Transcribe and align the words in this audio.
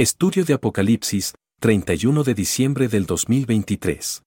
Estudio 0.00 0.46
de 0.46 0.54
Apocalipsis, 0.54 1.34
31 1.60 2.24
de 2.24 2.32
diciembre 2.32 2.88
del 2.88 3.04
2023. 3.04 4.22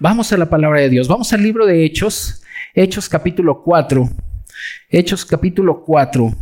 Vamos 0.00 0.32
a 0.32 0.36
la 0.36 0.50
palabra 0.50 0.80
de 0.80 0.88
Dios. 0.88 1.06
Vamos 1.06 1.32
al 1.32 1.44
libro 1.44 1.64
de 1.64 1.84
Hechos, 1.84 2.42
Hechos 2.74 3.08
capítulo 3.08 3.62
4. 3.62 4.10
Hechos 4.90 5.24
capítulo 5.24 5.84
4. 5.84 6.34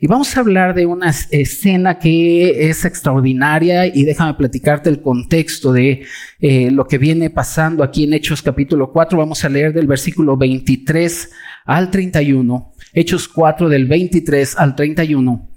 Y 0.00 0.06
vamos 0.06 0.36
a 0.36 0.40
hablar 0.40 0.74
de 0.74 0.84
una 0.84 1.08
escena 1.30 1.98
que 1.98 2.68
es 2.68 2.84
extraordinaria 2.84 3.86
y 3.86 4.04
déjame 4.04 4.34
platicarte 4.34 4.90
el 4.90 5.00
contexto 5.00 5.72
de 5.72 6.04
eh, 6.40 6.70
lo 6.70 6.86
que 6.86 6.98
viene 6.98 7.30
pasando 7.30 7.84
aquí 7.84 8.04
en 8.04 8.12
Hechos 8.12 8.42
capítulo 8.42 8.92
4. 8.92 9.16
Vamos 9.16 9.42
a 9.46 9.48
leer 9.48 9.72
del 9.72 9.86
versículo 9.86 10.36
23 10.36 11.30
al 11.64 11.90
31. 11.90 12.74
Hechos 12.92 13.28
4 13.28 13.70
del 13.70 13.86
23 13.86 14.58
al 14.58 14.76
31. 14.76 15.55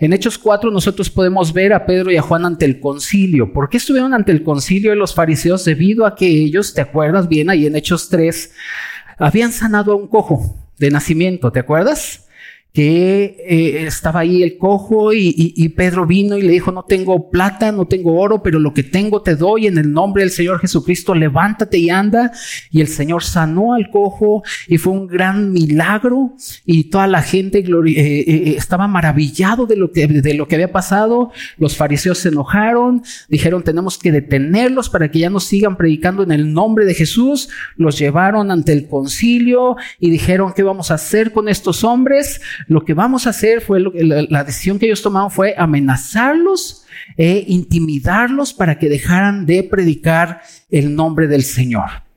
En 0.00 0.14
Hechos 0.14 0.38
4 0.38 0.70
nosotros 0.70 1.10
podemos 1.10 1.52
ver 1.52 1.74
a 1.74 1.84
Pedro 1.84 2.10
y 2.10 2.16
a 2.16 2.22
Juan 2.22 2.46
ante 2.46 2.64
el 2.64 2.80
concilio. 2.80 3.52
¿Por 3.52 3.68
qué 3.68 3.76
estuvieron 3.76 4.14
ante 4.14 4.32
el 4.32 4.42
concilio 4.42 4.90
de 4.90 4.96
los 4.96 5.14
fariseos? 5.14 5.66
Debido 5.66 6.06
a 6.06 6.14
que 6.14 6.26
ellos, 6.26 6.72
¿te 6.72 6.80
acuerdas 6.80 7.28
bien? 7.28 7.50
Ahí 7.50 7.66
en 7.66 7.76
Hechos 7.76 8.08
3, 8.08 8.50
habían 9.18 9.52
sanado 9.52 9.92
a 9.92 9.96
un 9.96 10.08
cojo 10.08 10.56
de 10.78 10.90
nacimiento, 10.90 11.52
¿te 11.52 11.60
acuerdas? 11.60 12.29
Que 12.72 13.36
eh, 13.48 13.84
estaba 13.86 14.20
ahí 14.20 14.42
el 14.42 14.56
cojo 14.56 15.12
y, 15.12 15.68
Pedro 15.76 16.06
vino 16.06 16.36
y 16.36 16.42
le 16.42 16.52
dijo, 16.52 16.72
no 16.72 16.84
tengo 16.84 17.30
plata, 17.30 17.72
no 17.72 17.86
tengo 17.86 18.20
oro, 18.20 18.42
pero 18.42 18.58
lo 18.58 18.74
que 18.74 18.82
tengo 18.82 19.22
te 19.22 19.34
doy 19.34 19.66
en 19.66 19.78
el 19.78 19.92
nombre 19.92 20.22
del 20.22 20.30
Señor 20.30 20.60
Jesucristo, 20.60 21.14
levántate 21.14 21.78
y 21.78 21.90
anda. 21.90 22.32
Y 22.70 22.80
el 22.80 22.88
Señor 22.88 23.24
sanó 23.24 23.74
al 23.74 23.90
cojo 23.90 24.42
y 24.68 24.78
fue 24.78 24.92
un 24.92 25.06
gran 25.06 25.52
milagro 25.52 26.34
y 26.64 26.84
toda 26.84 27.06
la 27.06 27.22
gente 27.22 27.58
eh, 27.58 27.94
eh, 27.96 28.54
estaba 28.56 28.86
maravillado 28.88 29.66
de 29.66 29.76
lo, 29.76 29.90
que, 29.90 30.06
de 30.06 30.34
lo 30.34 30.46
que 30.46 30.56
había 30.56 30.72
pasado. 30.72 31.32
Los 31.58 31.76
fariseos 31.76 32.18
se 32.18 32.28
enojaron, 32.28 33.02
dijeron, 33.28 33.62
tenemos 33.62 33.98
que 33.98 34.12
detenerlos 34.12 34.90
para 34.90 35.10
que 35.10 35.20
ya 35.20 35.30
no 35.30 35.40
sigan 35.40 35.76
predicando 35.76 36.22
en 36.22 36.32
el 36.32 36.52
nombre 36.52 36.84
de 36.84 36.94
Jesús. 36.94 37.48
Los 37.76 37.98
llevaron 37.98 38.50
ante 38.50 38.72
el 38.72 38.86
concilio 38.86 39.76
y 39.98 40.10
dijeron, 40.10 40.52
¿qué 40.54 40.62
vamos 40.62 40.90
a 40.90 40.94
hacer 40.94 41.32
con 41.32 41.48
estos 41.48 41.84
hombres? 41.84 42.40
Lo 42.66 42.84
que 42.84 42.94
vamos 42.94 43.26
a 43.26 43.30
hacer 43.30 43.60
fue, 43.60 43.80
lo, 43.80 43.92
la, 43.94 44.22
la 44.28 44.44
decisión 44.44 44.78
que 44.78 44.86
ellos 44.86 45.02
tomaron 45.02 45.30
fue 45.30 45.54
amenazarlos 45.56 46.86
e 47.16 47.44
intimidarlos 47.48 48.52
para 48.52 48.78
que 48.78 48.88
dejaran 48.88 49.46
de 49.46 49.62
predicar 49.62 50.42
el 50.70 50.94
nombre 50.94 51.26
del 51.26 51.42
Señor. 51.42 52.09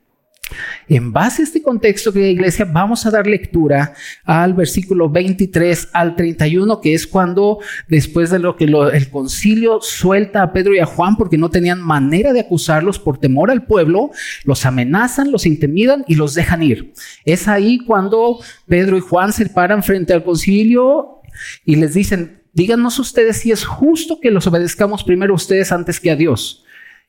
En 0.88 1.12
base 1.12 1.42
a 1.42 1.44
este 1.44 1.62
contexto, 1.62 2.12
querida 2.12 2.28
iglesia, 2.28 2.66
vamos 2.66 3.06
a 3.06 3.10
dar 3.10 3.26
lectura 3.26 3.94
al 4.24 4.54
versículo 4.54 5.08
23 5.08 5.88
al 5.92 6.14
31, 6.14 6.80
que 6.80 6.94
es 6.94 7.06
cuando 7.06 7.58
después 7.88 8.30
de 8.30 8.38
lo 8.38 8.56
que 8.56 8.64
el 8.64 9.10
concilio 9.10 9.80
suelta 9.80 10.42
a 10.42 10.52
Pedro 10.52 10.74
y 10.74 10.80
a 10.80 10.86
Juan 10.86 11.16
porque 11.16 11.38
no 11.38 11.50
tenían 11.50 11.80
manera 11.80 12.32
de 12.32 12.40
acusarlos 12.40 12.98
por 12.98 13.18
temor 13.18 13.50
al 13.50 13.64
pueblo, 13.64 14.10
los 14.44 14.66
amenazan, 14.66 15.32
los 15.32 15.46
intimidan 15.46 16.04
y 16.06 16.16
los 16.16 16.34
dejan 16.34 16.62
ir. 16.62 16.92
Es 17.24 17.48
ahí 17.48 17.78
cuando 17.78 18.38
Pedro 18.66 18.98
y 18.98 19.00
Juan 19.00 19.32
se 19.32 19.48
paran 19.48 19.82
frente 19.82 20.12
al 20.12 20.24
concilio 20.24 21.22
y 21.64 21.76
les 21.76 21.94
dicen, 21.94 22.42
díganos 22.52 22.98
ustedes 22.98 23.38
si 23.38 23.50
es 23.50 23.64
justo 23.64 24.20
que 24.20 24.30
los 24.30 24.46
obedezcamos 24.46 25.02
primero 25.02 25.32
a 25.32 25.36
ustedes 25.36 25.72
antes 25.72 25.98
que 25.98 26.10
a 26.10 26.16
Dios. 26.16 26.63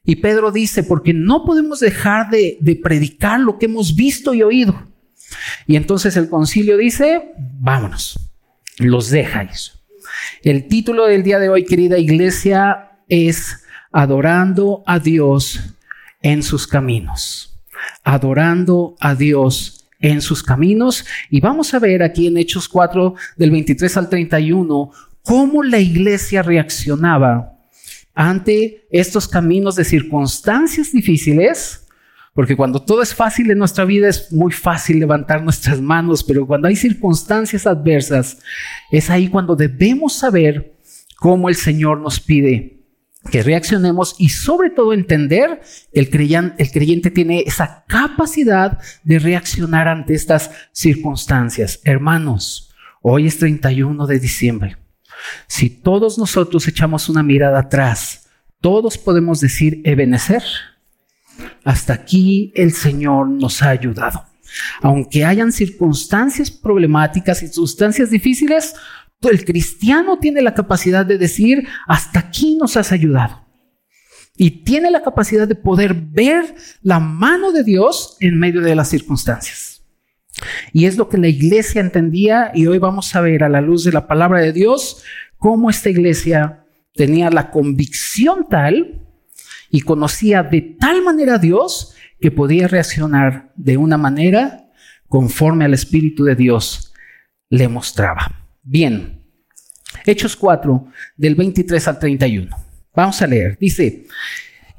Y 0.06 0.18
Pedro 0.18 0.52
dice, 0.52 0.84
porque 0.84 1.14
no 1.14 1.44
podemos 1.44 1.80
dejar 1.80 2.30
de, 2.30 2.80
predicar 2.82 3.40
lo 3.40 3.58
que 3.58 3.66
hemos 3.66 3.96
visto 3.96 4.34
y 4.34 4.44
oído. 4.44 4.88
Y 5.66 5.76
entonces 5.76 6.16
el 6.16 6.30
concilio 6.30 6.78
dice, 6.78 7.34
vámonos, 7.60 8.20
los 8.78 9.10
dejáis. 9.10 9.74
El 10.44 10.68
título 10.68 11.08
del 11.08 11.24
día 11.24 11.40
de 11.40 11.50
hoy, 11.50 11.66
querida 11.66 11.98
iglesia, 11.98 12.92
es 13.10 13.64
Adorando 13.92 14.84
a 14.86 15.00
Dios 15.00 15.60
en 16.22 16.44
sus 16.44 16.68
caminos. 16.68 17.58
Adorando 18.04 18.96
a 19.00 19.16
Dios 19.16 19.88
en 20.00 20.22
sus 20.22 20.44
caminos. 20.44 21.06
Y 21.32 21.40
vamos 21.40 21.74
a 21.74 21.80
ver 21.80 22.04
aquí 22.04 22.28
en 22.28 22.38
Hechos 22.38 22.70
4 22.70 23.16
del 23.38 23.52
23 23.52 23.98
al 23.98 24.10
31 24.10 24.92
cómo 25.24 25.64
la 25.64 25.80
iglesia 25.80 26.44
reaccionaba 26.44 27.55
ante 28.16 28.88
estos 28.90 29.28
caminos 29.28 29.76
de 29.76 29.84
circunstancias 29.84 30.92
difíciles, 30.94 31.86
porque 32.34 32.56
cuando 32.56 32.82
todo 32.82 33.02
es 33.02 33.14
fácil 33.14 33.52
en 33.52 33.58
nuestra 33.58 33.86
vida 33.86 34.10
es 34.10 34.32
muy 34.32 34.52
fácil 34.52 35.00
levantar 35.00 35.44
nuestras 35.44 35.80
manos, 35.82 36.24
pero 36.24 36.48
cuando 36.48 36.68
hay 36.68 36.76
circunstancias 36.76 37.68
adversas, 37.68 38.40
es 38.90 39.10
ahí 39.10 39.28
cuando 39.28 39.56
debemos 39.56 40.14
saber 40.14 40.74
cómo 41.18 41.50
el 41.50 41.56
Señor 41.56 42.00
nos 42.00 42.20
pide 42.20 42.76
que 43.32 43.42
reaccionemos 43.42 44.16
y 44.20 44.30
sobre 44.30 44.70
todo 44.70 44.94
entender 44.94 45.62
el, 45.94 46.10
el 46.58 46.72
creyente 46.72 47.12
tiene 47.12 47.44
esa 47.46 47.84
capacidad 47.88 48.80
de 49.04 49.20
reaccionar 49.20 49.88
ante 49.88 50.14
estas 50.14 50.52
circunstancias. 50.72 51.80
Hermanos, 51.84 52.74
hoy 53.02 53.28
es 53.28 53.40
31 53.40 54.06
de 54.06 54.20
diciembre. 54.20 54.85
Si 55.48 55.70
todos 55.70 56.18
nosotros 56.18 56.68
echamos 56.68 57.10
una 57.10 57.24
mirada 57.24 57.60
atrás, 57.60 58.28
todos 58.62 58.98
podemos 58.98 59.40
decir 59.40 59.82
Ebenecer. 59.84 60.44
Hasta 61.64 61.94
aquí 61.94 62.52
el 62.56 62.74
Señor 62.74 63.28
nos 63.28 63.62
ha 63.62 63.70
ayudado. 63.70 64.26
Aunque 64.82 65.26
hayan 65.26 65.52
circunstancias 65.52 66.52
problemáticas, 66.52 67.40
circunstancias 67.40 68.10
difíciles, 68.10 68.74
el 69.22 69.44
cristiano 69.44 70.20
tiene 70.20 70.42
la 70.42 70.54
capacidad 70.54 71.06
de 71.06 71.18
decir, 71.18 71.68
hasta 71.88 72.20
aquí 72.20 72.58
nos 72.58 72.78
has 72.78 72.92
ayudado. 72.92 73.44
Y 74.38 74.64
tiene 74.64 74.92
la 74.92 75.02
capacidad 75.02 75.48
de 75.48 75.56
poder 75.56 75.94
ver 75.94 76.56
la 76.82 77.00
mano 77.00 77.52
de 77.52 77.64
Dios 77.64 78.18
en 78.20 78.38
medio 78.38 78.62
de 78.62 78.76
las 78.76 78.90
circunstancias. 78.90 79.75
Y 80.74 80.86
es 80.86 80.98
lo 80.98 81.10
que 81.10 81.18
la 81.18 81.28
iglesia 81.28 81.82
entendía 81.82 82.52
y 82.54 82.68
hoy 82.68 82.78
vamos 82.78 83.16
a 83.16 83.22
ver 83.22 83.44
a 83.44 83.50
la 83.50 83.62
luz 83.62 83.84
de 83.84 83.92
la 83.92 84.08
palabra 84.08 84.42
de 84.42 84.54
Dios 84.54 85.04
cómo 85.38 85.70
esta 85.70 85.90
iglesia 85.90 86.66
tenía 86.94 87.30
la 87.30 87.52
convicción 87.52 88.48
tal 88.50 89.02
y 89.70 89.82
conocía 89.82 90.44
de 90.44 90.62
tal 90.80 91.04
manera 91.04 91.36
a 91.36 91.40
Dios 91.40 91.96
que 92.20 92.32
podía 92.32 92.68
reaccionar 92.68 93.52
de 93.56 93.78
una 93.78 93.98
manera 93.98 94.70
conforme 95.08 95.66
al 95.66 95.74
Espíritu 95.74 96.24
de 96.24 96.36
Dios 96.36 96.94
le 97.50 97.68
mostraba. 97.68 98.48
Bien, 98.64 99.22
Hechos 100.06 100.36
4 100.36 100.88
del 101.18 101.36
23 101.36 101.88
al 101.88 102.00
31. 102.00 102.56
Vamos 102.96 103.22
a 103.22 103.28
leer. 103.28 103.58
Dice, 103.60 104.06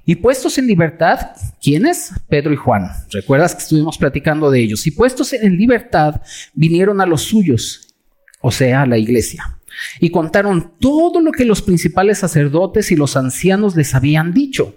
y 0.08 0.14
puestos 0.14 0.56
en 0.56 0.68
libertad, 0.68 1.32
¿quiénes? 1.60 2.12
Pedro 2.28 2.52
y 2.52 2.56
Juan. 2.56 2.88
¿Recuerdas 3.10 3.56
que 3.56 3.62
estuvimos 3.62 3.98
platicando 3.98 4.52
de 4.52 4.60
ellos? 4.60 4.86
Y 4.86 4.92
puestos 4.92 5.32
en 5.32 5.56
libertad, 5.56 6.22
vinieron 6.54 7.00
a 7.00 7.06
los 7.06 7.22
suyos, 7.22 7.92
o 8.40 8.52
sea, 8.52 8.82
a 8.82 8.86
la 8.86 8.98
iglesia, 8.98 9.58
y 9.98 10.10
contaron 10.10 10.74
todo 10.78 11.20
lo 11.20 11.32
que 11.32 11.44
los 11.44 11.60
principales 11.60 12.18
sacerdotes 12.18 12.92
y 12.92 12.96
los 12.96 13.16
ancianos 13.16 13.74
les 13.74 13.96
habían 13.96 14.32
dicho. 14.32 14.76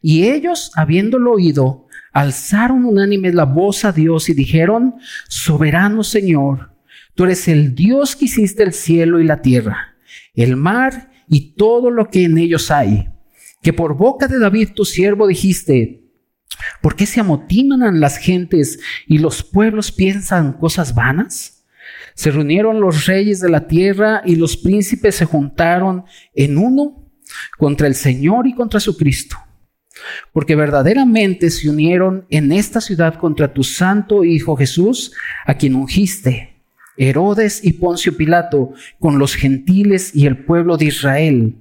Y 0.00 0.24
ellos, 0.24 0.72
habiéndolo 0.74 1.32
oído, 1.32 1.86
alzaron 2.12 2.86
unánime 2.86 3.34
la 3.34 3.44
voz 3.44 3.84
a 3.84 3.92
Dios 3.92 4.30
y 4.30 4.34
dijeron, 4.34 4.94
Soberano 5.28 6.02
Señor, 6.02 6.70
tú 7.14 7.24
eres 7.24 7.46
el 7.46 7.74
Dios 7.74 8.16
que 8.16 8.24
hiciste 8.24 8.62
el 8.62 8.72
cielo 8.72 9.20
y 9.20 9.24
la 9.24 9.42
tierra, 9.42 9.96
el 10.32 10.56
mar 10.56 11.10
y 11.28 11.56
todo 11.56 11.90
lo 11.90 12.08
que 12.08 12.24
en 12.24 12.38
ellos 12.38 12.70
hay 12.70 13.10
que 13.66 13.72
por 13.72 13.96
boca 13.96 14.28
de 14.28 14.38
David 14.38 14.74
tu 14.76 14.84
siervo 14.84 15.26
dijiste, 15.26 16.04
¿por 16.80 16.94
qué 16.94 17.04
se 17.04 17.18
amotinan 17.18 17.98
las 17.98 18.16
gentes 18.16 18.78
y 19.08 19.18
los 19.18 19.42
pueblos 19.42 19.90
piensan 19.90 20.52
cosas 20.52 20.94
vanas? 20.94 21.64
Se 22.14 22.30
reunieron 22.30 22.80
los 22.80 23.06
reyes 23.06 23.40
de 23.40 23.48
la 23.48 23.66
tierra 23.66 24.22
y 24.24 24.36
los 24.36 24.56
príncipes 24.56 25.16
se 25.16 25.24
juntaron 25.24 26.04
en 26.32 26.58
uno 26.58 27.10
contra 27.58 27.88
el 27.88 27.96
Señor 27.96 28.46
y 28.46 28.54
contra 28.54 28.78
su 28.78 28.96
Cristo. 28.96 29.36
Porque 30.32 30.54
verdaderamente 30.54 31.50
se 31.50 31.68
unieron 31.68 32.24
en 32.30 32.52
esta 32.52 32.80
ciudad 32.80 33.16
contra 33.18 33.52
tu 33.52 33.64
santo 33.64 34.22
Hijo 34.22 34.54
Jesús, 34.54 35.12
a 35.44 35.54
quien 35.54 35.74
ungiste, 35.74 36.55
Herodes 36.96 37.64
y 37.64 37.74
Poncio 37.74 38.16
Pilato, 38.16 38.72
con 38.98 39.18
los 39.18 39.34
gentiles 39.34 40.14
y 40.14 40.26
el 40.26 40.44
pueblo 40.44 40.76
de 40.76 40.86
Israel 40.86 41.56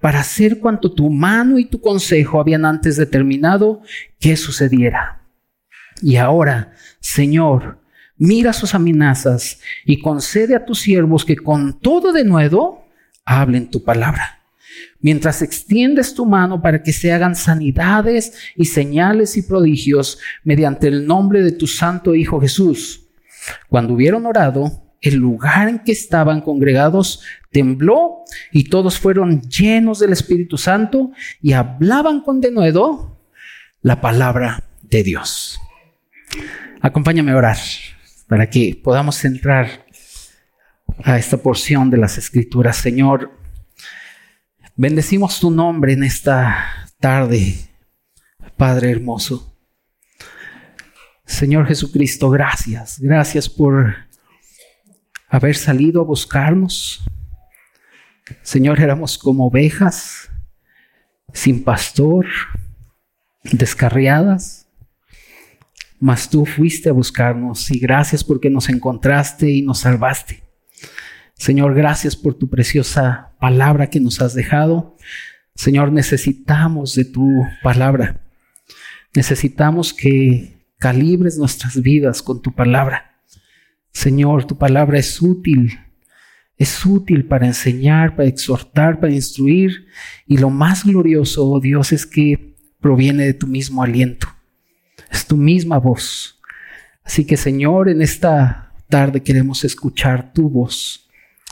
para 0.00 0.20
hacer 0.20 0.58
cuanto 0.58 0.92
tu 0.92 1.10
mano 1.10 1.58
y 1.58 1.64
tu 1.64 1.80
consejo 1.80 2.40
habían 2.40 2.64
antes 2.64 2.96
determinado 2.96 3.82
que 4.18 4.36
sucediera. 4.36 5.22
Y 6.00 6.16
ahora, 6.16 6.72
Señor, 7.00 7.80
mira 8.16 8.52
sus 8.52 8.74
amenazas 8.74 9.60
y 9.84 10.00
concede 10.00 10.56
a 10.56 10.64
tus 10.64 10.80
siervos 10.80 11.24
que 11.24 11.36
con 11.36 11.78
todo 11.78 12.12
de 12.12 12.24
nuevo 12.24 12.88
hablen 13.24 13.70
tu 13.70 13.84
palabra. 13.84 14.40
Mientras 15.00 15.42
extiendes 15.42 16.14
tu 16.14 16.24
mano 16.26 16.62
para 16.62 16.82
que 16.82 16.92
se 16.92 17.12
hagan 17.12 17.36
sanidades 17.36 18.32
y 18.56 18.64
señales 18.64 19.36
y 19.36 19.42
prodigios 19.42 20.18
mediante 20.44 20.88
el 20.88 21.06
nombre 21.06 21.42
de 21.42 21.52
tu 21.52 21.66
santo 21.66 22.14
Hijo 22.14 22.40
Jesús. 22.40 23.06
Cuando 23.68 23.94
hubieron 23.94 24.26
orado, 24.26 24.82
el 25.00 25.16
lugar 25.16 25.68
en 25.68 25.80
que 25.80 25.92
estaban 25.92 26.40
congregados 26.40 27.22
tembló 27.50 28.24
y 28.52 28.64
todos 28.64 28.98
fueron 28.98 29.42
llenos 29.42 29.98
del 29.98 30.12
Espíritu 30.12 30.56
Santo 30.56 31.10
y 31.40 31.52
hablaban 31.52 32.20
con 32.20 32.40
denuedo 32.40 33.20
la 33.82 34.00
palabra 34.00 34.62
de 34.82 35.02
Dios. 35.02 35.60
Acompáñame 36.80 37.32
a 37.32 37.36
orar 37.36 37.58
para 38.28 38.48
que 38.48 38.80
podamos 38.82 39.24
entrar 39.24 39.86
a 41.04 41.18
esta 41.18 41.36
porción 41.36 41.90
de 41.90 41.98
las 41.98 42.16
Escrituras. 42.16 42.76
Señor, 42.76 43.32
bendecimos 44.76 45.40
tu 45.40 45.50
nombre 45.50 45.94
en 45.94 46.04
esta 46.04 46.88
tarde, 47.00 47.56
Padre 48.56 48.92
hermoso. 48.92 49.51
Señor 51.32 51.66
Jesucristo, 51.66 52.28
gracias, 52.28 53.00
gracias 53.00 53.48
por 53.48 53.96
haber 55.28 55.56
salido 55.56 56.02
a 56.02 56.04
buscarnos. 56.04 57.02
Señor, 58.42 58.78
éramos 58.78 59.16
como 59.16 59.46
ovejas 59.46 60.30
sin 61.32 61.64
pastor, 61.64 62.26
descarriadas, 63.44 64.68
mas 65.98 66.28
tú 66.28 66.44
fuiste 66.44 66.90
a 66.90 66.92
buscarnos 66.92 67.70
y 67.70 67.78
gracias 67.78 68.22
porque 68.22 68.50
nos 68.50 68.68
encontraste 68.68 69.50
y 69.50 69.62
nos 69.62 69.78
salvaste. 69.78 70.44
Señor, 71.32 71.74
gracias 71.74 72.14
por 72.14 72.34
tu 72.34 72.50
preciosa 72.50 73.32
palabra 73.40 73.88
que 73.88 74.00
nos 74.00 74.20
has 74.20 74.34
dejado. 74.34 74.98
Señor, 75.54 75.92
necesitamos 75.92 76.94
de 76.94 77.06
tu 77.06 77.26
palabra. 77.62 78.20
Necesitamos 79.14 79.94
que 79.94 80.61
calibres 80.82 81.38
nuestras 81.38 81.80
vidas 81.80 82.20
con 82.20 82.42
tu 82.42 82.52
palabra. 82.52 83.16
Señor, 83.92 84.44
tu 84.44 84.58
palabra 84.58 84.98
es 84.98 85.22
útil 85.22 85.78
es 86.62 86.86
útil 86.86 87.24
para 87.24 87.46
enseñar, 87.46 88.14
para 88.14 88.28
exhortar, 88.28 89.00
para 89.00 89.12
instruir. 89.12 89.86
Y 90.26 90.38
lo 90.38 90.48
más 90.48 90.84
glorioso, 90.84 91.44
oh 91.48 91.60
Dios, 91.60 91.92
es 91.92 92.06
que 92.06 92.54
proviene 92.80 93.24
de 93.24 93.34
tu 93.34 93.46
mismo 93.48 93.82
aliento. 93.82 94.28
Es 95.10 95.26
tu 95.26 95.36
misma 95.36 95.78
voz. 95.78 96.40
Así 97.02 97.24
que 97.26 97.36
Señor, 97.36 97.88
en 97.88 98.00
esta 98.00 98.74
tarde 98.88 99.22
queremos 99.22 99.64
escuchar 99.64 100.32
tu 100.32 100.48
voz. 100.48 101.08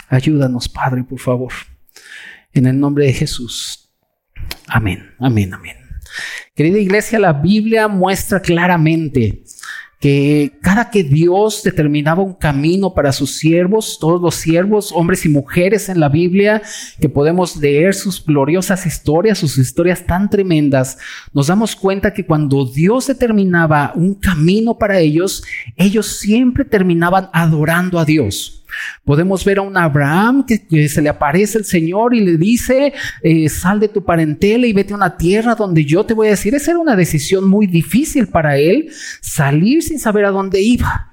Ayúdanos, 0.08 0.68
Padre, 0.68 1.02
por 1.02 1.18
favor. 1.18 1.52
En 2.52 2.66
el 2.66 2.78
nombre 2.78 3.06
de 3.06 3.12
Jesús. 3.12 3.92
Amén, 4.68 5.14
amén, 5.18 5.52
amén. 5.54 5.79
Querida 6.55 6.79
iglesia, 6.79 7.19
la 7.19 7.32
Biblia 7.32 7.88
muestra 7.88 8.41
claramente 8.41 9.43
que 10.00 10.58
cada 10.62 10.91
que 10.91 11.05
Dios 11.05 11.62
determinaba 11.62 12.23
un 12.23 12.32
camino 12.32 12.94
para 12.94 13.12
sus 13.12 13.37
siervos, 13.37 13.99
todos 14.00 14.20
los 14.20 14.35
siervos, 14.35 14.93
hombres 14.93 15.26
y 15.26 15.29
mujeres 15.29 15.91
en 15.91 16.00
la 16.00 16.08
Biblia, 16.08 16.62
que 16.99 17.11
podemos 17.11 17.55
leer 17.56 17.94
sus 17.94 18.25
gloriosas 18.25 18.87
historias, 18.87 19.38
sus 19.38 19.58
historias 19.58 20.06
tan 20.06 20.31
tremendas, 20.31 20.97
nos 21.35 21.49
damos 21.49 21.76
cuenta 21.76 22.14
que 22.14 22.25
cuando 22.25 22.64
Dios 22.64 23.08
determinaba 23.08 23.93
un 23.94 24.14
camino 24.14 24.79
para 24.79 24.99
ellos, 24.99 25.44
ellos 25.76 26.06
siempre 26.19 26.64
terminaban 26.64 27.29
adorando 27.35 27.99
a 27.99 28.06
Dios. 28.06 28.59
Podemos 29.05 29.44
ver 29.44 29.58
a 29.58 29.62
un 29.62 29.76
Abraham 29.76 30.44
que, 30.46 30.88
se 30.88 31.02
le 31.02 31.08
aparece 31.08 31.58
el 31.58 31.64
Señor 31.64 32.14
y 32.14 32.20
le 32.20 32.37
dice, 32.37 32.93
eh, 33.22 33.49
sal 33.49 33.81
de 33.81 33.88
tu 33.88 34.05
parentela 34.05 34.67
y 34.67 34.72
vete 34.72 34.93
a 34.93 34.96
una 34.96 35.17
tierra 35.17 35.55
donde 35.55 35.84
yo 35.84 36.05
te 36.05 36.14
voy 36.14 36.28
a 36.28 36.31
decir. 36.31 36.55
Esa 36.55 36.72
era 36.72 36.81
una 36.81 36.96
decisión 36.96 37.49
muy 37.49 37.67
difícil 37.67 38.28
para 38.28 38.56
él, 38.58 38.90
salir 39.20 39.82
sin 39.82 39.99
saber 39.99 40.25
a 40.25 40.31
dónde 40.31 40.61
iba. 40.61 41.11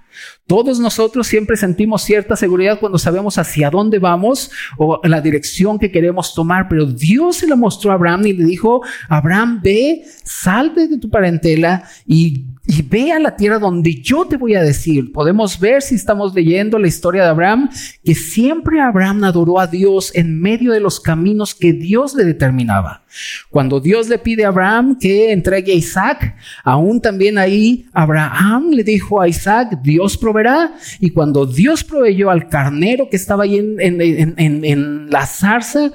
Todos 0.48 0.80
nosotros 0.80 1.28
siempre 1.28 1.58
sentimos 1.58 2.04
cierta 2.04 2.38
seguridad 2.38 2.80
cuando 2.80 2.98
sabemos 2.98 3.38
hacia 3.38 3.70
dónde 3.70 4.00
vamos 4.00 4.50
o 4.78 5.02
la 5.04 5.20
dirección 5.20 5.78
que 5.78 5.92
queremos 5.92 6.34
tomar, 6.34 6.70
pero 6.70 6.86
Dios 6.86 7.38
se 7.38 7.48
la 7.48 7.58
mostró 7.58 7.92
a 7.92 7.96
Abraham 7.96 8.28
y 8.28 8.34
le 8.34 8.46
dijo, 8.46 8.82
Abraham, 9.10 9.60
ve, 9.62 10.04
salte 10.24 10.88
de 10.88 10.98
tu 11.00 11.10
parentela 11.10 11.84
y 12.06 12.46
y 12.68 12.82
ve 12.82 13.14
a 13.14 13.20
la 13.20 13.36
tierra 13.38 13.60
donde 13.60 13.96
yo 14.02 14.26
te 14.26 14.36
voy 14.36 14.56
a 14.56 14.62
decir. 14.62 15.14
Podemos 15.14 15.58
ver 15.58 15.82
si 15.82 15.96
estamos 15.96 16.36
leyendo 16.36 16.78
la 16.78 16.88
historia 16.88 17.24
de 17.24 17.30
Abraham, 17.30 17.70
que 18.04 18.14
siempre 18.14 18.82
Abraham 18.82 19.24
adoró 19.24 19.60
a 19.60 19.68
Dios 19.68 20.12
en 20.14 20.40
medio 20.42 20.74
de 20.74 20.82
los 20.82 21.00
caminos 21.00 21.56
que 21.56 21.72
Dios 21.72 22.14
le 22.14 22.26
determinaba. 22.26 23.06
Cuando 23.50 23.80
Dios 23.80 24.10
le 24.10 24.20
pide 24.20 24.44
a 24.44 24.50
Abraham 24.50 24.98
que 25.00 25.32
entregue 25.32 25.72
a 25.72 25.76
Isaac, 25.76 26.36
aún 26.64 27.02
también 27.02 27.38
ahí 27.38 27.86
Abraham 27.94 28.72
le 28.72 28.84
dijo 28.84 29.22
a 29.22 29.30
Isaac, 29.30 29.80
Dios 29.82 30.18
proveerá. 30.18 30.74
Y 31.00 31.12
cuando 31.12 31.46
Dios 31.46 31.86
proveyó 31.86 32.30
al 32.30 32.50
carnero 32.50 33.10
que 33.10 33.16
estaba 33.16 33.46
ahí 33.46 33.58
en, 33.58 33.78
en, 33.80 35.10
la 35.10 35.26
zarza, 35.26 35.92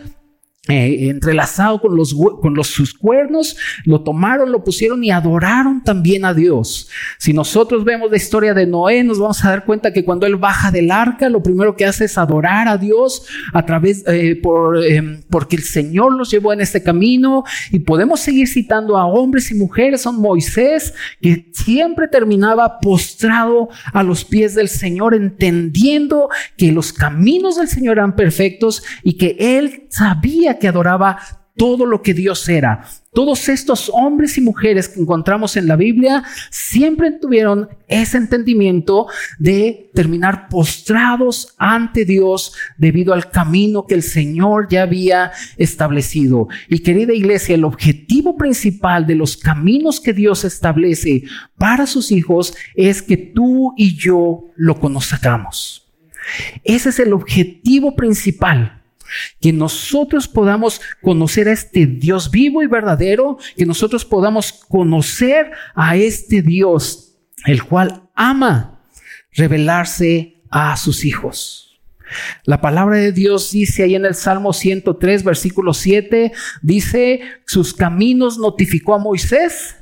eh, 0.69 1.09
entrelazado 1.11 1.81
con, 1.81 1.97
los, 1.97 2.15
con 2.15 2.55
los, 2.55 2.69
sus 2.69 2.95
cuernos, 2.95 3.57
lo 3.85 4.03
tomaron, 4.03 4.53
lo 4.53 4.63
pusieron 4.63 5.03
y 5.03 5.11
adoraron 5.11 5.83
también 5.83 6.25
a 6.25 6.35
Dios. 6.35 6.89
Si 7.19 7.33
nosotros 7.33 7.83
vemos 7.83 8.13
la 8.13 8.17
historia 8.17 8.55
de 8.55 8.65
Noé, 8.65 9.03
nos 9.03 9.19
vamos 9.19 9.45
a 9.45 9.49
dar 9.49 9.65
cuenta 9.65 9.93
que 9.93 10.05
cuando 10.05 10.25
él 10.25 10.37
baja 10.37 10.71
del 10.71 10.93
arca, 10.93 11.29
lo 11.29 11.43
primero 11.43 11.75
que 11.75 11.85
hace 11.85 12.05
es 12.05 12.17
adorar 12.17 12.69
a 12.69 12.79
Dios 12.79 13.27
a 13.53 13.67
través, 13.67 14.05
eh, 14.07 14.39
por, 14.41 14.85
em, 14.87 15.23
porque 15.29 15.57
el 15.57 15.65
Señor 15.65 16.15
los 16.15 16.31
llevó 16.31 16.53
en 16.53 16.61
este 16.61 16.81
camino 16.81 17.43
y 17.73 17.81
podemos 17.81 18.21
seguir 18.21 18.47
citando 18.47 18.97
a 18.97 19.07
hombres 19.07 19.51
y 19.51 19.57
mujeres, 19.57 20.03
son 20.03 20.21
Moisés, 20.21 20.95
que 21.21 21.51
siempre 21.53 22.07
terminaba 22.07 22.79
postrado 22.79 23.69
a 23.93 24.05
los 24.05 24.25
pies 24.25 24.55
del 24.55 24.69
Señor, 24.69 25.17
entendiendo 25.17 26.29
que 26.57 26.71
los 26.71 26.93
caminos 26.93 27.57
del 27.57 27.67
Señor 27.67 27.99
eran 27.99 28.15
perfectos 28.15 28.85
y 29.03 29.15
que 29.15 29.37
él 29.41 29.89
sabía 29.91 30.52
que 30.59 30.69
adoraba 30.69 31.19
todo 31.57 31.87
lo 31.87 32.03
que 32.03 32.15
Dios 32.15 32.49
era. 32.49 32.85
Todos 33.13 33.51
estos 33.51 33.91
hombres 33.93 34.39
y 34.39 34.41
mujeres 34.41 34.89
que 34.89 35.01
encontramos 35.01 35.57
en 35.59 35.69
la 35.69 35.77
Biblia 35.77 36.25
siempre 36.51 37.11
tuvieron 37.11 37.69
ese 37.89 38.17
entendimiento 38.17 39.07
de 39.39 39.91
terminar 39.93 40.49
postrados 40.49 41.55
ante 41.59 42.07
Dios 42.07 42.55
debido 42.79 43.13
al 43.13 43.31
camino 43.31 43.87
que 43.87 43.95
el 43.95 44.03
Señor 44.03 44.69
ya 44.71 44.83
había 44.83 45.33
establecido. 45.59 46.49
Y 46.69 46.79
querida 46.79 47.13
iglesia, 47.13 47.55
el 47.55 47.65
objetivo 47.65 48.37
principal 48.37 49.07
de 49.07 49.17
los 49.17 49.37
caminos 49.37 50.01
que 50.01 50.15
Dios 50.15 50.45
establece 50.45 51.25
para 51.59 51.87
sus 51.87 52.11
hijos 52.13 52.55
es 52.75 53.03
que 53.03 53.19
tú 53.19 53.75
y 53.77 53.95
yo 53.95 54.47
lo 54.57 54.81
conozcamos. 54.81 55.93
Ese 56.65 56.89
es 56.89 56.99
el 56.99 57.13
objetivo 57.13 57.95
principal 57.95 58.82
que 59.41 59.53
nosotros 59.53 60.29
podamos 60.29 60.81
conocer 61.03 61.49
a 61.49 61.53
este 61.53 61.87
Dios 61.87 62.31
vivo 62.31 62.63
y 62.63 62.67
verdadero, 62.67 63.39
que 63.57 63.67
nosotros 63.67 64.05
podamos 64.05 64.53
conocer 64.53 65.51
a 65.75 65.97
este 65.97 66.43
Dios, 66.43 67.17
el 67.47 67.63
cual 67.63 68.09
ama 68.15 68.81
revelarse 69.33 70.43
a 70.51 70.77
sus 70.77 71.05
hijos. 71.05 71.81
La 72.45 72.61
palabra 72.61 72.99
de 72.99 73.13
Dios 73.13 73.53
dice 73.53 73.85
ahí 73.85 73.95
en 73.95 74.05
el 74.05 74.15
Salmo 74.15 74.53
103, 74.53 75.25
versículo 75.25 75.73
7, 75.73 76.33
dice, 76.61 77.21
sus 77.47 77.73
caminos 77.73 78.39
notificó 78.39 78.95
a 78.95 78.99
Moisés 78.99 79.77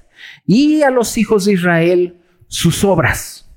y 0.47 0.83
a 0.83 0.91
los 0.91 1.19
hijos 1.19 1.45
de 1.45 1.55
Israel 1.55 2.21
sus 2.47 2.85
obras. 2.85 3.50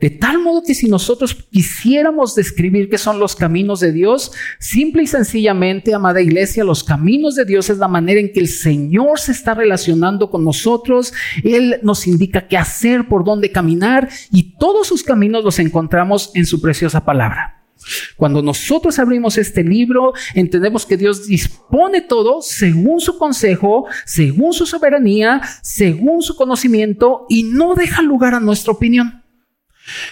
De 0.00 0.10
tal 0.10 0.38
modo 0.38 0.62
que 0.62 0.74
si 0.74 0.88
nosotros 0.88 1.34
quisiéramos 1.50 2.34
describir 2.34 2.88
qué 2.88 2.98
son 2.98 3.18
los 3.18 3.36
caminos 3.36 3.80
de 3.80 3.92
Dios, 3.92 4.32
simple 4.58 5.02
y 5.02 5.06
sencillamente, 5.06 5.94
amada 5.94 6.20
iglesia, 6.20 6.64
los 6.64 6.84
caminos 6.84 7.34
de 7.34 7.44
Dios 7.44 7.70
es 7.70 7.78
la 7.78 7.88
manera 7.88 8.20
en 8.20 8.32
que 8.32 8.40
el 8.40 8.48
Señor 8.48 9.18
se 9.18 9.32
está 9.32 9.54
relacionando 9.54 10.30
con 10.30 10.44
nosotros. 10.44 11.12
Él 11.44 11.80
nos 11.82 12.06
indica 12.06 12.48
qué 12.48 12.56
hacer, 12.56 13.08
por 13.08 13.24
dónde 13.24 13.52
caminar 13.52 14.08
y 14.30 14.56
todos 14.58 14.88
sus 14.88 15.02
caminos 15.02 15.44
los 15.44 15.58
encontramos 15.58 16.30
en 16.34 16.46
su 16.46 16.60
preciosa 16.60 17.04
palabra. 17.04 17.60
Cuando 18.16 18.42
nosotros 18.42 18.98
abrimos 18.98 19.38
este 19.38 19.64
libro, 19.64 20.12
entendemos 20.34 20.84
que 20.84 20.96
Dios 20.96 21.26
dispone 21.26 22.02
todo 22.02 22.42
según 22.42 23.00
su 23.00 23.16
consejo, 23.16 23.86
según 24.04 24.52
su 24.52 24.66
soberanía, 24.66 25.40
según 25.62 26.22
su 26.22 26.36
conocimiento 26.36 27.26
y 27.28 27.44
no 27.44 27.74
deja 27.74 28.02
lugar 28.02 28.34
a 28.34 28.40
nuestra 28.40 28.72
opinión. 28.72 29.19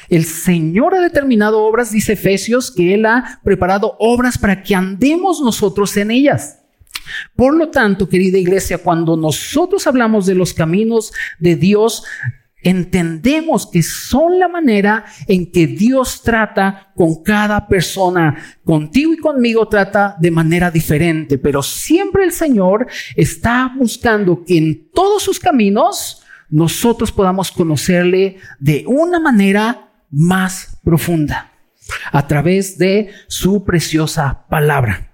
El 0.08 0.25
Señor 0.25 0.94
ha 0.94 1.00
determinado 1.00 1.62
obras, 1.62 1.92
dice 1.92 2.14
Efesios, 2.14 2.70
que 2.70 2.94
Él 2.94 3.06
ha 3.06 3.40
preparado 3.44 3.97
obras 3.99 4.38
para 4.38 4.62
que 4.62 4.75
andemos 4.75 5.40
nosotros 5.40 5.97
en 5.97 6.11
ellas. 6.11 6.58
Por 7.37 7.54
lo 7.54 7.68
tanto, 7.68 8.08
querida 8.08 8.38
iglesia, 8.38 8.78
cuando 8.78 9.16
nosotros 9.16 9.87
hablamos 9.87 10.26
de 10.26 10.35
los 10.35 10.52
caminos 10.52 11.12
de 11.38 11.56
Dios, 11.56 12.04
entendemos 12.62 13.66
que 13.66 13.82
son 13.82 14.38
la 14.38 14.49
manera 14.49 15.04
en 15.26 15.50
que 15.50 15.66
Dios 15.66 16.23
trata 16.23 16.92
con 16.94 17.23
cada 17.23 17.66
persona. 17.66 18.37
Contigo 18.64 19.12
y 19.12 19.18
conmigo 19.18 19.68
trata 19.68 20.16
de 20.18 20.30
manera 20.30 20.70
diferente, 20.70 21.38
pero 21.38 21.62
siempre 21.62 22.25
el 22.25 22.32
Señor 22.32 22.87
está 23.16 23.73
buscando 23.76 24.44
que 24.44 24.58
en 24.58 24.90
todos 24.92 25.23
sus 25.23 25.38
caminos 25.38 26.23
nosotros 26.50 27.12
podamos 27.12 27.52
conocerle 27.52 28.38
de 28.59 28.85
una 28.87 29.21
manera 29.21 29.90
más 30.11 30.78
profunda. 30.85 31.52
a 32.12 32.26
través 32.26 32.76
de 32.76 33.11
su 33.28 33.64
preciosa 33.64 34.45
palabra. 34.50 35.07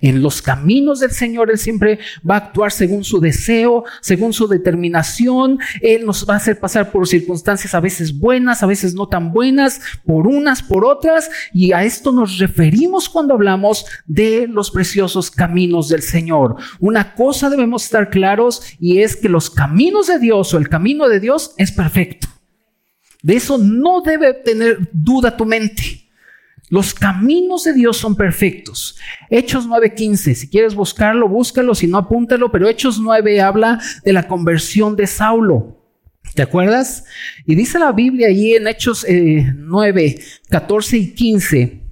En 0.00 0.22
los 0.22 0.42
caminos 0.42 1.00
del 1.00 1.10
Señor 1.10 1.50
Él 1.50 1.58
siempre 1.58 1.98
va 2.28 2.34
a 2.34 2.38
actuar 2.38 2.72
según 2.72 3.04
su 3.04 3.20
deseo, 3.20 3.84
según 4.00 4.32
su 4.32 4.48
determinación. 4.48 5.58
Él 5.80 6.06
nos 6.06 6.26
va 6.28 6.34
a 6.34 6.38
hacer 6.38 6.58
pasar 6.58 6.90
por 6.90 7.06
circunstancias 7.06 7.74
a 7.74 7.80
veces 7.80 8.18
buenas, 8.18 8.62
a 8.62 8.66
veces 8.66 8.94
no 8.94 9.08
tan 9.08 9.32
buenas, 9.32 9.80
por 10.04 10.26
unas, 10.26 10.62
por 10.62 10.84
otras. 10.84 11.30
Y 11.52 11.72
a 11.72 11.84
esto 11.84 12.12
nos 12.12 12.38
referimos 12.38 13.08
cuando 13.08 13.34
hablamos 13.34 13.86
de 14.06 14.46
los 14.48 14.70
preciosos 14.70 15.30
caminos 15.30 15.88
del 15.88 16.02
Señor. 16.02 16.56
Una 16.80 17.14
cosa 17.14 17.50
debemos 17.50 17.84
estar 17.84 18.10
claros 18.10 18.62
y 18.80 19.00
es 19.00 19.16
que 19.16 19.28
los 19.28 19.50
caminos 19.50 20.06
de 20.06 20.18
Dios 20.18 20.52
o 20.54 20.58
el 20.58 20.68
camino 20.68 21.08
de 21.08 21.20
Dios 21.20 21.54
es 21.56 21.72
perfecto. 21.72 22.28
De 23.22 23.34
eso 23.34 23.58
no 23.58 24.02
debe 24.02 24.34
tener 24.34 24.88
duda 24.92 25.36
tu 25.36 25.44
mente. 25.44 26.05
Los 26.68 26.94
caminos 26.94 27.64
de 27.64 27.74
Dios 27.74 27.96
son 27.96 28.16
perfectos. 28.16 28.98
Hechos 29.30 29.66
9:15, 29.66 30.34
si 30.34 30.48
quieres 30.48 30.74
buscarlo, 30.74 31.28
búscalo, 31.28 31.74
si 31.74 31.86
no, 31.86 31.98
apúntalo, 31.98 32.50
pero 32.50 32.68
Hechos 32.68 32.98
9 32.98 33.40
habla 33.40 33.80
de 34.04 34.12
la 34.12 34.26
conversión 34.26 34.96
de 34.96 35.06
Saulo. 35.06 35.82
¿Te 36.34 36.42
acuerdas? 36.42 37.04
Y 37.46 37.54
dice 37.54 37.78
la 37.78 37.92
Biblia 37.92 38.28
allí 38.28 38.54
en 38.54 38.66
Hechos 38.66 39.06
9, 39.08 40.18
14 40.50 40.96
y 40.96 41.14
15, 41.14 41.82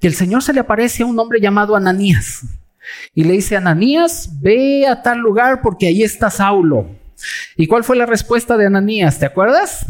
que 0.00 0.06
el 0.08 0.14
Señor 0.14 0.42
se 0.42 0.52
le 0.52 0.60
aparece 0.60 1.04
a 1.04 1.06
un 1.06 1.18
hombre 1.18 1.40
llamado 1.40 1.76
Ananías. 1.76 2.42
Y 3.14 3.24
le 3.24 3.34
dice, 3.34 3.56
Ananías, 3.56 4.28
ve 4.42 4.86
a 4.86 5.00
tal 5.00 5.18
lugar 5.18 5.62
porque 5.62 5.86
ahí 5.86 6.02
está 6.02 6.28
Saulo. 6.28 6.90
¿Y 7.56 7.66
cuál 7.66 7.84
fue 7.84 7.96
la 7.96 8.04
respuesta 8.04 8.58
de 8.58 8.66
Ananías? 8.66 9.18
¿Te 9.18 9.24
acuerdas? 9.24 9.86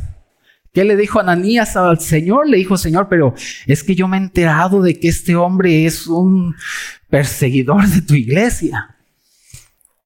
¿Qué 0.74 0.84
le 0.84 0.96
dijo 0.96 1.20
Ananías 1.20 1.76
al 1.76 2.00
Señor? 2.00 2.48
Le 2.48 2.56
dijo, 2.56 2.76
Señor, 2.76 3.06
pero 3.08 3.32
es 3.66 3.84
que 3.84 3.94
yo 3.94 4.08
me 4.08 4.16
he 4.16 4.20
enterado 4.20 4.82
de 4.82 4.98
que 4.98 5.06
este 5.06 5.36
hombre 5.36 5.86
es 5.86 6.08
un 6.08 6.56
perseguidor 7.08 7.86
de 7.86 8.02
tu 8.02 8.14
iglesia. 8.14 8.96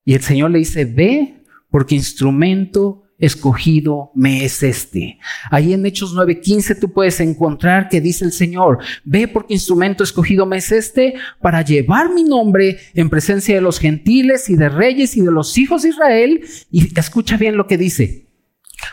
Y 0.05 0.13
el 0.13 0.21
Señor 0.21 0.51
le 0.51 0.59
dice, 0.59 0.85
ve, 0.85 1.43
porque 1.71 1.95
instrumento 1.95 3.03
escogido 3.19 4.13
me 4.15 4.45
es 4.45 4.63
este. 4.63 5.19
Ahí 5.51 5.73
en 5.73 5.87
Hechos 5.87 6.15
9:15 6.15 6.79
tú 6.79 6.93
puedes 6.93 7.19
encontrar 7.21 7.89
que 7.89 8.03
dice 8.03 8.27
el 8.27 8.33
Señor, 8.33 8.79
ve 9.05 9.27
porque 9.27 9.55
instrumento 9.55 10.05
escogido 10.05 10.45
me 10.45 10.59
es 10.59 10.71
este 10.71 11.15
para 11.41 11.63
llevar 11.63 12.13
mi 12.13 12.25
nombre 12.25 12.79
en 12.93 13.09
presencia 13.09 13.55
de 13.55 13.63
los 13.63 13.79
gentiles 13.79 14.51
y 14.51 14.57
de 14.57 14.69
reyes 14.69 15.17
y 15.17 15.23
de 15.23 15.33
los 15.33 15.57
hijos 15.57 15.83
de 15.83 15.89
Israel. 15.89 16.41
Y 16.71 16.97
escucha 16.99 17.39
bien 17.39 17.57
lo 17.57 17.67
que 17.67 17.79
dice, 17.79 18.28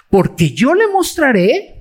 porque 0.10 0.52
yo 0.52 0.74
le 0.74 0.88
mostraré 0.88 1.76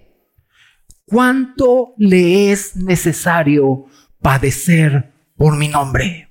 cuánto 1.06 1.94
le 1.99 2.52
es 2.52 2.76
necesario 2.76 3.87
padecer 4.20 5.12
por 5.37 5.56
mi 5.56 5.68
nombre. 5.68 6.28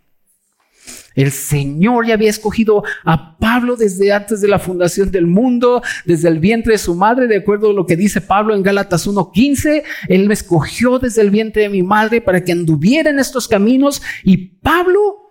El 1.15 1.31
Señor 1.31 2.07
ya 2.07 2.15
había 2.15 2.29
escogido 2.29 2.83
a 3.03 3.37
Pablo 3.37 3.75
desde 3.75 4.11
antes 4.11 4.41
de 4.41 4.47
la 4.47 4.59
fundación 4.59 5.11
del 5.11 5.27
mundo, 5.27 5.83
desde 6.05 6.27
el 6.27 6.39
vientre 6.39 6.73
de 6.73 6.79
su 6.79 6.95
madre, 6.95 7.27
de 7.27 7.37
acuerdo 7.37 7.69
a 7.69 7.73
lo 7.73 7.85
que 7.85 7.95
dice 7.95 8.19
Pablo 8.19 8.55
en 8.55 8.63
Gálatas 8.63 9.07
1.15. 9.07 9.83
Él 10.07 10.27
me 10.27 10.33
escogió 10.33 10.97
desde 10.99 11.21
el 11.21 11.29
vientre 11.29 11.63
de 11.63 11.69
mi 11.69 11.83
madre 11.83 12.21
para 12.21 12.43
que 12.43 12.51
anduviera 12.51 13.11
en 13.11 13.19
estos 13.19 13.47
caminos. 13.47 14.01
Y 14.23 14.37
Pablo, 14.37 15.29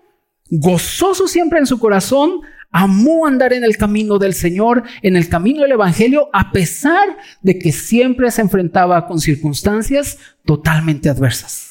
gozoso 0.51 1.27
siempre 1.27 1.59
en 1.59 1.67
su 1.67 1.79
corazón, 1.81 2.43
amó 2.73 3.27
andar 3.27 3.53
en 3.53 3.63
el 3.63 3.77
camino 3.77 4.19
del 4.19 4.35
Señor, 4.35 4.83
en 5.03 5.17
el 5.17 5.29
camino 5.29 5.63
del 5.63 5.73
Evangelio, 5.73 6.29
a 6.33 6.51
pesar 6.51 7.17
de 7.43 7.59
que 7.59 7.71
siempre 7.71 8.31
se 8.31 8.41
enfrentaba 8.41 9.07
con 9.07 9.21
circunstancias 9.21 10.19
totalmente 10.45 11.09
adversas. 11.09 11.69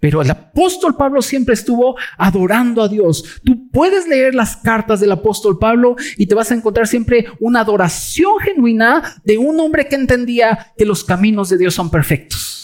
Pero 0.00 0.20
el 0.22 0.30
apóstol 0.30 0.96
Pablo 0.96 1.22
siempre 1.22 1.54
estuvo 1.54 1.96
adorando 2.18 2.82
a 2.82 2.88
Dios. 2.88 3.40
Tú 3.44 3.70
puedes 3.70 4.08
leer 4.08 4.34
las 4.34 4.56
cartas 4.56 5.00
del 5.00 5.12
apóstol 5.12 5.58
Pablo 5.58 5.96
y 6.16 6.26
te 6.26 6.34
vas 6.34 6.50
a 6.50 6.54
encontrar 6.54 6.86
siempre 6.86 7.26
una 7.40 7.60
adoración 7.60 8.38
genuina 8.40 9.14
de 9.24 9.38
un 9.38 9.58
hombre 9.60 9.86
que 9.86 9.94
entendía 9.94 10.72
que 10.76 10.84
los 10.84 11.04
caminos 11.04 11.48
de 11.48 11.58
Dios 11.58 11.74
son 11.74 11.90
perfectos. 11.90 12.63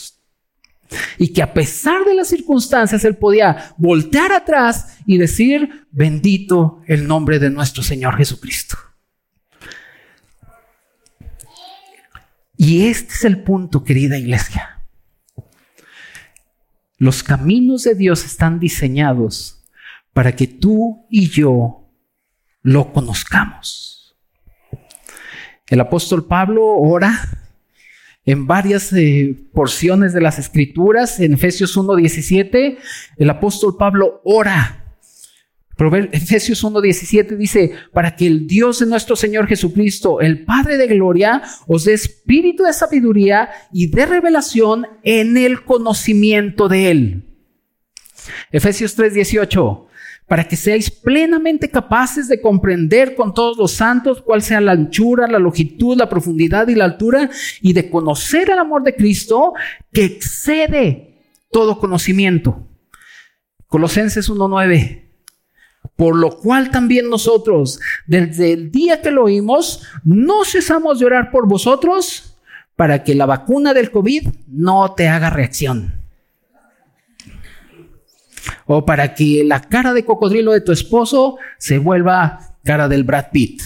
Y 1.18 1.32
que 1.32 1.42
a 1.42 1.52
pesar 1.52 2.04
de 2.04 2.14
las 2.14 2.28
circunstancias, 2.28 3.04
él 3.04 3.16
podía 3.16 3.74
voltear 3.76 4.32
atrás 4.32 4.98
y 5.06 5.18
decir, 5.18 5.86
bendito 5.90 6.82
el 6.86 7.06
nombre 7.06 7.38
de 7.38 7.50
nuestro 7.50 7.82
Señor 7.82 8.16
Jesucristo. 8.16 8.76
Y 12.56 12.86
este 12.86 13.14
es 13.14 13.24
el 13.24 13.42
punto, 13.42 13.84
querida 13.84 14.18
iglesia. 14.18 14.82
Los 16.98 17.22
caminos 17.22 17.84
de 17.84 17.94
Dios 17.94 18.26
están 18.26 18.60
diseñados 18.60 19.64
para 20.12 20.36
que 20.36 20.46
tú 20.46 21.06
y 21.08 21.30
yo 21.30 21.88
lo 22.60 22.92
conozcamos. 22.92 24.14
El 25.68 25.80
apóstol 25.80 26.26
Pablo 26.26 26.66
ora 26.66 27.39
en 28.30 28.46
varias 28.46 28.92
eh, 28.92 29.34
porciones 29.52 30.12
de 30.12 30.20
las 30.20 30.38
escrituras. 30.38 31.18
En 31.20 31.34
Efesios 31.34 31.76
1.17, 31.76 32.78
el 33.16 33.30
apóstol 33.30 33.76
Pablo 33.76 34.20
ora. 34.24 34.76
Efesios 36.12 36.62
1.17 36.62 37.36
dice, 37.36 37.72
para 37.92 38.14
que 38.14 38.26
el 38.26 38.46
Dios 38.46 38.80
de 38.80 38.86
nuestro 38.86 39.16
Señor 39.16 39.46
Jesucristo, 39.46 40.20
el 40.20 40.44
Padre 40.44 40.76
de 40.76 40.86
Gloria, 40.86 41.42
os 41.66 41.84
dé 41.84 41.94
espíritu 41.94 42.64
de 42.64 42.74
sabiduría 42.74 43.48
y 43.72 43.90
de 43.90 44.04
revelación 44.04 44.86
en 45.02 45.38
el 45.38 45.64
conocimiento 45.64 46.68
de 46.68 46.90
Él. 46.90 47.24
Efesios 48.52 48.98
3.18, 48.98 49.86
para 50.30 50.46
que 50.46 50.54
seáis 50.54 50.92
plenamente 50.92 51.68
capaces 51.68 52.28
de 52.28 52.40
comprender 52.40 53.16
con 53.16 53.34
todos 53.34 53.58
los 53.58 53.72
santos 53.72 54.22
cuál 54.22 54.42
sea 54.42 54.60
la 54.60 54.70
anchura, 54.70 55.26
la 55.26 55.40
longitud, 55.40 55.98
la 55.98 56.08
profundidad 56.08 56.68
y 56.68 56.76
la 56.76 56.84
altura, 56.84 57.28
y 57.60 57.72
de 57.72 57.90
conocer 57.90 58.48
el 58.48 58.60
amor 58.60 58.84
de 58.84 58.94
Cristo 58.94 59.54
que 59.92 60.04
excede 60.04 61.34
todo 61.50 61.80
conocimiento. 61.80 62.64
Colosenses 63.66 64.30
1.9. 64.30 65.02
Por 65.96 66.14
lo 66.14 66.38
cual 66.38 66.70
también 66.70 67.10
nosotros, 67.10 67.80
desde 68.06 68.52
el 68.52 68.70
día 68.70 69.02
que 69.02 69.10
lo 69.10 69.24
oímos, 69.24 69.82
no 70.04 70.44
cesamos 70.44 71.00
de 71.00 71.06
orar 71.06 71.32
por 71.32 71.48
vosotros 71.48 72.36
para 72.76 73.02
que 73.02 73.16
la 73.16 73.26
vacuna 73.26 73.74
del 73.74 73.90
COVID 73.90 74.28
no 74.46 74.94
te 74.94 75.08
haga 75.08 75.28
reacción 75.28 75.99
o 78.66 78.84
para 78.84 79.14
que 79.14 79.42
la 79.44 79.60
cara 79.60 79.92
de 79.92 80.04
cocodrilo 80.04 80.52
de 80.52 80.60
tu 80.60 80.72
esposo 80.72 81.36
se 81.58 81.78
vuelva 81.78 82.56
cara 82.64 82.88
del 82.88 83.04
Brad 83.04 83.26
Pitt. 83.32 83.62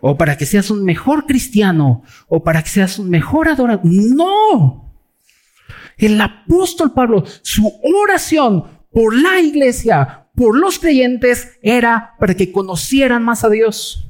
O 0.00 0.16
para 0.16 0.36
que 0.36 0.46
seas 0.46 0.70
un 0.70 0.84
mejor 0.84 1.26
cristiano, 1.26 2.02
o 2.28 2.44
para 2.44 2.62
que 2.62 2.68
seas 2.68 2.98
un 2.98 3.10
mejor 3.10 3.48
adorador. 3.48 3.84
No. 3.84 4.92
El 5.96 6.20
apóstol 6.20 6.92
Pablo, 6.92 7.24
su 7.42 7.72
oración 8.04 8.64
por 8.92 9.14
la 9.14 9.40
iglesia, 9.40 10.28
por 10.34 10.56
los 10.56 10.78
creyentes, 10.78 11.58
era 11.62 12.14
para 12.18 12.34
que 12.34 12.52
conocieran 12.52 13.24
más 13.24 13.42
a 13.44 13.48
Dios. 13.48 14.05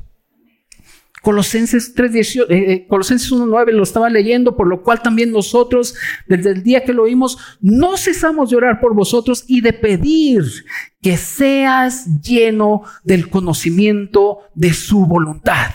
Colosenses 1.26 1.92
3, 1.92 2.36
eh, 2.36 2.44
eh, 2.48 2.86
Colosenses 2.86 3.32
1.9 3.32 3.72
lo 3.72 3.82
estaba 3.82 4.08
leyendo, 4.08 4.56
por 4.56 4.68
lo 4.68 4.84
cual 4.84 5.02
también 5.02 5.32
nosotros, 5.32 5.96
desde 6.28 6.50
el 6.50 6.62
día 6.62 6.84
que 6.84 6.92
lo 6.92 7.02
oímos, 7.02 7.36
no 7.60 7.96
cesamos 7.96 8.50
de 8.50 8.56
orar 8.58 8.78
por 8.78 8.94
vosotros 8.94 9.42
y 9.48 9.60
de 9.60 9.72
pedir 9.72 10.44
que 11.02 11.16
seas 11.16 12.22
lleno 12.22 12.84
del 13.02 13.28
conocimiento 13.28 14.38
de 14.54 14.72
su 14.72 15.04
voluntad. 15.04 15.72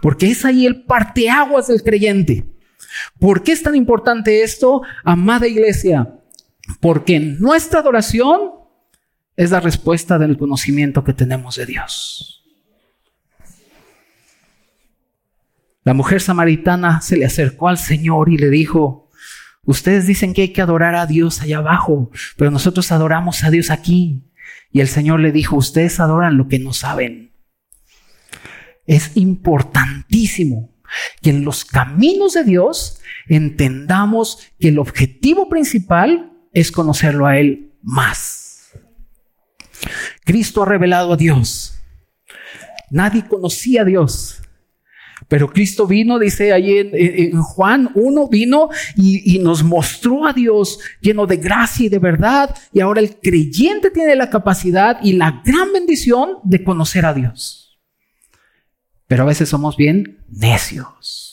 Porque 0.00 0.30
es 0.30 0.46
ahí 0.46 0.64
el 0.64 0.84
parteaguas 0.84 1.66
del 1.66 1.82
creyente. 1.82 2.46
¿Por 3.20 3.42
qué 3.42 3.52
es 3.52 3.62
tan 3.62 3.76
importante 3.76 4.42
esto, 4.42 4.80
amada 5.04 5.46
iglesia? 5.46 6.18
Porque 6.80 7.20
nuestra 7.20 7.80
adoración 7.80 8.52
es 9.36 9.50
la 9.50 9.60
respuesta 9.60 10.18
del 10.18 10.38
conocimiento 10.38 11.04
que 11.04 11.12
tenemos 11.12 11.56
de 11.56 11.66
Dios. 11.66 12.43
La 15.84 15.92
mujer 15.92 16.22
samaritana 16.22 17.02
se 17.02 17.18
le 17.18 17.26
acercó 17.26 17.68
al 17.68 17.76
Señor 17.76 18.30
y 18.30 18.38
le 18.38 18.48
dijo, 18.48 19.10
ustedes 19.64 20.06
dicen 20.06 20.32
que 20.32 20.42
hay 20.42 20.52
que 20.52 20.62
adorar 20.62 20.94
a 20.94 21.06
Dios 21.06 21.42
allá 21.42 21.58
abajo, 21.58 22.10
pero 22.38 22.50
nosotros 22.50 22.90
adoramos 22.90 23.44
a 23.44 23.50
Dios 23.50 23.70
aquí. 23.70 24.24
Y 24.72 24.80
el 24.80 24.88
Señor 24.88 25.20
le 25.20 25.30
dijo, 25.30 25.56
ustedes 25.56 26.00
adoran 26.00 26.38
lo 26.38 26.48
que 26.48 26.58
no 26.58 26.72
saben. 26.72 27.32
Es 28.86 29.14
importantísimo 29.14 30.74
que 31.20 31.30
en 31.30 31.44
los 31.44 31.66
caminos 31.66 32.32
de 32.32 32.44
Dios 32.44 33.00
entendamos 33.28 34.38
que 34.58 34.68
el 34.68 34.78
objetivo 34.78 35.50
principal 35.50 36.32
es 36.52 36.72
conocerlo 36.72 37.26
a 37.26 37.38
Él 37.38 37.74
más. 37.82 38.72
Cristo 40.24 40.62
ha 40.62 40.66
revelado 40.66 41.12
a 41.12 41.16
Dios. 41.16 41.78
Nadie 42.90 43.26
conocía 43.26 43.82
a 43.82 43.84
Dios 43.84 44.43
Pero 45.28 45.50
Cristo 45.50 45.86
vino, 45.86 46.18
dice 46.18 46.52
ahí 46.52 46.78
en, 46.78 47.40
Juan 47.40 47.90
1, 47.94 48.28
vino 48.28 48.68
y, 48.96 49.34
y, 49.34 49.38
nos 49.38 49.62
mostró 49.62 50.26
a 50.26 50.32
Dios 50.32 50.78
lleno 51.00 51.26
de 51.26 51.36
gracia 51.36 51.86
y 51.86 51.88
de 51.88 51.98
verdad. 51.98 52.54
Y 52.72 52.80
ahora 52.80 53.00
el 53.00 53.16
creyente 53.16 53.90
tiene 53.90 54.16
la 54.16 54.30
capacidad 54.30 54.98
y 55.02 55.14
la 55.14 55.42
gran 55.44 55.72
bendición 55.72 56.38
de 56.42 56.62
conocer 56.62 57.06
a 57.06 57.14
Dios. 57.14 57.78
Pero 59.06 59.22
a 59.22 59.26
veces 59.26 59.48
somos 59.48 59.76
bien 59.76 60.24
necios. 60.28 61.24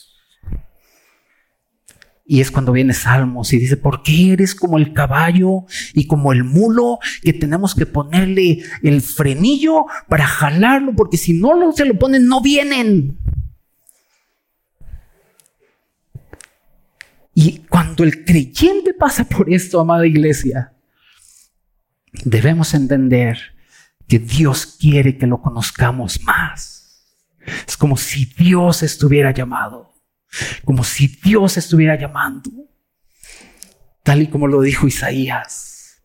Y 2.24 2.40
es 2.40 2.50
cuando 2.50 2.72
viene 2.72 2.94
Salmos 2.94 3.52
y 3.52 3.58
dice, 3.58 3.76
¿por 3.76 4.02
qué 4.02 4.32
eres 4.32 4.54
como 4.54 4.78
el 4.78 4.92
caballo 4.92 5.64
y 5.92 6.06
como 6.06 6.32
el 6.32 6.44
mulo 6.44 6.98
que 7.22 7.32
tenemos 7.32 7.74
que 7.74 7.84
ponerle 7.84 8.62
el 8.82 9.02
frenillo 9.02 9.86
para 10.08 10.26
jalarlo? 10.26 10.94
Porque 10.94 11.16
si 11.16 11.34
no 11.34 11.72
se 11.72 11.84
lo 11.84 11.98
ponen, 11.98 12.28
no 12.28 12.40
vienen. 12.40 13.18
Y 17.34 17.58
cuando 17.68 18.04
el 18.04 18.24
creyente 18.24 18.94
pasa 18.94 19.24
por 19.24 19.52
esto, 19.52 19.80
amada 19.80 20.06
iglesia, 20.06 20.72
debemos 22.24 22.74
entender 22.74 23.38
que 24.06 24.18
Dios 24.18 24.76
quiere 24.78 25.16
que 25.16 25.26
lo 25.26 25.40
conozcamos 25.40 26.22
más. 26.22 27.06
Es 27.66 27.76
como 27.76 27.96
si 27.96 28.26
Dios 28.26 28.82
estuviera 28.82 29.32
llamado, 29.32 29.94
como 30.64 30.84
si 30.84 31.08
Dios 31.08 31.56
estuviera 31.56 31.98
llamando, 31.98 32.50
tal 34.02 34.22
y 34.22 34.26
como 34.28 34.46
lo 34.46 34.60
dijo 34.60 34.86
Isaías. 34.86 36.02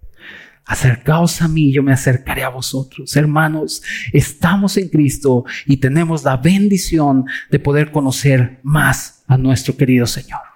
Acercaos 0.66 1.42
a 1.42 1.48
mí, 1.48 1.72
yo 1.74 1.82
me 1.82 1.94
acercaré 1.94 2.44
a 2.44 2.50
vosotros. 2.50 3.16
Hermanos, 3.16 3.82
estamos 4.12 4.76
en 4.76 4.90
Cristo 4.90 5.46
y 5.66 5.78
tenemos 5.78 6.24
la 6.24 6.36
bendición 6.36 7.26
de 7.50 7.60
poder 7.60 7.92
conocer 7.92 8.60
más 8.64 9.24
a 9.28 9.38
nuestro 9.38 9.78
querido 9.78 10.06
Señor. 10.06 10.47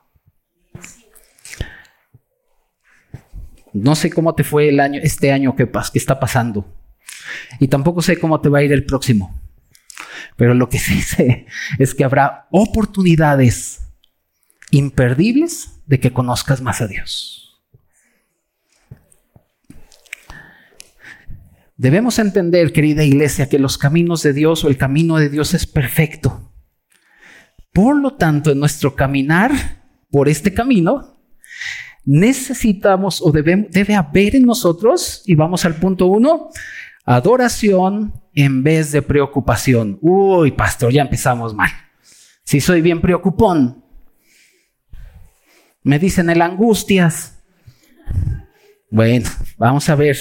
No 3.74 3.96
sé 3.96 4.10
cómo 4.10 4.36
te 4.36 4.44
fue 4.44 4.70
el 4.70 4.80
año, 4.80 5.00
este 5.02 5.32
año 5.32 5.56
que, 5.56 5.70
está 5.94 6.20
pasando. 6.20 6.66
Y 7.60 7.68
tampoco 7.68 8.02
sé 8.02 8.20
cómo 8.20 8.42
te 8.42 8.50
va 8.50 8.60
a 8.60 8.64
ir 8.64 8.72
el 8.72 8.86
próximo. 8.86 9.40
Pero 10.36 10.54
lo 10.54 10.70
que 10.70 10.80
sí 10.80 11.02
sé 11.02 11.46
es 11.80 11.96
que 11.96 12.04
habrá 12.04 12.48
oportunidades 12.52 13.82
imperdibles 14.72 15.82
de 15.86 16.00
que 16.00 16.14
conozcas 16.14 16.62
más 16.62 16.82
a 16.82 16.88
Dios. 16.88 17.42
Debemos 21.78 22.20
entender, 22.20 22.74
querida 22.74 23.04
iglesia, 23.04 23.50
que 23.50 23.58
los 23.58 23.78
caminos 23.80 24.22
de 24.22 24.34
Dios 24.34 24.64
o 24.64 24.68
el 24.68 24.78
camino 24.78 25.18
de 25.18 25.30
Dios 25.30 25.56
es 25.56 25.66
perfecto. 25.66 26.54
Por 27.74 27.98
lo 27.98 28.14
tanto, 28.18 28.52
en 28.52 28.60
nuestro 28.60 28.96
caminar 28.96 29.52
por 30.12 30.30
este 30.30 30.54
camino, 30.54 31.11
necesitamos 32.06 33.22
o 33.22 33.32
debe, 33.32 33.96
haber 33.96 34.36
en 34.36 34.44
nosotros, 34.44 35.24
y 35.26 35.36
vamos 35.36 35.66
al 35.66 35.76
punto 35.76 36.08
uno, 36.08 36.50
adoración 37.06 38.14
en 38.34 38.64
vez 38.64 38.92
de 38.92 39.02
preocupación. 39.02 39.98
Uy, 40.02 40.52
pastor, 40.52 40.92
ya 40.92 41.02
empezamos 41.02 41.54
mal. 41.54 41.72
Si 42.44 42.60
soy 42.60 42.82
bien 42.82 43.02
preocupón, 43.02 43.84
me 45.84 46.00
dicen 46.00 46.30
el 46.30 46.42
angustias. 46.42 47.40
Bueno, 48.90 49.30
vamos 49.58 49.88
a 49.90 49.96
ver 49.96 50.18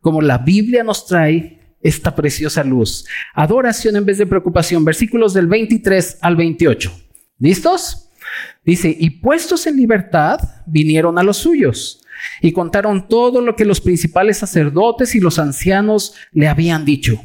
cómo 0.00 0.20
la 0.20 0.38
Biblia 0.38 0.82
nos 0.82 1.06
trae 1.06 1.58
esta 1.80 2.14
preciosa 2.14 2.64
luz. 2.64 3.06
Adoración 3.34 3.96
en 3.96 4.04
vez 4.04 4.18
de 4.18 4.26
preocupación. 4.26 4.84
Versículos 4.84 5.34
del 5.34 5.46
23 5.46 6.18
al 6.20 6.36
28. 6.36 6.92
¿Listos? 7.38 8.07
Dice, 8.64 8.94
y 8.98 9.10
puestos 9.10 9.66
en 9.66 9.76
libertad, 9.76 10.40
vinieron 10.66 11.18
a 11.18 11.22
los 11.22 11.38
suyos 11.38 12.04
y 12.40 12.52
contaron 12.52 13.08
todo 13.08 13.40
lo 13.40 13.56
que 13.56 13.64
los 13.64 13.80
principales 13.80 14.38
sacerdotes 14.38 15.14
y 15.14 15.20
los 15.20 15.38
ancianos 15.38 16.14
le 16.32 16.48
habían 16.48 16.84
dicho. 16.84 17.24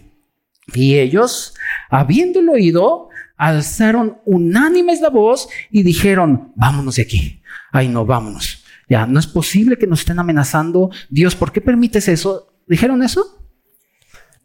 Y 0.73 0.97
ellos, 0.97 1.55
habiéndolo 1.89 2.53
oído, 2.53 3.09
alzaron 3.35 4.19
unánimes 4.25 5.01
la 5.01 5.09
voz 5.09 5.49
y 5.71 5.83
dijeron, 5.83 6.53
vámonos 6.55 6.95
de 6.95 7.01
aquí. 7.01 7.41
Ay, 7.71 7.87
no, 7.87 8.05
vámonos. 8.05 8.63
Ya, 8.87 9.05
no 9.05 9.19
es 9.19 9.27
posible 9.27 9.77
que 9.77 9.87
nos 9.87 10.01
estén 10.01 10.19
amenazando. 10.19 10.91
Dios, 11.09 11.35
¿por 11.35 11.51
qué 11.51 11.61
permites 11.61 12.07
eso? 12.07 12.53
¿Dijeron 12.67 13.03
eso? 13.03 13.42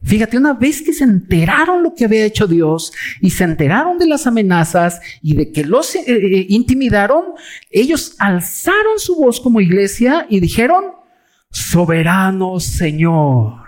Fíjate, 0.08 0.38
una 0.38 0.54
vez 0.54 0.80
que 0.80 0.94
se 0.94 1.04
enteraron 1.04 1.82
lo 1.82 1.94
que 1.94 2.06
había 2.06 2.24
hecho 2.24 2.46
Dios 2.46 2.94
y 3.20 3.28
se 3.28 3.44
enteraron 3.44 3.98
de 3.98 4.06
las 4.06 4.26
amenazas 4.26 5.02
y 5.20 5.36
de 5.36 5.52
que 5.52 5.64
los 5.64 5.94
eh, 5.94 6.02
eh, 6.06 6.46
intimidaron, 6.48 7.24
ellos 7.70 8.14
alzaron 8.18 8.98
su 8.98 9.16
voz 9.16 9.38
como 9.38 9.60
iglesia 9.60 10.26
y 10.30 10.40
dijeron, 10.40 10.84
soberano 11.50 12.58
Señor. 12.58 13.64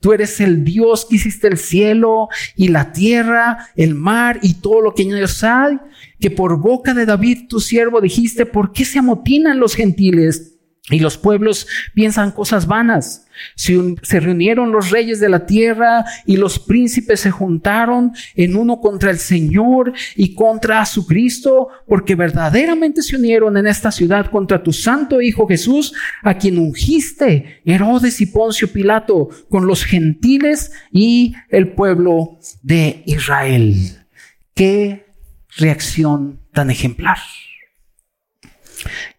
Tú 0.00 0.14
eres 0.14 0.40
el 0.40 0.64
Dios 0.64 1.04
que 1.04 1.16
hiciste 1.16 1.48
el 1.48 1.58
cielo 1.58 2.28
y 2.56 2.68
la 2.68 2.92
tierra, 2.92 3.68
el 3.76 3.94
mar 3.94 4.38
y 4.40 4.54
todo 4.54 4.80
lo 4.80 4.94
que 4.94 5.02
en 5.02 5.16
ellos 5.16 5.44
hay, 5.44 5.78
que 6.18 6.30
por 6.30 6.58
boca 6.58 6.94
de 6.94 7.04
David 7.04 7.46
tu 7.46 7.60
siervo 7.60 8.00
dijiste, 8.00 8.46
¿por 8.46 8.72
qué 8.72 8.86
se 8.86 9.00
amotinan 9.00 9.60
los 9.60 9.74
gentiles? 9.74 10.55
Y 10.88 11.00
los 11.00 11.18
pueblos 11.18 11.66
piensan 11.94 12.30
cosas 12.30 12.68
vanas. 12.68 13.26
Se, 13.56 14.20
reunieron 14.20 14.70
los 14.70 14.90
reyes 14.90 15.18
de 15.18 15.28
la 15.28 15.44
tierra 15.44 16.04
y 16.24 16.36
los 16.36 16.60
príncipes 16.60 17.20
se 17.20 17.32
juntaron 17.32 18.12
en 18.36 18.54
uno 18.54 18.80
contra 18.80 19.10
el 19.10 19.18
Señor 19.18 19.92
y 20.14 20.34
contra 20.34 20.86
su 20.86 21.06
Cristo, 21.06 21.68
porque 21.88 22.14
verdaderamente 22.14 23.02
se 23.02 23.16
unieron 23.16 23.56
en 23.56 23.66
esta 23.66 23.90
ciudad 23.90 24.30
contra 24.30 24.62
tu 24.62 24.72
santo 24.72 25.20
Hijo 25.20 25.48
Jesús, 25.48 25.92
a 26.22 26.38
quien 26.38 26.58
ungiste 26.58 27.60
Herodes 27.64 28.20
y 28.20 28.26
Poncio 28.26 28.72
Pilato 28.72 29.28
con 29.48 29.66
los 29.66 29.84
gentiles 29.84 30.72
y 30.92 31.34
el 31.50 31.72
pueblo 31.72 32.38
de 32.62 33.02
Israel. 33.06 33.74
Qué 34.54 35.06
reacción 35.56 36.40
tan 36.52 36.70
ejemplar. 36.70 37.18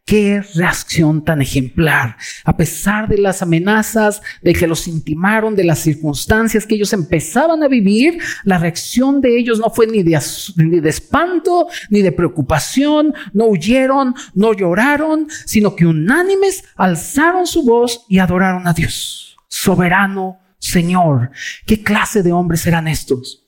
Qué 0.05 0.41
reacción 0.55 1.23
tan 1.23 1.41
ejemplar. 1.41 2.17
A 2.45 2.55
pesar 2.55 3.07
de 3.07 3.17
las 3.17 3.41
amenazas, 3.41 4.21
de 4.41 4.53
que 4.53 4.67
los 4.67 4.87
intimaron, 4.87 5.55
de 5.55 5.65
las 5.65 5.79
circunstancias 5.79 6.65
que 6.65 6.75
ellos 6.75 6.93
empezaban 6.93 7.63
a 7.63 7.67
vivir, 7.67 8.19
la 8.43 8.57
reacción 8.57 9.19
de 9.19 9.37
ellos 9.37 9.59
no 9.59 9.69
fue 9.69 9.87
ni 9.87 10.03
de, 10.03 10.19
ni 10.57 10.79
de 10.79 10.89
espanto, 10.89 11.67
ni 11.89 12.01
de 12.01 12.11
preocupación, 12.11 13.13
no 13.33 13.45
huyeron, 13.45 14.15
no 14.33 14.53
lloraron, 14.53 15.27
sino 15.45 15.75
que 15.75 15.85
unánimes 15.85 16.63
alzaron 16.75 17.45
su 17.47 17.63
voz 17.63 18.05
y 18.07 18.19
adoraron 18.19 18.67
a 18.67 18.73
Dios. 18.73 19.37
Soberano 19.47 20.39
Señor. 20.59 21.31
¿Qué 21.65 21.83
clase 21.83 22.23
de 22.23 22.31
hombres 22.31 22.65
eran 22.67 22.87
estos? 22.87 23.46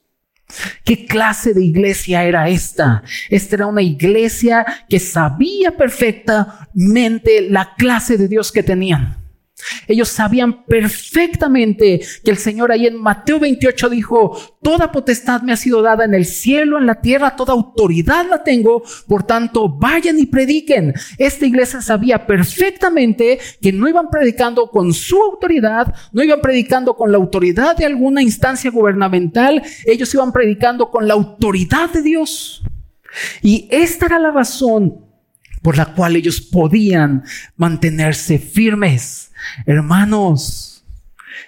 ¿Qué 0.83 1.05
clase 1.05 1.53
de 1.53 1.63
iglesia 1.63 2.23
era 2.23 2.49
esta? 2.49 3.03
Esta 3.29 3.55
era 3.55 3.67
una 3.67 3.81
iglesia 3.81 4.65
que 4.89 4.99
sabía 4.99 5.77
perfectamente 5.77 7.47
la 7.49 7.75
clase 7.75 8.17
de 8.17 8.27
Dios 8.27 8.51
que 8.51 8.63
tenían. 8.63 9.18
Ellos 9.87 10.09
sabían 10.09 10.65
perfectamente 10.65 12.01
que 12.23 12.31
el 12.31 12.37
Señor 12.37 12.71
ahí 12.71 12.87
en 12.87 12.97
Mateo 12.97 13.39
28 13.39 13.89
dijo, 13.89 14.37
toda 14.61 14.91
potestad 14.91 15.41
me 15.41 15.51
ha 15.51 15.57
sido 15.57 15.81
dada 15.81 16.05
en 16.05 16.13
el 16.13 16.25
cielo, 16.25 16.77
en 16.77 16.85
la 16.85 17.01
tierra, 17.01 17.35
toda 17.35 17.53
autoridad 17.53 18.25
la 18.29 18.43
tengo, 18.43 18.83
por 19.07 19.23
tanto 19.23 19.69
vayan 19.69 20.19
y 20.19 20.25
prediquen. 20.25 20.93
Esta 21.17 21.45
iglesia 21.45 21.81
sabía 21.81 22.25
perfectamente 22.25 23.39
que 23.61 23.71
no 23.71 23.87
iban 23.87 24.09
predicando 24.09 24.69
con 24.69 24.93
su 24.93 25.21
autoridad, 25.21 25.93
no 26.11 26.23
iban 26.23 26.41
predicando 26.41 26.95
con 26.95 27.11
la 27.11 27.17
autoridad 27.17 27.75
de 27.75 27.85
alguna 27.85 28.21
instancia 28.21 28.71
gubernamental, 28.71 29.61
ellos 29.85 30.13
iban 30.13 30.31
predicando 30.31 30.89
con 30.89 31.07
la 31.07 31.13
autoridad 31.13 31.89
de 31.89 32.01
Dios. 32.01 32.63
Y 33.41 33.67
esta 33.71 34.05
era 34.05 34.19
la 34.19 34.31
razón 34.31 35.05
por 35.61 35.77
la 35.77 35.93
cual 35.93 36.15
ellos 36.15 36.39
podían 36.41 37.23
mantenerse 37.57 38.39
firmes 38.39 39.28
Hermanos, 39.65 40.85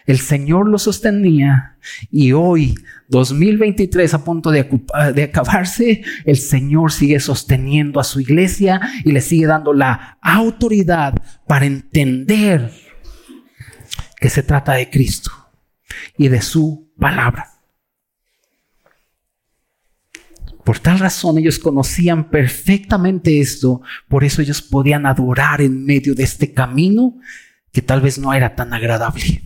el 0.06 0.20
Señor 0.20 0.68
lo 0.68 0.78
sostenía 0.78 1.78
y 2.10 2.32
hoy, 2.32 2.76
2023 3.10 4.14
a 4.14 4.24
punto 4.24 4.52
de, 4.52 4.70
de, 5.14 5.24
acabarse, 5.24 6.04
el 6.26 6.38
Señor 6.38 6.92
sigue 6.92 7.20
sosteniendo 7.20 8.00
a 8.00 8.04
su 8.04 8.20
iglesia 8.20 8.82
y 9.04 9.12
le 9.12 9.22
sigue 9.22 9.48
dando 9.48 9.74
la 9.74 10.18
autoridad 10.22 11.22
para 11.48 11.66
entender 11.66 12.72
que 14.20 14.30
se 14.30 14.44
trata 14.44 14.74
de 14.74 14.90
Cristo 14.90 15.32
y 16.18 16.30
de 16.30 16.42
su 16.42 16.94
palabra. 17.00 17.48
Por 20.64 20.80
tal 20.80 21.00
razón 21.00 21.40
ellos 21.40 21.58
conocían 21.58 22.30
perfectamente 22.30 23.42
esto, 23.42 23.82
por 24.08 24.24
eso 24.24 24.42
ellos 24.42 24.62
podían 24.62 25.08
adorar 25.08 25.60
en 25.62 25.84
medio 25.84 26.14
de 26.14 26.24
este 26.24 26.54
camino 26.54 27.20
que 27.72 27.82
tal 27.82 28.02
vez 28.02 28.18
no 28.18 28.34
era 28.34 28.56
tan 28.56 28.74
agradable. 28.74 29.44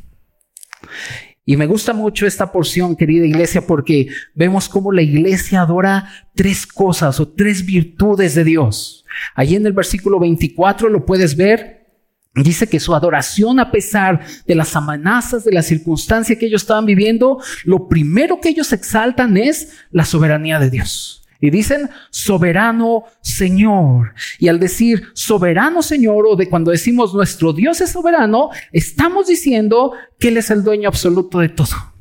Y 1.47 1.57
me 1.57 1.67
gusta 1.67 1.93
mucho 1.93 2.25
esta 2.25 2.51
porción, 2.51 2.95
querida 2.95 3.25
iglesia, 3.25 3.67
porque 3.67 4.07
vemos 4.33 4.67
cómo 4.67 4.91
la 4.91 5.03
iglesia 5.03 5.61
adora 5.61 6.09
tres 6.33 6.65
cosas 6.65 7.19
o 7.19 7.27
tres 7.27 7.65
virtudes 7.65 8.33
de 8.33 8.43
Dios. 8.43 9.05
Allí 9.35 9.55
en 9.55 9.67
el 9.67 9.73
versículo 9.73 10.19
24 10.19 10.89
lo 10.89 11.05
puedes 11.05 11.37
ver. 11.37 11.85
Dice 12.33 12.67
que 12.67 12.81
su 12.81 12.93
adoración, 12.95 13.59
a 13.59 13.71
pesar 13.71 14.25
de 14.45 14.55
las 14.55 14.75
amenazas, 14.75 15.45
de 15.45 15.53
la 15.53 15.61
circunstancia 15.61 16.37
que 16.37 16.47
ellos 16.47 16.63
estaban 16.63 16.85
viviendo, 16.85 17.39
lo 17.63 17.87
primero 17.87 18.41
que 18.41 18.49
ellos 18.49 18.73
exaltan 18.73 19.37
es 19.37 19.71
la 19.91 20.03
soberanía 20.03 20.59
de 20.59 20.69
Dios. 20.69 21.24
Y 21.45 21.51
dicen 21.51 21.89
soberano 22.09 23.03
Señor. 23.21 24.13
Y 24.39 24.47
al 24.47 24.59
decir 24.59 25.09
soberano 25.13 25.83
Señor 25.83 26.25
o 26.27 26.35
de 26.35 26.49
cuando 26.49 26.71
decimos 26.71 27.13
nuestro 27.13 27.53
Dios 27.53 27.81
es 27.81 27.91
soberano, 27.91 28.49
estamos 28.71 29.27
diciendo 29.27 29.93
que 30.19 30.29
Él 30.29 30.37
es 30.37 30.49
el 30.49 30.63
dueño 30.63 30.89
absoluto 30.89 31.39
de 31.39 31.49
todo 31.49 31.93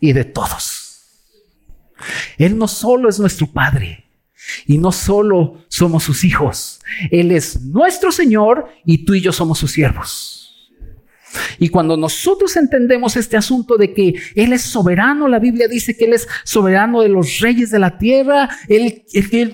y 0.00 0.12
de 0.12 0.24
todos. 0.24 0.86
Él 2.38 2.56
no 2.56 2.68
solo 2.68 3.08
es 3.08 3.18
nuestro 3.18 3.46
Padre 3.46 4.04
y 4.66 4.78
no 4.78 4.92
solo 4.92 5.64
somos 5.68 6.04
sus 6.04 6.24
hijos, 6.24 6.80
Él 7.10 7.32
es 7.32 7.60
nuestro 7.60 8.12
Señor 8.12 8.68
y 8.84 9.04
tú 9.04 9.14
y 9.14 9.20
yo 9.20 9.32
somos 9.32 9.58
sus 9.58 9.72
siervos. 9.72 10.45
Y 11.58 11.68
cuando 11.68 11.96
nosotros 11.96 12.56
entendemos 12.56 13.16
este 13.16 13.36
asunto 13.36 13.76
de 13.76 13.92
que 13.92 14.14
Él 14.34 14.52
es 14.52 14.62
soberano, 14.62 15.28
la 15.28 15.38
Biblia 15.38 15.68
dice 15.68 15.96
que 15.96 16.04
Él 16.04 16.14
es 16.14 16.28
soberano 16.44 17.02
de 17.02 17.08
los 17.08 17.40
reyes 17.40 17.70
de 17.70 17.78
la 17.78 17.98
tierra, 17.98 18.48
Él, 18.68 19.04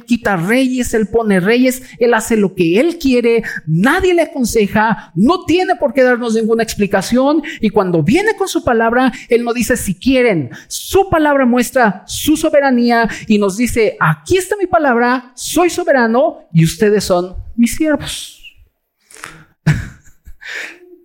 quita 0.07 0.37
reyes, 0.37 0.95
Él 0.95 1.09
pone 1.09 1.41
reyes, 1.41 1.83
Él 1.99 2.15
hace 2.15 2.37
lo 2.37 2.55
que 2.55 2.81
Él 2.81 2.99
quiere, 2.99 3.43
nadie 3.67 4.15
le 4.15 4.23
aconseja, 4.23 5.13
no 5.15 5.45
tiene 5.45 5.77
por 5.77 5.93
qué 5.93 6.03
darnos 6.03 6.35
ninguna 6.35 6.63
explicación 6.63 7.43
y 7.61 7.71
cuando 7.71 8.03
viene 8.03 8.37
con 8.37 8.49
su 8.49 8.65
palabra, 8.65 9.13
Él 9.29 9.45
nos 9.45 9.55
dice 9.55 9.77
si 9.77 9.95
quieren, 9.95 10.51
su 10.69 11.09
palabra 11.09 11.47
muestra 11.47 12.03
su 12.07 12.37
soberanía 12.37 13.09
y 13.27 13.39
nos 13.39 13.57
dice, 13.57 13.97
aquí 14.01 14.37
está 14.37 14.57
mi 14.57 14.67
palabra, 14.67 15.33
soy 15.35 15.71
soberano 15.71 16.39
y 16.53 16.65
ustedes 16.65 17.05
son 17.05 17.37
mis 17.57 17.75
siervos. 17.75 18.42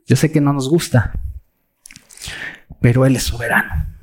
Yo 0.08 0.16
sé 0.16 0.32
que 0.32 0.40
no 0.40 0.54
nos 0.54 0.70
gusta, 0.70 1.12
pero 2.80 3.06
Él 3.06 3.18
es 3.18 3.24
soberano. 3.24 3.97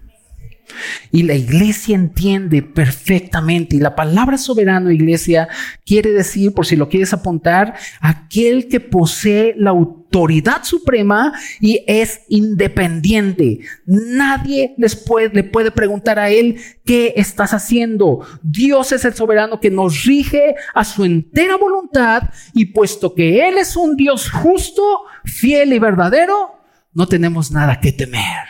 Y 1.11 1.23
la 1.23 1.35
iglesia 1.35 1.94
entiende 1.94 2.62
perfectamente. 2.62 3.77
Y 3.77 3.81
la 3.81 3.94
palabra 3.94 4.38
soberano, 4.38 4.90
iglesia, 4.90 5.49
quiere 5.85 6.12
decir, 6.12 6.53
por 6.53 6.66
si 6.66 6.77
lo 6.77 6.88
quieres 6.88 7.12
apuntar, 7.12 7.75
aquel 8.01 8.68
que 8.68 8.81
posee 8.81 9.55
la 9.57 9.70
autoridad 9.70 10.62
suprema 10.64 11.33
y 11.61 11.85
es 11.87 12.20
independiente. 12.29 13.61
Nadie 13.87 14.75
les 14.79 14.94
puede, 14.97 15.31
le 15.31 15.44
puede 15.44 15.70
preguntar 15.70 16.18
a 16.18 16.31
él 16.31 16.57
qué 16.85 17.14
estás 17.16 17.53
haciendo. 17.53 18.20
Dios 18.42 18.92
es 18.92 19.05
el 19.05 19.14
soberano 19.14 19.61
que 19.61 19.70
nos 19.70 20.05
rige 20.05 20.55
a 20.75 20.85
su 20.85 21.05
entera 21.05 21.57
voluntad 21.57 22.31
y 22.53 22.66
puesto 22.66 23.14
que 23.14 23.49
Él 23.49 23.59
es 23.59 23.77
un 23.77 23.97
Dios 23.97 24.31
justo, 24.31 25.03
fiel 25.25 25.73
y 25.73 25.79
verdadero, 25.79 26.61
no 26.92 27.07
tenemos 27.09 27.51
nada 27.51 27.81
que 27.81 27.92
temer 27.92 28.47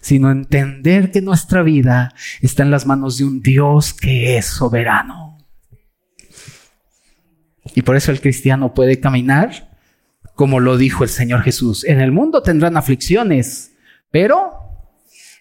sino 0.00 0.30
entender 0.30 1.10
que 1.10 1.22
nuestra 1.22 1.62
vida 1.62 2.14
está 2.40 2.62
en 2.62 2.70
las 2.70 2.86
manos 2.86 3.18
de 3.18 3.24
un 3.24 3.40
Dios 3.40 3.94
que 3.94 4.36
es 4.36 4.46
soberano. 4.46 5.38
Y 7.74 7.82
por 7.82 7.96
eso 7.96 8.10
el 8.10 8.20
cristiano 8.20 8.74
puede 8.74 9.00
caminar 9.00 9.70
como 10.34 10.58
lo 10.58 10.78
dijo 10.78 11.04
el 11.04 11.10
Señor 11.10 11.42
Jesús. 11.42 11.84
En 11.84 12.00
el 12.00 12.12
mundo 12.12 12.42
tendrán 12.42 12.78
aflicciones, 12.78 13.72
pero 14.10 14.52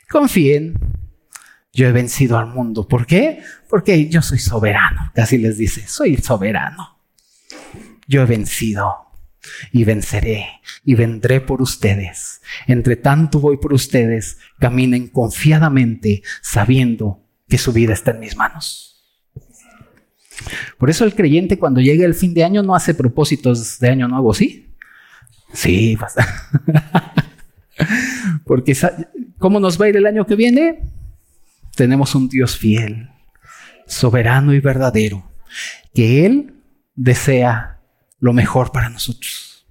confíen, 0.09 0.73
yo 1.71 1.87
he 1.87 1.93
vencido 1.93 2.37
al 2.37 2.47
mundo. 2.47 2.85
¿Por 2.85 3.05
qué? 3.05 3.41
Porque 3.69 4.09
yo 4.09 4.21
soy 4.21 4.39
soberano. 4.39 5.11
Casi 5.15 5.37
les 5.37 5.57
dice, 5.57 5.87
soy 5.87 6.17
soberano. 6.17 6.97
Yo 8.07 8.23
he 8.23 8.25
vencido 8.25 9.08
y 9.71 9.83
venceré 9.83 10.47
y 10.83 10.95
vendré 10.95 11.41
por 11.41 11.61
ustedes. 11.61 12.41
Entre 12.67 12.95
tanto 12.95 13.39
voy 13.39 13.57
por 13.57 13.73
ustedes, 13.73 14.37
caminen 14.59 15.07
confiadamente 15.07 16.23
sabiendo 16.41 17.23
que 17.47 17.57
su 17.57 17.73
vida 17.73 17.93
está 17.93 18.11
en 18.11 18.19
mis 18.19 18.35
manos. 18.35 18.85
Por 20.77 20.89
eso 20.89 21.05
el 21.05 21.15
creyente 21.15 21.59
cuando 21.59 21.81
llega 21.81 22.05
el 22.05 22.13
fin 22.13 22.33
de 22.33 22.43
año 22.43 22.63
no 22.63 22.75
hace 22.75 22.93
propósitos 22.93 23.79
de 23.79 23.89
año 23.89 24.07
nuevo, 24.07 24.33
¿sí? 24.33 24.73
Sí, 25.53 25.97
Porque 28.45 28.75
¿cómo 29.37 29.59
nos 29.59 29.79
va 29.79 29.85
a 29.85 29.89
ir 29.89 29.97
el 29.97 30.05
año 30.05 30.25
que 30.25 30.35
viene? 30.35 30.83
Tenemos 31.75 32.15
un 32.15 32.29
Dios 32.29 32.57
fiel, 32.57 33.09
soberano 33.87 34.53
y 34.53 34.59
verdadero, 34.59 35.31
que 35.93 36.25
Él 36.25 36.53
desea 36.95 37.78
lo 38.19 38.33
mejor 38.33 38.71
para 38.71 38.89
nosotros. 38.89 39.67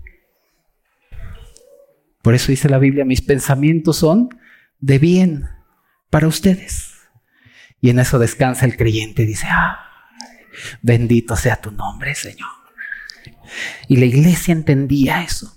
Por 2.22 2.34
eso 2.34 2.50
dice 2.50 2.68
la 2.68 2.78
Biblia, 2.78 3.04
mis 3.04 3.22
pensamientos 3.22 3.96
son 3.96 4.28
de 4.80 4.98
bien 4.98 5.48
para 6.10 6.26
ustedes. 6.26 6.94
Y 7.80 7.90
en 7.90 7.98
eso 7.98 8.18
descansa 8.18 8.66
el 8.66 8.76
creyente, 8.76 9.24
dice, 9.24 9.46
ah, 9.48 9.78
bendito 10.82 11.36
sea 11.36 11.60
tu 11.60 11.70
nombre, 11.70 12.14
Señor. 12.14 12.50
Y 13.86 13.96
la 13.96 14.06
iglesia 14.06 14.52
entendía 14.52 15.22
eso. 15.22 15.56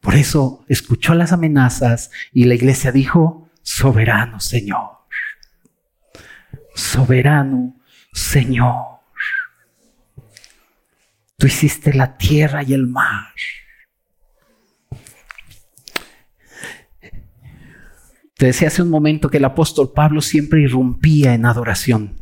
Por 0.00 0.14
eso 0.14 0.64
escuchó 0.68 1.14
las 1.14 1.32
amenazas 1.32 2.10
y 2.32 2.44
la 2.44 2.54
iglesia 2.54 2.90
dijo, 2.90 3.50
soberano 3.62 4.40
Señor, 4.40 4.90
soberano 6.74 7.76
Señor. 8.12 8.99
Tú 11.40 11.46
hiciste 11.46 11.94
la 11.94 12.18
tierra 12.18 12.62
y 12.62 12.74
el 12.74 12.86
mar. 12.86 13.32
Te 18.36 18.44
decía 18.46 18.68
hace 18.68 18.82
un 18.82 18.90
momento 18.90 19.30
que 19.30 19.38
el 19.38 19.46
apóstol 19.46 19.90
Pablo 19.94 20.20
siempre 20.20 20.60
irrumpía 20.60 21.32
en 21.32 21.46
adoración. 21.46 22.19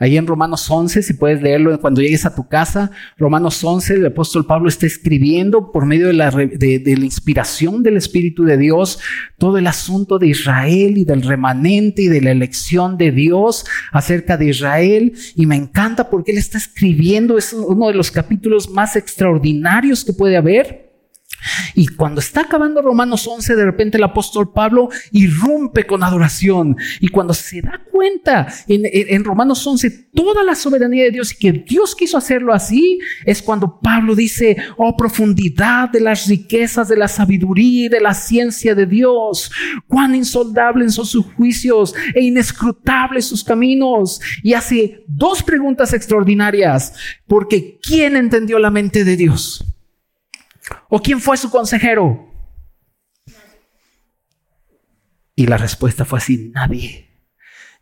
Ahí 0.00 0.16
en 0.16 0.26
Romanos 0.26 0.70
11, 0.70 1.02
si 1.02 1.14
puedes 1.14 1.42
leerlo 1.42 1.80
cuando 1.80 2.00
llegues 2.00 2.24
a 2.24 2.34
tu 2.34 2.46
casa, 2.48 2.92
Romanos 3.16 3.62
11, 3.64 3.94
el 3.94 4.06
apóstol 4.06 4.46
Pablo 4.46 4.68
está 4.68 4.86
escribiendo 4.86 5.72
por 5.72 5.86
medio 5.86 6.06
de 6.06 6.12
la, 6.12 6.30
de, 6.30 6.94
la, 6.96 7.04
inspiración 7.04 7.82
del 7.82 7.96
Espíritu 7.96 8.44
de 8.44 8.56
Dios 8.56 9.00
todo 9.38 9.58
el 9.58 9.66
asunto 9.66 10.18
de 10.18 10.28
Israel 10.28 10.98
y 10.98 11.04
del 11.04 11.22
remanente 11.22 12.02
y 12.02 12.08
de 12.08 12.20
la 12.20 12.30
elección 12.30 12.96
de 12.96 13.10
Dios 13.10 13.66
acerca 13.90 14.36
de 14.36 14.50
Israel. 14.50 15.12
Y 15.34 15.46
me 15.46 15.56
encanta 15.56 16.10
porque 16.10 16.30
él 16.30 16.38
está 16.38 16.58
escribiendo, 16.58 17.36
es 17.36 17.52
uno 17.52 17.88
de 17.88 17.94
los 17.94 18.10
capítulos 18.12 18.70
más 18.70 18.94
extraordinarios 18.94 20.04
que 20.04 20.12
puede 20.12 20.36
haber. 20.36 20.87
Y 21.74 21.86
cuando 21.88 22.20
está 22.20 22.42
acabando 22.42 22.82
Romanos 22.82 23.26
11, 23.26 23.54
de 23.54 23.64
repente 23.64 23.98
el 23.98 24.04
apóstol 24.04 24.52
Pablo 24.52 24.88
irrumpe 25.12 25.86
con 25.86 26.02
adoración. 26.02 26.76
Y 27.00 27.08
cuando 27.08 27.34
se 27.34 27.62
da 27.62 27.80
cuenta 27.90 28.48
en, 28.66 29.24
Romanos 29.24 29.66
11 29.66 30.08
toda 30.14 30.42
la 30.42 30.54
soberanía 30.54 31.04
de 31.04 31.10
Dios 31.10 31.32
y 31.32 31.36
que 31.36 31.52
Dios 31.52 31.94
quiso 31.94 32.18
hacerlo 32.18 32.52
así, 32.52 32.98
es 33.24 33.42
cuando 33.42 33.78
Pablo 33.80 34.14
dice, 34.14 34.56
oh 34.76 34.96
profundidad 34.96 35.90
de 35.90 36.00
las 36.00 36.26
riquezas 36.26 36.88
de 36.88 36.96
la 36.96 37.08
sabiduría 37.08 37.86
y 37.86 37.88
de 37.88 38.00
la 38.00 38.14
ciencia 38.14 38.74
de 38.74 38.86
Dios, 38.86 39.50
cuán 39.86 40.14
insondables 40.14 40.94
son 40.94 41.06
sus 41.06 41.26
juicios 41.34 41.94
e 42.14 42.24
inescrutables 42.24 43.26
sus 43.26 43.44
caminos. 43.44 44.20
Y 44.42 44.54
hace 44.54 45.04
dos 45.06 45.42
preguntas 45.42 45.92
extraordinarias, 45.92 46.94
porque 47.26 47.78
¿quién 47.82 48.16
entendió 48.16 48.58
la 48.58 48.70
mente 48.70 49.04
de 49.04 49.16
Dios? 49.16 49.64
¿O 50.88 51.00
quién 51.00 51.20
fue 51.20 51.36
su 51.36 51.50
consejero? 51.50 52.28
Y 55.34 55.46
la 55.46 55.56
respuesta 55.56 56.04
fue 56.04 56.18
así, 56.18 56.50
nadie. 56.54 57.08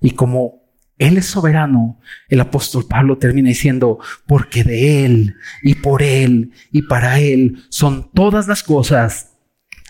Y 0.00 0.10
como 0.10 0.62
Él 0.98 1.16
es 1.16 1.26
soberano, 1.26 2.00
el 2.28 2.40
apóstol 2.40 2.86
Pablo 2.88 3.18
termina 3.18 3.48
diciendo, 3.48 3.98
porque 4.26 4.62
de 4.62 5.04
Él 5.04 5.36
y 5.62 5.76
por 5.76 6.02
Él 6.02 6.52
y 6.70 6.82
para 6.82 7.18
Él 7.18 7.64
son 7.70 8.10
todas 8.12 8.46
las 8.46 8.62
cosas, 8.62 9.38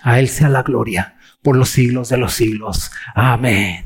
a 0.02 0.20
Él 0.20 0.28
sea 0.28 0.48
la 0.48 0.62
gloria 0.62 1.16
por 1.42 1.56
los 1.56 1.70
siglos 1.70 2.08
de 2.08 2.18
los 2.18 2.34
siglos. 2.34 2.90
Amén. 3.14 3.84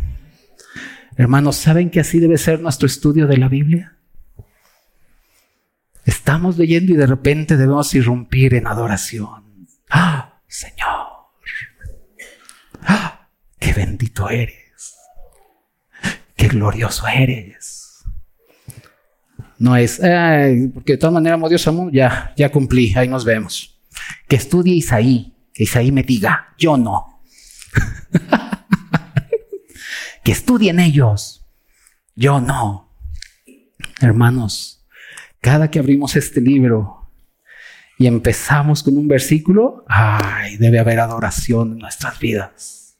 Hermanos, 1.16 1.57
¿saben 1.57 1.90
que 1.90 2.01
así 2.01 2.18
debe 2.18 2.38
ser 2.38 2.61
nuestro 2.61 2.87
estudio 2.87 3.27
de 3.27 3.37
la 3.37 3.49
Biblia? 3.49 3.99
Estamos 6.04 6.58
leyendo 6.58 6.92
y 6.92 6.96
de 6.96 7.06
repente 7.06 7.56
debemos 7.56 7.94
irrumpir 7.94 8.54
en 8.54 8.66
adoración. 8.66 9.66
¡Ah, 9.90 10.40
Señor! 10.46 11.06
¡Ah, 12.82 13.28
qué 13.58 13.72
bendito 13.72 14.30
eres! 14.30 14.96
¡Qué 16.36 16.48
glorioso 16.48 17.06
eres! 17.06 18.04
No 19.58 19.76
es, 19.76 20.00
porque 20.72 20.92
de 20.92 20.96
todas 20.96 21.12
maneras 21.12 21.36
amo 21.36 21.48
Dios 21.48 21.68
ya, 21.92 22.32
ya 22.34 22.50
cumplí, 22.50 22.94
ahí 22.96 23.08
nos 23.08 23.26
vemos. 23.26 23.78
Que 24.26 24.36
estudie 24.36 24.74
Isaí, 24.74 25.34
Que 25.52 25.64
Isaí 25.64 25.92
me 25.92 26.02
diga, 26.02 26.54
yo 26.56 26.78
no. 26.78 27.22
que 30.24 30.32
estudien 30.32 30.80
ellos, 30.80 31.44
yo 32.14 32.40
no. 32.40 32.90
Hermanos, 34.00 34.80
cada 35.40 35.70
que 35.70 35.79
abrimos 35.79 36.16
este 36.16 36.40
libro 36.40 37.09
y 37.98 38.07
empezamos 38.07 38.83
con 38.83 38.96
un 38.96 39.09
versículo, 39.09 39.85
ay, 39.88 40.57
debe 40.57 40.79
haber 40.79 41.00
adoración 41.00 41.72
en 41.72 41.79
nuestras 41.79 42.18
vidas. 42.18 42.96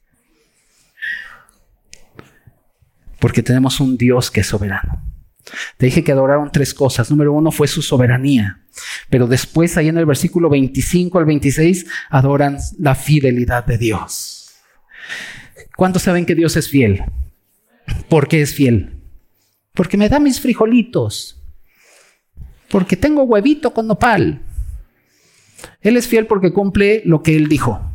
Porque 3.19 3.43
tenemos 3.43 3.79
un 3.79 3.97
Dios 3.97 4.31
que 4.31 4.41
es 4.41 4.47
soberano. 4.47 5.01
Te 5.77 5.87
dije 5.87 6.03
que 6.03 6.11
adoraron 6.11 6.51
tres 6.51 6.73
cosas. 6.73 7.09
Número 7.09 7.33
uno 7.33 7.51
fue 7.51 7.67
su 7.67 7.81
soberanía. 7.81 8.61
Pero 9.09 9.27
después, 9.27 9.77
ahí 9.77 9.87
en 9.87 9.97
el 9.97 10.05
versículo 10.05 10.49
25 10.49 11.19
al 11.19 11.25
26, 11.25 11.85
adoran 12.09 12.57
la 12.79 12.95
fidelidad 12.95 13.65
de 13.65 13.77
Dios. 13.77 14.51
¿Cuántos 15.75 16.03
saben 16.03 16.25
que 16.25 16.35
Dios 16.35 16.55
es 16.57 16.69
fiel? 16.69 17.03
¿Por 18.07 18.27
qué 18.27 18.41
es 18.41 18.53
fiel? 18.53 19.01
Porque 19.73 19.97
me 19.97 20.09
da 20.09 20.19
mis 20.19 20.39
frijolitos. 20.39 21.40
Porque 22.71 22.95
tengo 22.95 23.23
huevito 23.23 23.73
con 23.73 23.87
nopal. 23.87 24.41
Él 25.81 25.97
es 25.97 26.07
fiel 26.07 26.25
porque 26.25 26.53
cumple 26.53 27.01
lo 27.05 27.21
que 27.21 27.35
Él 27.35 27.47
dijo. 27.47 27.91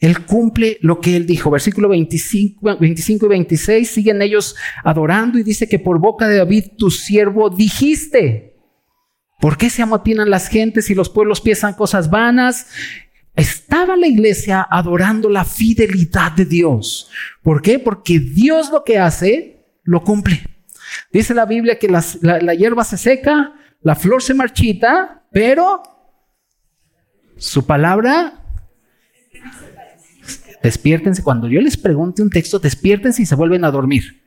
Él 0.00 0.24
cumple 0.24 0.78
lo 0.80 0.98
que 1.00 1.14
él 1.14 1.26
dijo. 1.26 1.50
Versículo 1.50 1.90
25, 1.90 2.78
25, 2.78 3.26
y 3.26 3.28
26 3.28 3.90
siguen 3.90 4.22
ellos 4.22 4.56
adorando 4.82 5.38
y 5.38 5.42
dice 5.42 5.68
que 5.68 5.78
por 5.78 5.98
boca 5.98 6.26
de 6.26 6.38
David, 6.38 6.64
tu 6.78 6.90
siervo, 6.90 7.50
dijiste. 7.50 8.56
¿Por 9.40 9.58
qué 9.58 9.68
se 9.68 9.82
amotinan 9.82 10.30
las 10.30 10.48
gentes 10.48 10.90
y 10.90 10.94
los 10.94 11.10
pueblos 11.10 11.42
piensan 11.42 11.74
cosas 11.74 12.10
vanas? 12.10 12.66
Estaba 13.36 13.96
la 13.96 14.06
iglesia 14.06 14.66
adorando 14.70 15.28
la 15.28 15.44
fidelidad 15.44 16.32
de 16.32 16.46
Dios. 16.46 17.10
¿Por 17.42 17.60
qué? 17.60 17.78
Porque 17.78 18.18
Dios 18.18 18.70
lo 18.70 18.84
que 18.84 18.98
hace, 18.98 19.66
lo 19.82 20.02
cumple. 20.02 20.42
Dice 21.12 21.34
la 21.34 21.46
Biblia 21.46 21.78
que 21.78 21.88
la, 21.88 22.04
la 22.20 22.54
hierba 22.54 22.84
se 22.84 22.96
seca, 22.96 23.54
la 23.82 23.94
flor 23.94 24.22
se 24.22 24.34
marchita, 24.34 25.24
pero 25.32 25.82
su 27.36 27.66
palabra 27.66 28.40
Despiértense. 30.62 31.22
Cuando 31.22 31.48
yo 31.48 31.60
les 31.60 31.76
pregunte 31.76 32.22
un 32.22 32.30
texto, 32.30 32.58
despiértense 32.58 33.22
y 33.22 33.26
se 33.26 33.34
vuelven 33.34 33.64
a 33.64 33.70
dormir. 33.70 34.22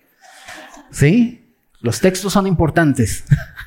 ¿Sí? 0.92 1.56
Los 1.82 2.00
textos 2.00 2.34
son 2.34 2.48
importantes. 2.48 3.26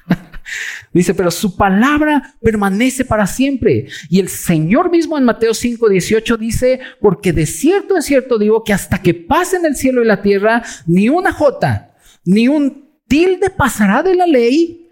Dice, 0.93 1.13
pero 1.13 1.31
su 1.31 1.57
palabra 1.57 2.35
permanece 2.41 3.05
para 3.05 3.27
siempre. 3.27 3.89
Y 4.09 4.21
el 4.21 4.29
Señor 4.29 4.91
mismo 4.91 5.19
en 5.19 5.25
Mateo 5.25 5.53
5, 5.53 5.89
18 5.89 6.37
dice, 6.39 6.81
porque 7.01 7.35
de 7.35 7.45
cierto 7.45 7.97
en 7.97 8.03
cierto 8.03 8.39
digo 8.39 8.65
que 8.65 8.73
hasta 8.73 9.03
que 9.03 9.13
pasen 9.13 9.67
el 9.67 9.77
cielo 9.77 10.03
y 10.03 10.07
la 10.07 10.23
tierra, 10.23 10.63
ni 10.87 11.11
una 11.11 11.33
jota, 11.33 11.95
ni 12.25 12.49
un 12.49 12.86
tilde 13.09 13.51
pasará 13.51 14.03
de 14.03 14.15
la 14.15 14.27
ley 14.27 14.91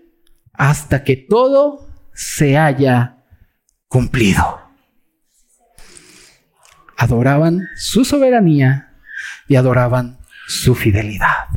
hasta 0.52 1.02
que 1.04 1.16
todo 1.16 1.88
se 2.12 2.56
haya 2.56 3.24
cumplido 3.88 4.64
adoraban 6.96 7.68
su 7.76 8.04
soberanía 8.04 8.94
y 9.48 9.56
adoraban 9.56 10.18
su 10.46 10.74
fidelidad. 10.74 11.48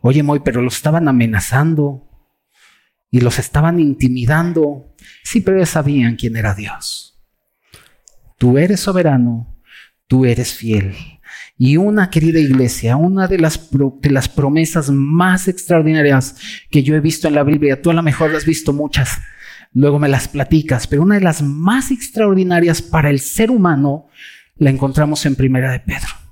Oye, 0.00 0.22
Moy, 0.22 0.40
pero 0.44 0.62
los 0.62 0.76
estaban 0.76 1.08
amenazando 1.08 2.08
y 3.10 3.20
los 3.20 3.38
estaban 3.38 3.80
intimidando. 3.80 4.94
Sí, 5.22 5.40
pero 5.40 5.56
ellos 5.56 5.70
sabían 5.70 6.16
quién 6.16 6.36
era 6.36 6.54
Dios. 6.54 7.22
Tú 8.38 8.58
eres 8.58 8.80
soberano, 8.80 9.56
tú 10.06 10.24
eres 10.24 10.54
fiel. 10.54 10.94
Y 11.58 11.76
una 11.76 12.10
querida 12.10 12.40
iglesia, 12.40 12.96
una 12.96 13.26
de 13.28 13.38
las, 13.38 13.70
de 13.70 14.10
las 14.10 14.28
promesas 14.28 14.90
más 14.90 15.48
extraordinarias 15.48 16.36
que 16.70 16.82
yo 16.82 16.94
he 16.94 17.00
visto 17.00 17.28
en 17.28 17.34
la 17.34 17.44
Biblia, 17.44 17.80
tú 17.80 17.90
a 17.90 17.94
lo 17.94 18.02
mejor 18.02 18.34
has 18.34 18.44
visto 18.44 18.72
muchas, 18.72 19.18
luego 19.72 19.98
me 19.98 20.08
las 20.08 20.28
platicas, 20.28 20.86
pero 20.86 21.02
una 21.02 21.16
de 21.16 21.20
las 21.20 21.42
más 21.42 21.90
extraordinarias 21.90 22.82
para 22.82 23.10
el 23.10 23.20
ser 23.20 23.50
humano 23.50 24.08
la 24.56 24.70
encontramos 24.70 25.26
en 25.26 25.36
Primera 25.36 25.70
de 25.70 25.80
Pedro. 25.80 26.23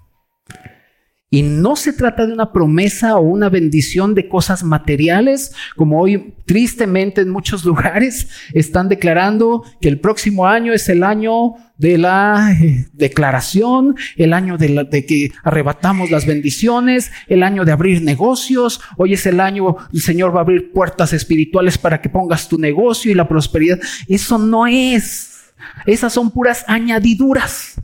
Y 1.33 1.41
no 1.41 1.77
se 1.77 1.95
trata 1.95 2.27
de 2.27 2.35
una 2.35 2.53
promesa 2.53 3.17
o 3.17 3.23
una 3.23 3.49
bendición 3.49 4.15
de 4.15 4.29
cosas 4.29 4.63
materiales, 4.63 5.55
como 5.77 5.99
hoy 5.99 6.35
tristemente 6.45 7.23
en 7.23 7.31
muchos 7.31 7.65
lugares 7.71 8.29
están 8.53 8.91
declarando 8.91 9.65
que 9.81 9.89
el 9.89 9.99
próximo 9.99 10.47
año 10.47 10.75
es 10.75 10.91
el 10.91 11.03
año 11.03 11.55
de 11.79 11.97
la 11.97 12.55
eh, 12.61 12.87
declaración, 12.93 13.97
el 14.17 14.35
año 14.35 14.59
de, 14.59 14.87
de, 14.91 15.07
que 15.07 15.33
arrebatamos 15.43 16.11
las 16.11 16.27
bendiciones, 16.27 17.11
el 17.29 17.43
año 17.43 17.65
de 17.65 17.73
abrir 17.73 18.03
negocios, 18.03 18.83
hoy 18.99 19.15
es 19.15 19.25
el 19.25 19.41
año, 19.41 19.77
el 19.91 20.03
Señor 20.03 20.35
va 20.35 20.41
a 20.41 20.43
abrir 20.43 20.71
puertas 20.71 21.15
espirituales 21.15 21.79
para 21.79 22.03
que 22.03 22.11
pongas 22.11 22.47
tu 22.47 22.59
negocio 22.59 23.11
y 23.11 23.15
la 23.15 23.27
prosperidad. 23.27 23.81
Eso 24.07 24.37
no 24.37 24.67
es, 24.67 25.55
esas 25.87 26.13
son 26.13 26.31
puras 26.31 26.63
añadiduras. 26.69 27.81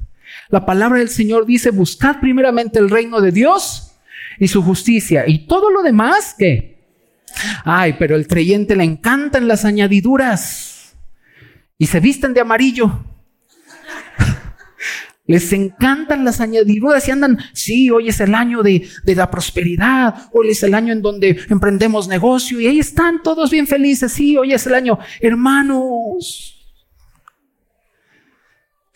La 0.50 0.64
palabra 0.64 0.98
del 0.98 1.10
Señor 1.10 1.44
dice, 1.44 1.70
buscad 1.70 2.20
primeramente 2.20 2.78
el 2.78 2.88
reino 2.88 3.20
de 3.20 3.32
Dios 3.32 3.92
y 4.38 4.48
su 4.48 4.62
justicia. 4.62 5.24
Y 5.26 5.46
todo 5.46 5.70
lo 5.70 5.82
demás, 5.82 6.34
¿qué? 6.38 6.78
Ay, 7.64 7.96
pero 7.98 8.16
el 8.16 8.26
creyente 8.26 8.74
le 8.74 8.84
encantan 8.84 9.46
las 9.46 9.64
añadiduras 9.64 10.96
y 11.76 11.86
se 11.86 12.00
visten 12.00 12.32
de 12.32 12.40
amarillo. 12.40 13.04
Les 15.26 15.52
encantan 15.52 16.24
las 16.24 16.40
añadiduras 16.40 17.06
y 17.06 17.10
andan, 17.10 17.38
sí, 17.52 17.90
hoy 17.90 18.08
es 18.08 18.18
el 18.20 18.34
año 18.34 18.62
de, 18.62 18.88
de, 19.04 19.14
la 19.14 19.30
prosperidad, 19.30 20.30
hoy 20.32 20.48
es 20.48 20.62
el 20.62 20.72
año 20.72 20.94
en 20.94 21.02
donde 21.02 21.38
emprendemos 21.50 22.08
negocio 22.08 22.58
y 22.58 22.66
ahí 22.66 22.78
están 22.78 23.22
todos 23.22 23.50
bien 23.50 23.66
felices, 23.66 24.10
sí, 24.12 24.38
hoy 24.38 24.54
es 24.54 24.66
el 24.66 24.74
año. 24.74 24.98
Hermanos, 25.20 26.57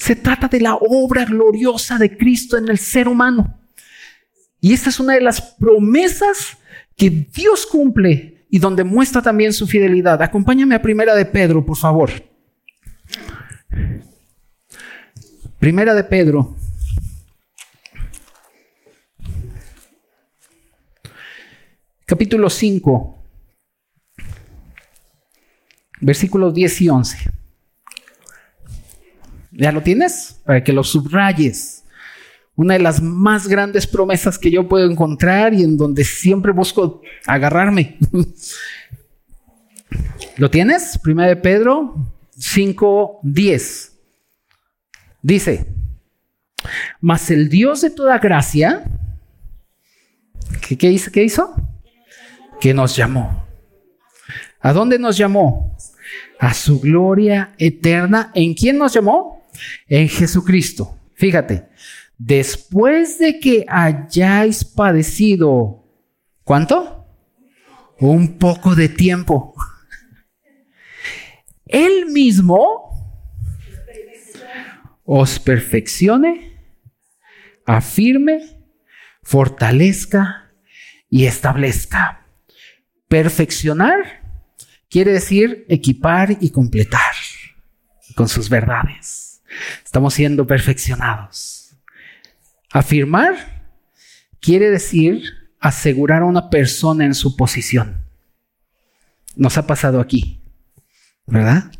se 0.02 0.16
trata 0.16 0.48
de 0.48 0.60
la 0.60 0.74
obra 0.74 1.24
gloriosa 1.24 1.96
de 1.96 2.16
Cristo 2.16 2.58
en 2.58 2.68
el 2.68 2.78
ser 2.78 3.06
humano. 3.06 3.56
Y 4.60 4.72
esta 4.72 4.90
es 4.90 4.98
una 4.98 5.14
de 5.14 5.20
las 5.20 5.40
promesas 5.40 6.58
que 6.96 7.08
Dios 7.08 7.64
cumple 7.66 8.44
y 8.50 8.58
donde 8.58 8.82
muestra 8.82 9.22
también 9.22 9.52
su 9.52 9.64
fidelidad. 9.64 10.20
Acompáñame 10.20 10.74
a 10.74 10.82
Primera 10.82 11.14
de 11.14 11.24
Pedro, 11.24 11.64
por 11.64 11.76
favor. 11.76 12.10
Primera 15.60 15.94
de 15.94 16.02
Pedro. 16.02 16.56
Capítulo 22.04 22.50
5. 22.50 23.24
Versículos 26.00 26.52
10 26.52 26.80
y 26.80 26.88
11. 26.88 27.41
¿Ya 29.62 29.70
lo 29.70 29.80
tienes? 29.80 30.40
Para 30.44 30.64
que 30.64 30.72
lo 30.72 30.82
subrayes. 30.82 31.84
Una 32.56 32.74
de 32.74 32.80
las 32.80 33.00
más 33.00 33.46
grandes 33.46 33.86
promesas 33.86 34.36
que 34.36 34.50
yo 34.50 34.68
puedo 34.68 34.90
encontrar 34.90 35.54
y 35.54 35.62
en 35.62 35.76
donde 35.76 36.02
siempre 36.02 36.50
busco 36.50 37.00
agarrarme. 37.28 37.96
¿Lo 40.36 40.50
tienes? 40.50 40.98
Primera 40.98 41.28
de 41.28 41.36
Pedro 41.36 41.94
5:10. 42.36 43.92
Dice, 45.22 45.72
mas 47.00 47.30
el 47.30 47.48
Dios 47.48 47.82
de 47.82 47.90
toda 47.90 48.18
gracia, 48.18 48.82
¿qué, 50.66 50.76
qué, 50.76 50.90
hizo, 50.90 51.12
¿qué 51.12 51.22
hizo? 51.22 51.54
Que 52.60 52.74
nos 52.74 52.96
llamó. 52.96 53.46
¿A 54.58 54.72
dónde 54.72 54.98
nos 54.98 55.16
llamó? 55.16 55.76
A 56.40 56.52
su 56.52 56.80
gloria 56.80 57.54
eterna. 57.58 58.32
¿En 58.34 58.54
quién 58.54 58.76
nos 58.76 58.92
llamó? 58.92 59.41
En 59.86 60.08
Jesucristo. 60.08 60.98
Fíjate, 61.14 61.68
después 62.18 63.18
de 63.18 63.38
que 63.38 63.64
hayáis 63.68 64.64
padecido, 64.64 65.84
¿cuánto? 66.44 67.06
Un 67.98 68.38
poco 68.38 68.74
de 68.74 68.88
tiempo. 68.88 69.54
Él 71.66 72.06
mismo 72.06 72.92
os 75.04 75.38
perfeccione, 75.38 76.58
afirme, 77.64 78.40
fortalezca 79.22 80.50
y 81.08 81.26
establezca. 81.26 82.26
Perfeccionar 83.08 84.22
quiere 84.88 85.12
decir 85.12 85.64
equipar 85.68 86.36
y 86.40 86.50
completar 86.50 87.14
con 88.14 88.28
sus 88.28 88.48
verdades. 88.48 89.31
Estamos 89.84 90.14
siendo 90.14 90.46
perfeccionados. 90.46 91.74
Afirmar 92.70 93.62
quiere 94.40 94.70
decir 94.70 95.22
asegurar 95.60 96.22
a 96.22 96.26
una 96.26 96.50
persona 96.50 97.04
en 97.04 97.14
su 97.14 97.36
posición. 97.36 98.04
Nos 99.36 99.56
ha 99.56 99.66
pasado 99.66 100.00
aquí, 100.00 100.42
¿verdad? 101.26 101.70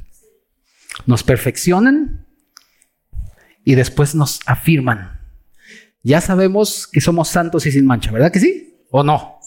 Nos 1.07 1.23
perfeccionan 1.23 2.27
y 3.65 3.75
después 3.75 4.15
nos 4.15 4.41
afirman. 4.47 5.21
Ya 6.03 6.21
sabemos 6.21 6.87
que 6.87 7.01
somos 7.01 7.29
santos 7.29 7.67
y 7.67 7.73
sin 7.73 7.87
mancha, 7.87 8.11
¿verdad 8.11 8.33
que 8.33 8.41
sí? 8.41 8.77
¿O 8.91 9.03
no? 9.03 9.39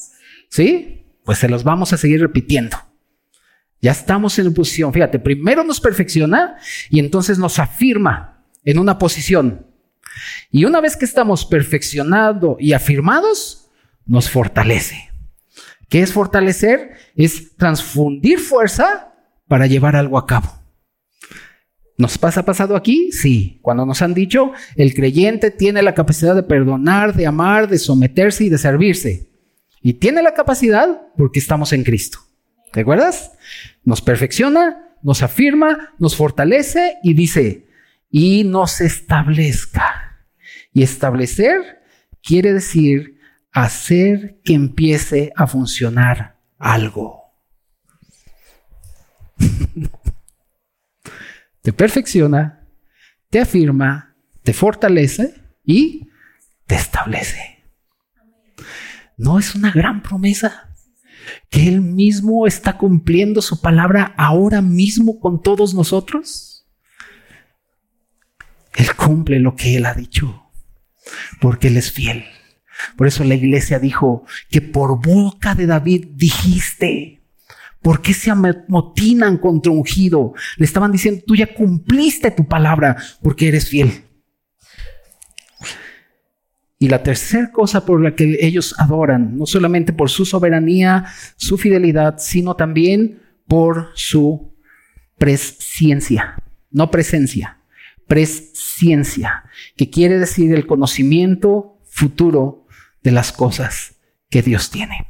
¿Sí? 0.49 1.05
Pues 1.23 1.39
se 1.39 1.49
los 1.49 1.63
vamos 1.63 1.93
a 1.93 1.97
seguir 1.97 2.21
repitiendo. 2.21 2.77
Ya 3.85 3.91
estamos 3.91 4.39
en 4.39 4.51
posición. 4.51 4.91
Fíjate, 4.91 5.19
primero 5.19 5.63
nos 5.63 5.79
perfecciona 5.79 6.57
y 6.89 6.97
entonces 6.97 7.37
nos 7.37 7.59
afirma 7.59 8.43
en 8.63 8.79
una 8.79 8.97
posición. 8.97 9.67
Y 10.49 10.65
una 10.65 10.81
vez 10.81 10.97
que 10.97 11.05
estamos 11.05 11.45
perfeccionados 11.45 12.57
y 12.59 12.73
afirmados, 12.73 13.69
nos 14.07 14.27
fortalece. 14.27 15.11
¿Qué 15.87 16.01
es 16.01 16.11
fortalecer? 16.11 16.93
Es 17.15 17.55
transfundir 17.57 18.39
fuerza 18.39 19.13
para 19.47 19.67
llevar 19.67 19.95
algo 19.95 20.17
a 20.17 20.25
cabo. 20.25 20.49
¿Nos 21.95 22.17
pasa 22.17 22.43
pasado 22.43 22.75
aquí? 22.75 23.11
Sí. 23.11 23.59
Cuando 23.61 23.85
nos 23.85 24.01
han 24.01 24.15
dicho, 24.15 24.51
el 24.75 24.95
creyente 24.95 25.51
tiene 25.51 25.83
la 25.83 25.93
capacidad 25.93 26.33
de 26.33 26.41
perdonar, 26.41 27.13
de 27.13 27.27
amar, 27.27 27.67
de 27.67 27.77
someterse 27.77 28.45
y 28.45 28.49
de 28.49 28.57
servirse. 28.57 29.29
Y 29.79 29.93
tiene 29.93 30.23
la 30.23 30.33
capacidad 30.33 31.03
porque 31.15 31.37
estamos 31.37 31.71
en 31.71 31.83
Cristo. 31.83 32.24
¿Te 32.75 32.81
acuerdas? 32.81 33.31
Nos 33.85 34.01
perfecciona, 34.01 34.97
nos 35.01 35.23
afirma, 35.23 35.93
nos 35.97 36.17
fortalece 36.17 36.97
y 37.03 37.13
dice, 37.13 37.69
y 38.09 38.43
nos 38.43 38.81
establezca. 38.81 40.27
Y 40.73 40.83
establecer 40.83 41.81
quiere 42.21 42.51
decir 42.51 43.17
hacer 43.53 44.41
que 44.43 44.55
empiece 44.55 45.31
a 45.37 45.47
funcionar 45.47 46.35
algo. 46.59 47.31
te 51.61 51.71
perfecciona, 51.71 52.67
te 53.29 53.39
afirma, 53.39 54.17
te 54.43 54.51
fortalece 54.51 55.33
y 55.63 56.09
te 56.65 56.75
establece. 56.75 57.63
¿No 59.15 59.39
es 59.39 59.55
una 59.55 59.71
gran 59.71 60.03
promesa? 60.03 60.64
Que 61.55 61.69
Él 61.69 61.79
mismo 61.79 62.47
está 62.47 62.77
cumpliendo 62.77 63.41
su 63.41 63.61
palabra 63.61 64.13
ahora 64.17 64.61
mismo 64.61 65.21
con 65.21 65.41
todos 65.41 65.73
nosotros. 65.73 66.67
Él 68.75 68.93
cumple 68.93 69.39
lo 69.39 69.55
que 69.55 69.77
Él 69.77 69.85
ha 69.85 69.93
dicho, 69.93 70.49
porque 71.39 71.69
Él 71.69 71.77
es 71.77 71.93
fiel. 71.93 72.25
Por 72.97 73.07
eso 73.07 73.23
la 73.23 73.35
iglesia 73.35 73.79
dijo 73.79 74.25
que 74.49 74.59
por 74.59 75.01
boca 75.01 75.55
de 75.55 75.65
David 75.65 76.07
dijiste, 76.15 77.21
¿Por 77.81 78.01
qué 78.01 78.13
se 78.13 78.31
amotinan 78.31 79.37
contra 79.37 79.71
ungido? 79.71 80.33
Le 80.57 80.65
estaban 80.65 80.91
diciendo, 80.91 81.23
tú 81.25 81.37
ya 81.37 81.53
cumpliste 81.53 82.31
tu 82.31 82.45
palabra 82.49 82.97
porque 83.21 83.47
eres 83.47 83.69
fiel. 83.69 84.03
Y 86.77 86.89
la 86.89 87.03
tercera 87.03 87.51
cosa 87.51 87.85
por 87.85 88.01
la 88.01 88.15
que 88.15 88.37
ellos 88.41 88.75
adoran, 88.77 89.37
no 89.37 89.45
solamente 89.45 89.93
por 89.93 90.09
su 90.09 90.25
soberanía, 90.25 91.05
su 91.37 91.57
fidelidad, 91.57 92.15
sino 92.17 92.55
también 92.55 93.21
por 93.47 93.91
su 93.93 94.53
presciencia, 95.17 96.43
no 96.71 96.91
presencia, 96.91 97.59
presciencia, 98.07 99.45
que 99.77 99.89
quiere 99.89 100.19
decir 100.19 100.53
el 100.53 100.67
conocimiento 100.67 101.79
futuro 101.85 102.67
de 103.03 103.11
las 103.11 103.31
cosas 103.31 103.95
que 104.29 104.41
Dios 104.41 104.69
tiene. 104.69 105.07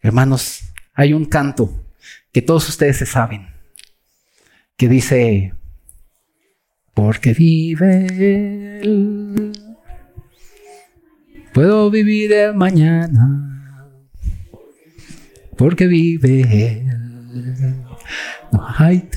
Hermanos, 0.00 0.72
hay 0.94 1.12
un 1.12 1.24
canto 1.24 1.84
que 2.32 2.42
todos 2.42 2.68
ustedes 2.68 2.98
se 2.98 3.06
saben, 3.06 3.48
que 4.76 4.88
dice, 4.88 5.54
porque 6.94 7.32
vive 7.32 8.06
Él, 8.80 9.52
puedo 11.56 11.90
vivir 11.90 12.34
el 12.34 12.54
mañana, 12.54 13.88
porque 15.56 15.86
vive 15.86 16.42
Él, 16.42 17.82
no 18.52 18.66
hay 18.76 19.08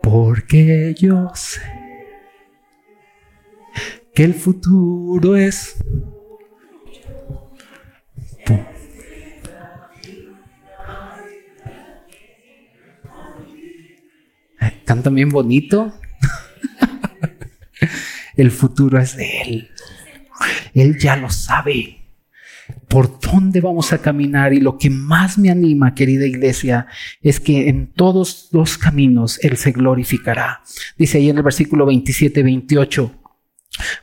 porque 0.00 0.94
yo 0.98 1.30
sé 1.34 1.60
que 4.14 4.24
el 4.24 4.32
futuro 4.32 5.36
es 5.36 5.76
cantan 14.86 15.14
bien 15.14 15.28
bonito. 15.28 15.92
El 18.36 18.50
futuro 18.50 18.98
es 18.98 19.16
de 19.16 19.42
Él. 19.42 19.70
Él 20.74 20.98
ya 20.98 21.16
lo 21.16 21.30
sabe 21.30 22.00
por 22.88 23.20
dónde 23.20 23.60
vamos 23.60 23.92
a 23.92 23.98
caminar 23.98 24.52
y 24.52 24.60
lo 24.60 24.78
que 24.78 24.90
más 24.90 25.38
me 25.38 25.50
anima, 25.50 25.94
querida 25.94 26.26
iglesia, 26.26 26.86
es 27.22 27.40
que 27.40 27.68
en 27.68 27.92
todos 27.92 28.48
los 28.52 28.78
caminos 28.78 29.38
Él 29.42 29.56
se 29.56 29.72
glorificará. 29.72 30.62
Dice 30.98 31.18
ahí 31.18 31.30
en 31.30 31.36
el 31.36 31.42
versículo 31.42 31.86
27, 31.86 32.42
28. 32.42 33.16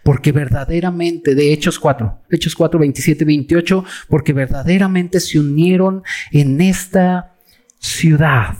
Porque 0.02 0.32
verdaderamente, 0.32 1.36
de 1.36 1.52
Hechos 1.52 1.78
4, 1.78 2.22
Hechos 2.32 2.56
4, 2.56 2.80
27, 2.80 3.26
28, 3.26 3.84
porque 4.08 4.34
verdaderamente 4.34 5.20
se 5.20 5.40
unieron 5.40 6.04
en 6.32 6.62
esta 6.62 7.36
ciudad 7.80 8.56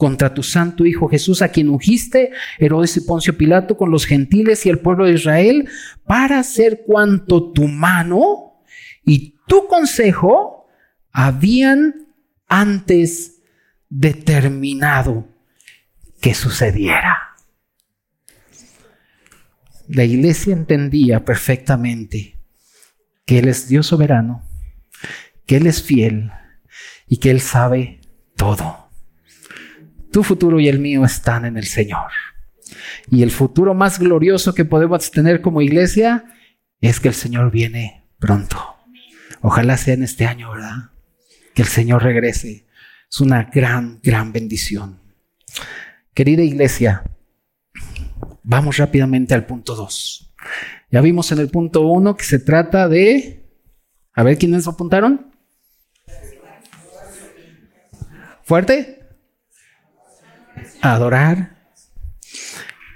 contra 0.00 0.32
tu 0.32 0.42
santo 0.42 0.86
Hijo 0.86 1.10
Jesús, 1.10 1.42
a 1.42 1.48
quien 1.48 1.68
ungiste, 1.68 2.30
Herodes 2.58 2.96
y 2.96 3.02
Poncio 3.02 3.36
Pilato, 3.36 3.76
con 3.76 3.90
los 3.90 4.06
gentiles 4.06 4.64
y 4.64 4.70
el 4.70 4.78
pueblo 4.78 5.04
de 5.04 5.12
Israel, 5.12 5.68
para 6.06 6.38
hacer 6.38 6.84
cuanto 6.86 7.52
tu 7.52 7.68
mano 7.68 8.62
y 9.04 9.36
tu 9.46 9.68
consejo 9.68 10.66
habían 11.12 12.06
antes 12.48 13.42
determinado 13.90 15.28
que 16.22 16.32
sucediera. 16.32 17.36
La 19.86 20.04
iglesia 20.04 20.54
entendía 20.54 21.26
perfectamente 21.26 22.38
que 23.26 23.40
Él 23.40 23.48
es 23.48 23.68
Dios 23.68 23.88
soberano, 23.88 24.48
que 25.44 25.58
Él 25.58 25.66
es 25.66 25.82
fiel 25.82 26.32
y 27.06 27.18
que 27.18 27.30
Él 27.30 27.42
sabe 27.42 28.00
todo. 28.34 28.79
Tu 30.12 30.22
futuro 30.22 30.58
y 30.60 30.68
el 30.68 30.78
mío 30.78 31.04
están 31.04 31.44
en 31.44 31.56
el 31.56 31.66
Señor. 31.66 32.10
Y 33.10 33.22
el 33.22 33.30
futuro 33.30 33.74
más 33.74 33.98
glorioso 33.98 34.54
que 34.54 34.64
podemos 34.64 35.10
tener 35.10 35.40
como 35.40 35.62
iglesia 35.62 36.24
es 36.80 37.00
que 37.00 37.08
el 37.08 37.14
Señor 37.14 37.50
viene 37.50 38.08
pronto. 38.18 38.56
Ojalá 39.40 39.76
sea 39.76 39.94
en 39.94 40.02
este 40.02 40.26
año, 40.26 40.52
¿verdad? 40.52 40.90
Que 41.54 41.62
el 41.62 41.68
Señor 41.68 42.02
regrese. 42.02 42.66
Es 43.10 43.20
una 43.20 43.44
gran, 43.44 44.00
gran 44.02 44.32
bendición. 44.32 45.00
Querida 46.14 46.42
iglesia, 46.42 47.02
vamos 48.42 48.76
rápidamente 48.76 49.34
al 49.34 49.46
punto 49.46 49.74
2. 49.74 50.34
Ya 50.90 51.00
vimos 51.00 51.30
en 51.32 51.38
el 51.38 51.48
punto 51.50 51.82
1 51.82 52.16
que 52.16 52.24
se 52.24 52.38
trata 52.38 52.88
de... 52.88 53.48
A 54.12 54.22
ver, 54.22 54.38
¿quiénes 54.38 54.66
apuntaron? 54.66 55.32
¿Fuerte? 58.42 58.99
Adorar. 60.80 61.56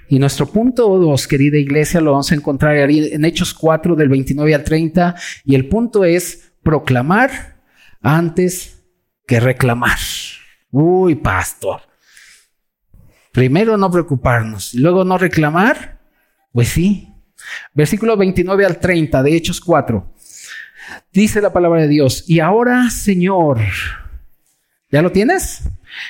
Y 0.07 0.19
nuestro 0.19 0.45
punto 0.47 0.87
2, 0.97 1.27
querida 1.27 1.57
iglesia, 1.57 1.99
lo 1.99 2.11
vamos 2.11 2.31
a 2.31 2.35
encontrar 2.35 2.75
en 2.77 3.25
Hechos 3.25 3.53
4 3.53 3.95
del 3.95 4.09
29 4.09 4.53
al 4.53 4.63
30. 4.63 5.15
Y 5.43 5.55
el 5.55 5.67
punto 5.67 6.05
es 6.05 6.53
proclamar 6.61 7.57
antes 8.01 8.83
que 9.25 9.39
reclamar. 9.39 9.97
Uy, 10.71 11.15
pastor. 11.15 11.81
Primero 13.31 13.77
no 13.77 13.91
preocuparnos 13.91 14.73
luego 14.75 15.03
no 15.03 15.17
reclamar. 15.17 15.99
Pues 16.51 16.69
sí. 16.69 17.09
Versículo 17.73 18.15
29 18.15 18.65
al 18.65 18.79
30 18.79 19.23
de 19.23 19.35
Hechos 19.35 19.59
4. 19.59 20.13
Dice 21.11 21.41
la 21.41 21.51
palabra 21.51 21.81
de 21.81 21.87
Dios. 21.87 22.23
Y 22.27 22.39
ahora, 22.39 22.89
Señor, 22.89 23.59
¿ya 24.91 25.01
lo 25.01 25.11
tienes? 25.11 25.63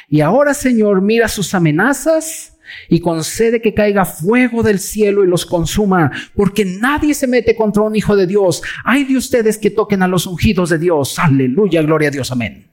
Y 0.09 0.21
ahora, 0.21 0.53
Señor, 0.53 1.01
mira 1.01 1.27
sus 1.27 1.53
amenazas 1.53 2.57
y 2.89 2.99
concede 2.99 3.61
que 3.61 3.73
caiga 3.73 4.05
fuego 4.05 4.63
del 4.63 4.79
cielo 4.79 5.23
y 5.23 5.27
los 5.27 5.45
consuma, 5.45 6.11
porque 6.35 6.65
nadie 6.65 7.13
se 7.13 7.27
mete 7.27 7.55
contra 7.55 7.83
un 7.83 7.95
hijo 7.95 8.15
de 8.15 8.27
Dios. 8.27 8.61
Hay 8.83 9.03
de 9.03 9.17
ustedes 9.17 9.57
que 9.57 9.69
toquen 9.69 10.01
a 10.01 10.07
los 10.07 10.27
ungidos 10.27 10.69
de 10.69 10.79
Dios. 10.79 11.17
Aleluya, 11.19 11.81
gloria 11.81 12.09
a 12.09 12.11
Dios, 12.11 12.31
amén. 12.31 12.71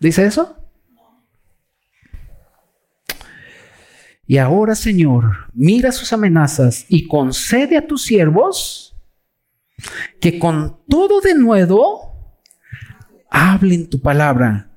¿Dice 0.00 0.26
eso? 0.26 0.54
Y 4.26 4.36
ahora, 4.36 4.74
Señor, 4.74 5.48
mira 5.54 5.90
sus 5.90 6.12
amenazas 6.12 6.84
y 6.88 7.08
concede 7.08 7.78
a 7.78 7.86
tus 7.86 8.04
siervos 8.04 8.94
que 10.20 10.38
con 10.38 10.80
todo 10.88 11.20
de 11.20 11.34
nuevo 11.34 12.07
hablen 13.30 13.88
tu 13.88 14.00
palabra 14.00 14.68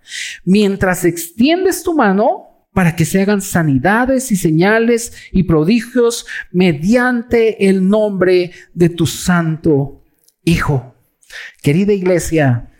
Mientras 0.43 1.06
extiendes 1.06 1.84
tu 1.84 1.95
mano 1.95 2.68
para 2.74 2.95
que 2.95 3.06
se 3.06 3.22
hagan 3.22 3.41
sanidades 3.41 4.32
y 4.32 4.36
señales 4.36 5.14
y 5.32 5.43
prodigios 5.43 6.26
mediante 6.52 7.68
el 7.70 7.88
nombre 7.88 8.52
de 8.74 8.89
tu 8.89 9.06
santo 9.08 9.97
Hijo. 10.43 10.95
Querida 11.62 11.93
iglesia, 11.93 12.72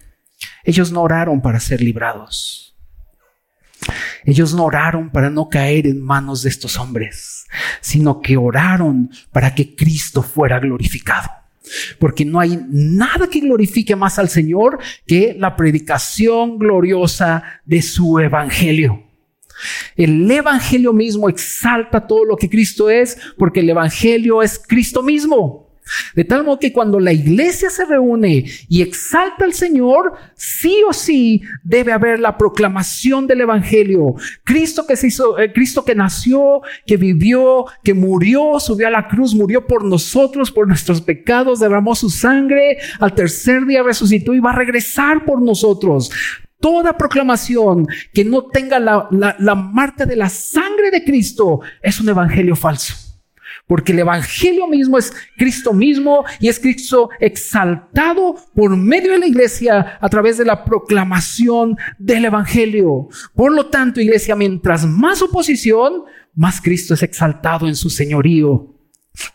ellos 0.64 0.92
no 0.92 1.04
oraron 1.04 1.42
para 1.42 1.60
ser 1.60 1.80
librados. 1.80 2.76
Ellos 4.26 4.56
no 4.56 4.64
oraron 4.64 5.12
para 5.12 5.30
no 5.30 5.48
caer 5.48 5.86
en 5.86 6.02
manos 6.02 6.42
de 6.42 6.50
estos 6.50 6.78
hombres, 6.78 7.46
sino 7.82 8.20
que 8.20 8.36
oraron 8.38 9.12
para 9.32 9.54
que 9.54 9.76
Cristo 9.76 10.24
fuera 10.24 10.60
glorificado. 10.60 11.30
Porque 12.00 12.26
no 12.26 12.40
hay 12.40 12.60
nada 12.70 13.28
que 13.28 13.40
glorifique 13.40 13.96
más 13.96 14.20
al 14.20 14.30
Señor 14.30 14.80
que 15.06 15.36
la 15.38 15.56
predicación 15.56 16.58
gloriosa 16.58 17.44
de 17.66 17.82
su 17.82 18.20
evangelio. 18.20 19.04
El 19.96 20.30
Evangelio 20.30 20.94
mismo 20.94 21.30
exalta 21.30 22.08
todo 22.08 22.26
lo 22.26 22.36
que 22.36 22.50
Cristo 22.50 22.90
es, 22.90 23.18
porque 23.38 23.60
el 23.60 23.70
Evangelio 23.70 24.42
es 24.42 24.60
Cristo 24.60 25.04
mismo. 25.04 25.71
De 26.16 26.24
tal 26.24 26.44
modo 26.44 26.60
que 26.60 26.74
cuando 26.74 27.00
la 27.00 27.14
iglesia 27.14 27.70
se 27.70 27.86
reúne 27.86 28.46
y 28.68 28.82
exalta 28.82 29.46
al 29.46 29.54
Señor, 29.54 30.14
sí 30.36 30.82
o 30.88 30.94
sí 30.94 31.42
debe 31.64 31.92
haber 31.92 32.20
la 32.20 32.38
proclamación 32.38 33.28
del 33.28 33.42
Evangelio. 33.42 34.16
Cristo 34.44 34.86
que 34.88 34.96
se 34.96 35.08
hizo, 35.08 35.39
eh, 35.39 35.52
Cristo 35.54 35.84
que 35.86 35.96
nació, 35.96 36.62
que 36.86 36.98
vivió, 36.98 37.66
que 37.84 37.94
murió, 37.94 38.60
subió 38.60 38.88
a 38.88 38.92
la 38.92 39.08
cruz, 39.08 39.36
murió 39.36 39.68
por 39.68 39.84
nosotros, 39.84 40.52
por 40.52 40.68
nuestros 40.68 41.02
pecados, 41.02 41.60
derramó 41.60 41.96
su 41.96 42.10
sangre, 42.10 42.78
al 43.00 43.14
tercer 43.14 43.66
día 43.66 43.84
resucitó 43.84 44.34
y 44.34 44.39
va 44.39 44.52
a 44.52 44.56
regresar 44.56 45.26
por 45.26 45.42
nosotros. 45.42 46.12
Toda 46.60 46.98
proclamación 46.98 47.88
que 48.14 48.24
no 48.24 48.46
tenga 48.46 48.80
la, 48.80 49.08
la 49.10 49.56
marca 49.56 50.06
de 50.06 50.16
la 50.16 50.30
sangre 50.30 50.92
de 50.92 51.04
Cristo 51.04 51.62
es 51.82 52.00
un 52.00 52.10
evangelio 52.10 52.56
falso. 52.56 53.11
Porque 53.72 53.94
el 53.94 54.00
Evangelio 54.00 54.68
mismo 54.68 54.98
es 54.98 55.14
Cristo 55.38 55.72
mismo 55.72 56.26
y 56.42 56.50
es 56.50 56.60
Cristo 56.60 57.10
exaltado 57.22 58.36
por 58.54 58.76
medio 58.76 59.14
de 59.14 59.20
la 59.20 59.26
iglesia 59.26 59.98
a 60.02 60.10
través 60.10 60.38
de 60.38 60.44
la 60.44 60.66
proclamación 60.66 61.78
del 61.98 62.26
Evangelio. 62.26 63.08
Por 63.34 63.54
lo 63.54 63.68
tanto, 63.68 64.02
iglesia, 64.02 64.36
mientras 64.36 64.86
más 64.86 65.22
oposición, 65.22 66.04
más 66.36 66.60
Cristo 66.60 66.96
es 66.96 67.04
exaltado 67.04 67.66
en 67.66 67.78
su 67.78 67.90
señorío 67.90 68.76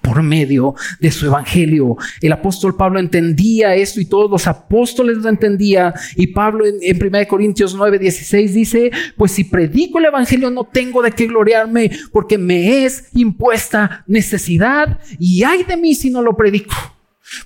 por 0.01 0.23
medio 0.23 0.75
de 1.01 1.11
su 1.11 1.27
evangelio. 1.27 1.97
El 2.21 2.33
apóstol 2.33 2.77
Pablo 2.77 2.99
entendía 2.99 3.75
esto 3.75 4.01
y 4.01 4.07
todos 4.07 4.31
los 4.31 4.47
apóstoles 4.47 5.19
lo 5.19 5.29
entendían. 5.29 5.93
Y 6.17 6.29
Pablo 6.29 6.65
en, 6.67 6.77
1 6.81 7.29
Corintios 7.29 7.75
9, 7.75 7.99
16 7.99 8.55
dice, 8.55 8.91
pues 9.17 9.33
si 9.33 9.45
predico 9.45 9.99
el 9.99 10.07
evangelio 10.07 10.51
no 10.51 10.65
tengo 10.65 11.03
de 11.03 11.13
qué 11.13 11.27
gloriarme 11.27 11.91
porque 12.13 12.39
me 12.39 12.85
es 12.85 13.09
impuesta 13.15 14.05
necesidad 14.07 15.01
y 15.19 15.43
hay 15.45 15.65
de 15.65 15.77
mí 15.77 15.95
si 15.95 16.11
no 16.11 16.23
lo 16.23 16.37
predico. 16.37 16.75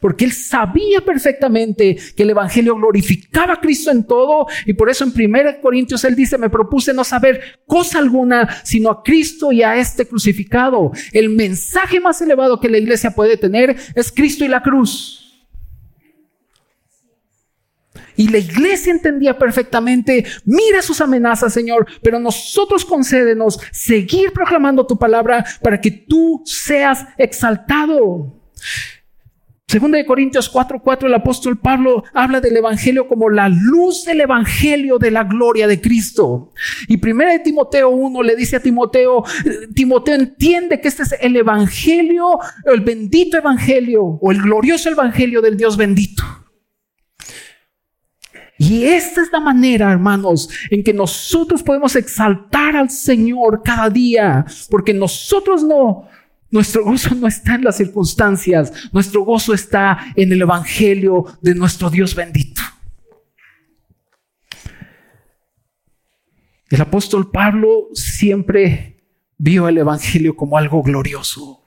Porque 0.01 0.25
él 0.25 0.33
sabía 0.33 1.01
perfectamente 1.01 1.97
que 2.17 2.23
el 2.23 2.31
Evangelio 2.31 2.77
glorificaba 2.77 3.55
a 3.55 3.61
Cristo 3.61 3.91
en 3.91 4.05
todo 4.05 4.47
y 4.67 4.75
por 4.75 4.91
eso 4.91 5.05
en 5.05 5.13
1 5.15 5.61
Corintios 5.63 6.05
él 6.05 6.15
dice, 6.15 6.39
me 6.39 6.51
propuse 6.51 6.93
no 6.93 7.05
saber 7.05 7.61
cosa 7.67 7.99
alguna 7.99 8.49
sino 8.65 8.91
a 8.91 9.03
Cristo 9.03 9.53
y 9.53 9.63
a 9.63 9.77
este 9.77 10.07
crucificado. 10.07 10.93
El 11.13 11.31
mensaje 11.31 12.01
más 12.01 12.21
elevado 12.21 12.61
que 12.61 12.69
la 12.69 12.79
iglesia 12.79 13.13
puede 13.13 13.37
tener 13.37 13.77
es 13.95 14.13
Cristo 14.13 14.45
y 14.45 14.49
la 14.49 14.63
cruz. 14.63 15.27
Y 18.17 18.29
la 18.29 18.37
iglesia 18.37 18.93
entendía 18.93 19.39
perfectamente, 19.39 20.27
mira 20.45 20.83
sus 20.83 21.01
amenazas, 21.01 21.55
Señor, 21.55 21.87
pero 22.03 22.19
nosotros 22.19 22.85
concédenos 22.85 23.59
seguir 23.73 24.33
proclamando 24.33 24.87
tu 24.87 24.99
palabra 24.99 25.43
para 25.63 25.81
que 25.81 25.91
tú 25.91 26.43
seas 26.45 27.07
exaltado. 27.17 28.37
Segunda 29.71 29.99
de 29.99 30.05
Corintios 30.05 30.49
4:4 30.53 31.07
el 31.07 31.15
apóstol 31.15 31.57
Pablo 31.57 32.03
habla 32.13 32.41
del 32.41 32.57
evangelio 32.57 33.07
como 33.07 33.31
la 33.31 33.49
luz 33.49 34.05
del 34.05 34.21
evangelio 34.21 34.99
de 34.99 35.13
la 35.13 35.23
gloria 35.23 35.69
de 35.69 35.81
Cristo. 35.81 36.53
Y 36.89 36.97
primera 36.97 37.31
de 37.31 37.39
Timoteo 37.39 37.89
1 37.91 38.21
le 38.25 38.35
dice 38.35 38.57
a 38.57 38.61
Timoteo, 38.61 39.23
Timoteo 39.73 40.17
entiende 40.17 40.81
que 40.81 40.89
este 40.89 41.05
es 41.05 41.15
el 41.21 41.37
evangelio, 41.37 42.41
el 42.65 42.81
bendito 42.81 43.37
evangelio 43.37 44.03
o 44.03 44.33
el 44.33 44.43
glorioso 44.43 44.91
evangelio 44.91 45.41
del 45.41 45.57
Dios 45.57 45.77
bendito. 45.77 46.25
Y 48.59 48.87
esta 48.87 49.23
es 49.23 49.31
la 49.31 49.39
manera, 49.39 49.93
hermanos, 49.93 50.51
en 50.69 50.83
que 50.83 50.93
nosotros 50.93 51.63
podemos 51.63 51.95
exaltar 51.95 52.75
al 52.75 52.91
Señor 52.91 53.63
cada 53.65 53.89
día, 53.89 54.45
porque 54.69 54.93
nosotros 54.93 55.63
no 55.63 56.09
nuestro 56.51 56.85
gozo 56.85 57.15
no 57.15 57.27
está 57.27 57.55
en 57.55 57.65
las 57.65 57.77
circunstancias, 57.77 58.91
nuestro 58.93 59.23
gozo 59.23 59.55
está 59.55 60.13
en 60.17 60.33
el 60.33 60.43
Evangelio 60.43 61.25
de 61.41 61.55
nuestro 61.55 61.91
Dios 61.91 62.15
bendito. 62.15 62.63
El 66.69 66.81
apóstol 66.81 67.31
Pablo 67.31 67.89
siempre 67.95 69.03
vio 69.37 69.69
el 69.69 69.79
Evangelio 69.79 70.37
como 70.37 70.57
algo 70.57 70.83
glorioso. 70.83 71.60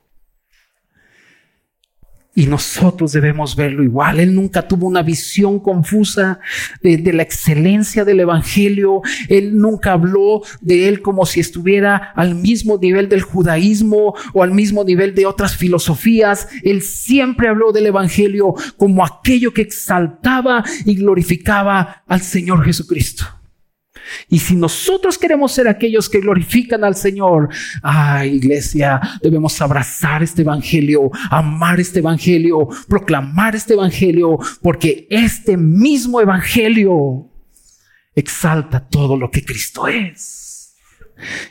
Y 2.35 2.47
nosotros 2.47 3.11
debemos 3.11 3.55
verlo 3.55 3.83
igual. 3.83 4.19
Él 4.19 4.33
nunca 4.33 4.67
tuvo 4.67 4.87
una 4.87 5.03
visión 5.03 5.59
confusa 5.59 6.39
de, 6.81 7.13
la 7.13 7.21
excelencia 7.21 8.05
del 8.05 8.21
Evangelio. 8.21 9.01
Él 9.29 9.55
nunca 9.55 9.91
habló 9.91 10.41
de 10.59 10.87
él 10.87 11.03
como 11.03 11.27
si 11.27 11.39
estuviera 11.39 12.11
al 12.15 12.33
mismo 12.33 12.79
nivel 12.81 13.07
del 13.07 13.21
judaísmo 13.21 14.15
o 14.33 14.41
al 14.41 14.51
mismo 14.51 14.83
nivel 14.83 15.13
de 15.13 15.27
otras 15.27 15.55
filosofías. 15.55 16.47
Él 16.63 16.81
siempre 16.81 17.47
habló 17.47 17.71
del 17.71 17.85
Evangelio 17.85 18.55
como 18.77 19.05
aquello 19.05 19.53
que 19.53 19.61
exaltaba 19.61 20.63
y 20.85 20.95
glorificaba 20.95 22.03
al 22.07 22.21
Señor 22.21 22.65
Jesucristo. 22.65 23.42
Y 24.29 24.39
si 24.39 24.55
nosotros 24.55 25.17
queremos 25.17 25.51
ser 25.51 25.67
aquellos 25.67 26.09
que 26.09 26.19
glorifican 26.19 26.83
al 26.83 26.95
Señor, 26.95 27.49
ay 27.81 28.35
iglesia, 28.35 28.99
debemos 29.21 29.59
abrazar 29.61 30.23
este 30.23 30.41
Evangelio, 30.41 31.09
amar 31.29 31.79
este 31.79 31.99
Evangelio, 31.99 32.67
proclamar 32.87 33.55
este 33.55 33.73
Evangelio, 33.73 34.37
porque 34.61 35.07
este 35.09 35.57
mismo 35.57 36.21
Evangelio 36.21 37.29
exalta 38.15 38.87
todo 38.87 39.17
lo 39.17 39.29
que 39.31 39.43
Cristo 39.43 39.87
es. 39.87 40.75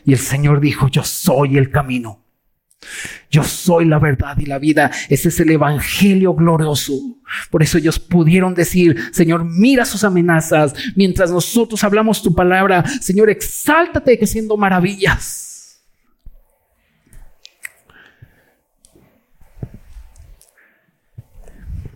Y 0.05 0.13
el 0.13 0.19
Señor 0.19 0.61
dijo, 0.61 0.89
yo 0.89 1.03
soy 1.03 1.57
el 1.57 1.71
camino. 1.71 2.22
Yo 3.31 3.45
soy 3.45 3.87
la 3.87 3.99
verdad 3.99 4.37
y 4.39 4.47
la 4.47 4.59
vida. 4.59 4.91
Ese 5.09 5.29
es 5.29 5.41
el 5.41 5.51
evangelio 5.51 6.35
glorioso. 6.35 6.93
Por 7.51 7.63
eso 7.63 7.79
ellos 7.79 7.99
pudieron 7.99 8.55
decir, 8.55 8.97
Señor, 9.13 9.45
mira 9.45 9.85
sus 9.85 10.05
amenazas. 10.05 10.75
Mientras 10.97 11.31
nosotros 11.31 11.83
hablamos 11.85 12.23
tu 12.23 12.35
palabra, 12.35 12.85
Señor, 13.01 13.31
exáltate 13.31 14.19
que 14.19 14.27
siendo 14.27 14.57
maravillas. 14.57 15.83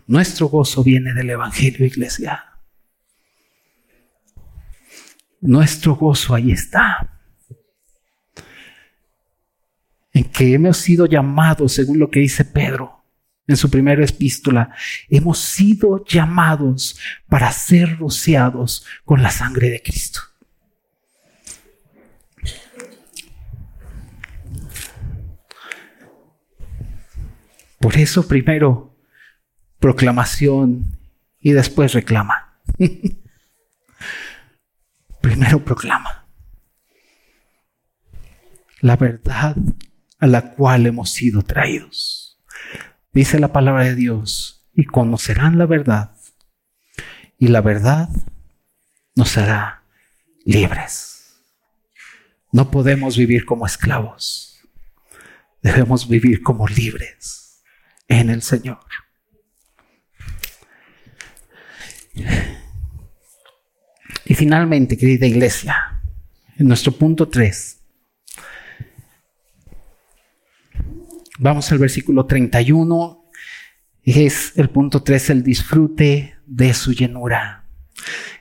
Nuestro 0.07 0.47
gozo 0.47 0.85
viene 0.85 1.13
del 1.13 1.31
evangelio, 1.31 1.85
iglesia. 1.85 2.45
Nuestro 5.41 5.97
gozo 5.97 6.35
ahí 6.35 6.53
está 6.53 7.16
en 10.17 10.25
que 10.25 10.55
hemos 10.55 10.79
sido 10.79 11.05
llamados, 11.05 11.75
según 11.75 11.99
lo 11.99 12.09
que 12.09 12.21
dice 12.21 12.47
Pedro 12.47 13.05
en 13.47 13.55
su 13.55 13.71
primera 13.71 14.03
epístola, 14.03 14.75
hemos 15.11 15.39
sido 15.39 16.03
llamados 16.07 16.99
para 17.29 17.53
ser 17.53 17.99
rociados 17.99 18.87
con 19.05 19.23
la 19.23 19.31
sangre 19.31 19.69
de 19.69 19.83
Cristo. 19.83 20.21
Por 27.79 27.99
eso 27.99 28.27
primero 28.27 28.97
proclamación 29.79 30.99
y 31.41 31.53
después 31.53 31.93
reclama. 31.93 32.59
primero 35.21 35.63
proclama. 35.63 36.27
La 38.81 38.97
verdad 38.97 39.55
a 40.19 40.27
la 40.27 40.53
cual 40.53 40.87
hemos 40.87 41.11
sido 41.11 41.43
traídos. 41.43 42.39
Dice 43.13 43.39
la 43.39 43.53
palabra 43.53 43.85
de 43.85 43.95
Dios, 43.95 44.69
y 44.75 44.85
conocerán 44.85 45.59
la 45.59 45.67
verdad, 45.67 46.17
y 47.39 47.49
la 47.49 47.61
verdad 47.61 48.09
nos 49.15 49.37
hará 49.39 49.83
libres. 50.45 51.43
No 52.53 52.71
podemos 52.71 53.17
vivir 53.17 53.45
como 53.45 53.67
esclavos, 53.67 54.61
debemos 55.63 56.09
vivir 56.09 56.43
como 56.43 56.69
libres 56.69 57.63
en 58.09 58.31
el 58.31 58.43
Señor. 58.43 58.81
Y 64.25 64.35
finalmente, 64.35 64.97
querida 64.97 65.27
iglesia, 65.27 66.03
en 66.59 66.69
nuestro 66.69 66.93
punto 66.93 67.29
3, 67.29 67.76
Vamos 71.39 71.71
al 71.71 71.79
versículo 71.79 72.25
31. 72.25 73.25
Es 74.03 74.53
el 74.57 74.71
punto 74.71 75.03
3, 75.03 75.31
el 75.31 75.43
disfrute 75.43 76.35
de 76.47 76.73
su 76.73 76.93
llenura. 76.93 77.65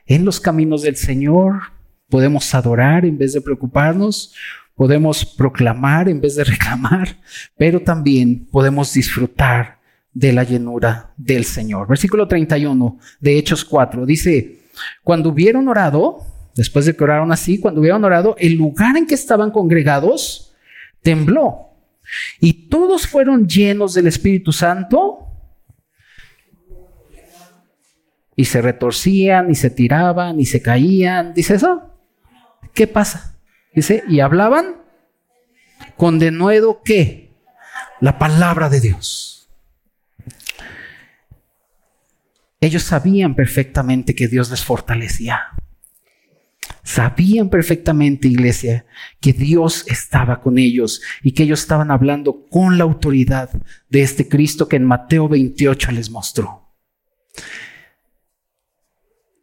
En 0.05 0.23
los 0.23 0.39
caminos 0.39 0.83
del 0.83 0.95
Señor 0.95 1.73
podemos 2.09 2.53
adorar 2.55 3.05
en 3.05 3.17
vez 3.17 3.33
de 3.33 3.41
preocuparnos, 3.41 4.33
podemos 4.75 5.25
proclamar 5.25 6.07
en 6.07 6.21
vez 6.21 6.35
de 6.35 6.43
reclamar, 6.45 7.17
pero 7.57 7.81
también 7.81 8.45
podemos 8.49 8.93
disfrutar 8.93 9.79
de 10.13 10.31
la 10.31 10.43
llenura 10.43 11.13
del 11.17 11.43
Señor. 11.43 11.89
Versículo 11.89 12.29
31 12.29 12.97
de 13.19 13.37
Hechos 13.37 13.65
4 13.65 14.05
dice, 14.05 14.59
cuando 15.03 15.29
hubieron 15.31 15.67
orado, 15.67 16.25
después 16.55 16.85
de 16.85 16.95
que 16.95 17.03
oraron 17.03 17.33
así, 17.33 17.59
cuando 17.59 17.81
hubieron 17.81 18.05
orado, 18.05 18.37
el 18.39 18.53
lugar 18.53 18.95
en 18.95 19.05
que 19.05 19.15
estaban 19.15 19.51
congregados 19.51 20.55
tembló 21.01 21.74
y 22.39 22.69
todos 22.69 23.07
fueron 23.07 23.47
llenos 23.47 23.93
del 23.93 24.07
Espíritu 24.07 24.51
Santo 24.51 25.25
y 28.35 28.45
se 28.45 28.61
retorcían 28.61 29.49
y 29.49 29.55
se 29.55 29.69
tiraban 29.69 30.39
y 30.39 30.45
se 30.45 30.61
caían. 30.61 31.33
Dice 31.33 31.55
eso. 31.55 31.91
¿Qué 32.73 32.87
pasa? 32.87 33.37
Dice, 33.73 34.03
y 34.07 34.19
hablaban 34.19 34.75
con 35.95 36.19
denuedo 36.19 36.81
qué? 36.83 37.33
La 38.01 38.19
palabra 38.19 38.69
de 38.69 38.81
Dios. 38.81 39.49
Ellos 42.59 42.83
sabían 42.83 43.35
perfectamente 43.35 44.15
que 44.15 44.27
Dios 44.27 44.49
les 44.49 44.63
fortalecía. 44.63 45.51
Sabían 46.85 47.49
perfectamente, 47.49 48.27
iglesia, 48.27 48.85
que 49.19 49.33
Dios 49.33 49.85
estaba 49.87 50.39
con 50.39 50.59
ellos 50.59 51.01
y 51.23 51.31
que 51.31 51.41
ellos 51.41 51.61
estaban 51.61 51.89
hablando 51.89 52.45
con 52.47 52.77
la 52.77 52.83
autoridad 52.83 53.49
de 53.89 54.03
este 54.03 54.29
Cristo 54.29 54.67
que 54.67 54.75
en 54.75 54.85
Mateo 54.85 55.27
28 55.27 55.91
les 55.93 56.11
mostró. 56.11 56.69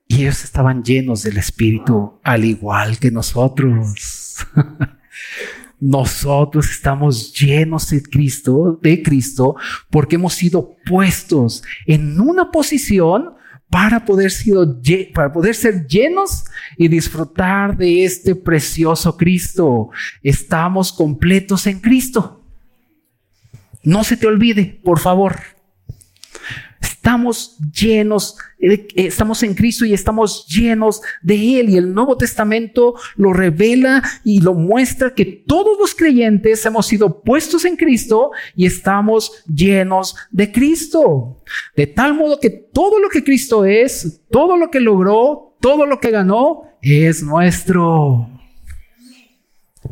Y 0.06 0.22
ellos 0.22 0.44
estaban 0.44 0.84
llenos 0.84 1.24
del 1.24 1.36
Espíritu, 1.36 2.20
al 2.22 2.44
igual 2.44 2.98
que 2.98 3.10
nosotros. 3.10 4.46
Nosotros 5.80 6.70
estamos 6.70 7.34
llenos 7.34 7.90
de 7.90 8.04
Cristo, 8.04 8.78
de 8.80 9.02
Cristo, 9.02 9.56
porque 9.90 10.14
hemos 10.14 10.34
sido 10.34 10.76
puestos 10.86 11.64
en 11.86 12.20
una 12.20 12.52
posición 12.52 13.34
para 13.72 14.04
poder, 14.04 14.30
ser 14.30 15.86
llenos 15.86 16.44
y 16.76 16.88
disfrutar 16.88 17.74
de 17.74 18.04
este 18.04 18.34
precioso 18.34 19.16
Cristo. 19.16 19.88
Estamos 20.22 20.92
completos 20.92 21.66
en 21.66 21.80
Cristo. 21.80 22.44
No 23.82 24.04
se 24.04 24.18
te 24.18 24.26
olvide, 24.26 24.78
por 24.84 24.98
favor. 24.98 25.36
Estamos 27.02 27.58
llenos, 27.72 28.36
eh, 28.60 28.86
estamos 28.94 29.42
en 29.42 29.54
Cristo 29.54 29.84
y 29.84 29.92
estamos 29.92 30.46
llenos 30.46 31.02
de 31.20 31.58
Él. 31.58 31.70
Y 31.70 31.76
el 31.76 31.92
Nuevo 31.92 32.16
Testamento 32.16 32.94
lo 33.16 33.32
revela 33.32 34.04
y 34.22 34.40
lo 34.40 34.54
muestra 34.54 35.12
que 35.12 35.24
todos 35.24 35.76
los 35.80 35.96
creyentes 35.96 36.64
hemos 36.64 36.86
sido 36.86 37.20
puestos 37.22 37.64
en 37.64 37.74
Cristo 37.74 38.30
y 38.54 38.66
estamos 38.66 39.42
llenos 39.52 40.14
de 40.30 40.52
Cristo. 40.52 41.42
De 41.74 41.88
tal 41.88 42.14
modo 42.14 42.38
que 42.38 42.50
todo 42.50 43.00
lo 43.00 43.08
que 43.08 43.24
Cristo 43.24 43.64
es, 43.64 44.20
todo 44.30 44.56
lo 44.56 44.70
que 44.70 44.78
logró, 44.78 45.56
todo 45.60 45.86
lo 45.86 45.98
que 45.98 46.12
ganó, 46.12 46.62
es 46.80 47.20
nuestro. 47.20 48.30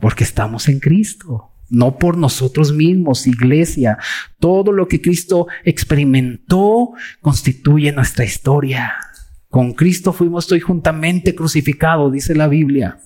Porque 0.01 0.23
estamos 0.23 0.69
en 0.69 0.79
Cristo 0.79 1.50
no 1.71 1.97
por 1.97 2.19
nosotros 2.19 2.73
mismos, 2.73 3.27
iglesia. 3.27 3.99
Todo 4.39 4.73
lo 4.73 4.89
que 4.89 5.01
Cristo 5.01 5.47
experimentó 5.65 6.91
constituye 7.21 7.93
nuestra 7.93 8.25
historia. 8.25 8.95
Con 9.49 9.73
Cristo 9.73 10.13
fuimos 10.13 10.45
estoy 10.45 10.61
juntamente 10.61 11.35
crucificado, 11.35 12.11
dice 12.11 12.37
la 12.37 12.47
Biblia. 12.47 13.01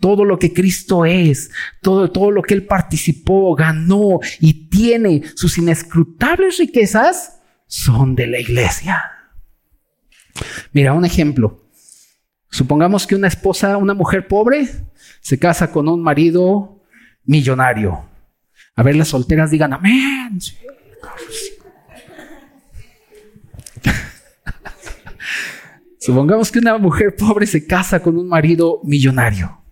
Todo 0.00 0.24
lo 0.24 0.38
que 0.38 0.52
Cristo 0.54 1.04
es, 1.04 1.50
todo, 1.82 2.10
todo 2.10 2.30
lo 2.30 2.42
que 2.42 2.54
Él 2.54 2.64
participó, 2.64 3.54
ganó 3.54 4.18
y 4.40 4.68
tiene, 4.70 5.22
sus 5.34 5.58
inescrutables 5.58 6.56
riquezas 6.56 7.40
son 7.66 8.14
de 8.14 8.26
la 8.26 8.40
iglesia. 8.40 9.02
Mira, 10.72 10.94
un 10.94 11.04
ejemplo. 11.04 11.66
Supongamos 12.50 13.06
que 13.06 13.14
una 13.14 13.28
esposa, 13.28 13.76
una 13.76 13.94
mujer 13.94 14.26
pobre, 14.26 14.68
se 15.20 15.38
casa 15.38 15.70
con 15.70 15.86
un 15.86 16.02
marido 16.02 16.82
millonario. 17.24 18.09
A 18.80 18.82
ver, 18.82 18.96
las 18.96 19.08
solteras 19.08 19.50
digan 19.50 19.74
amén. 19.74 20.40
Supongamos 25.98 26.50
que 26.50 26.60
una 26.60 26.78
mujer 26.78 27.14
pobre 27.14 27.46
se 27.46 27.66
casa 27.66 28.00
con 28.00 28.16
un 28.16 28.26
marido 28.26 28.80
millonario. 28.82 29.62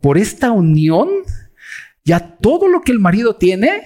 Por 0.00 0.16
esta 0.16 0.52
unión, 0.52 1.08
ya 2.04 2.36
todo 2.36 2.68
lo 2.68 2.82
que 2.82 2.92
el 2.92 3.00
marido 3.00 3.34
tiene 3.34 3.82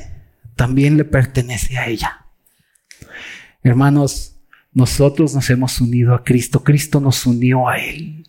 también 0.57 0.99
le 0.99 1.07
pertenece 1.07 1.79
a 1.79 1.87
ella. 1.87 2.27
Hermanos, 3.63 4.37
nosotros 4.75 5.35
nos 5.35 5.49
hemos 5.49 5.81
unido 5.81 6.15
a 6.15 6.23
Cristo, 6.23 6.63
Cristo 6.63 7.01
nos 7.01 7.25
unió 7.25 7.67
a 7.67 7.79
Él. 7.79 8.29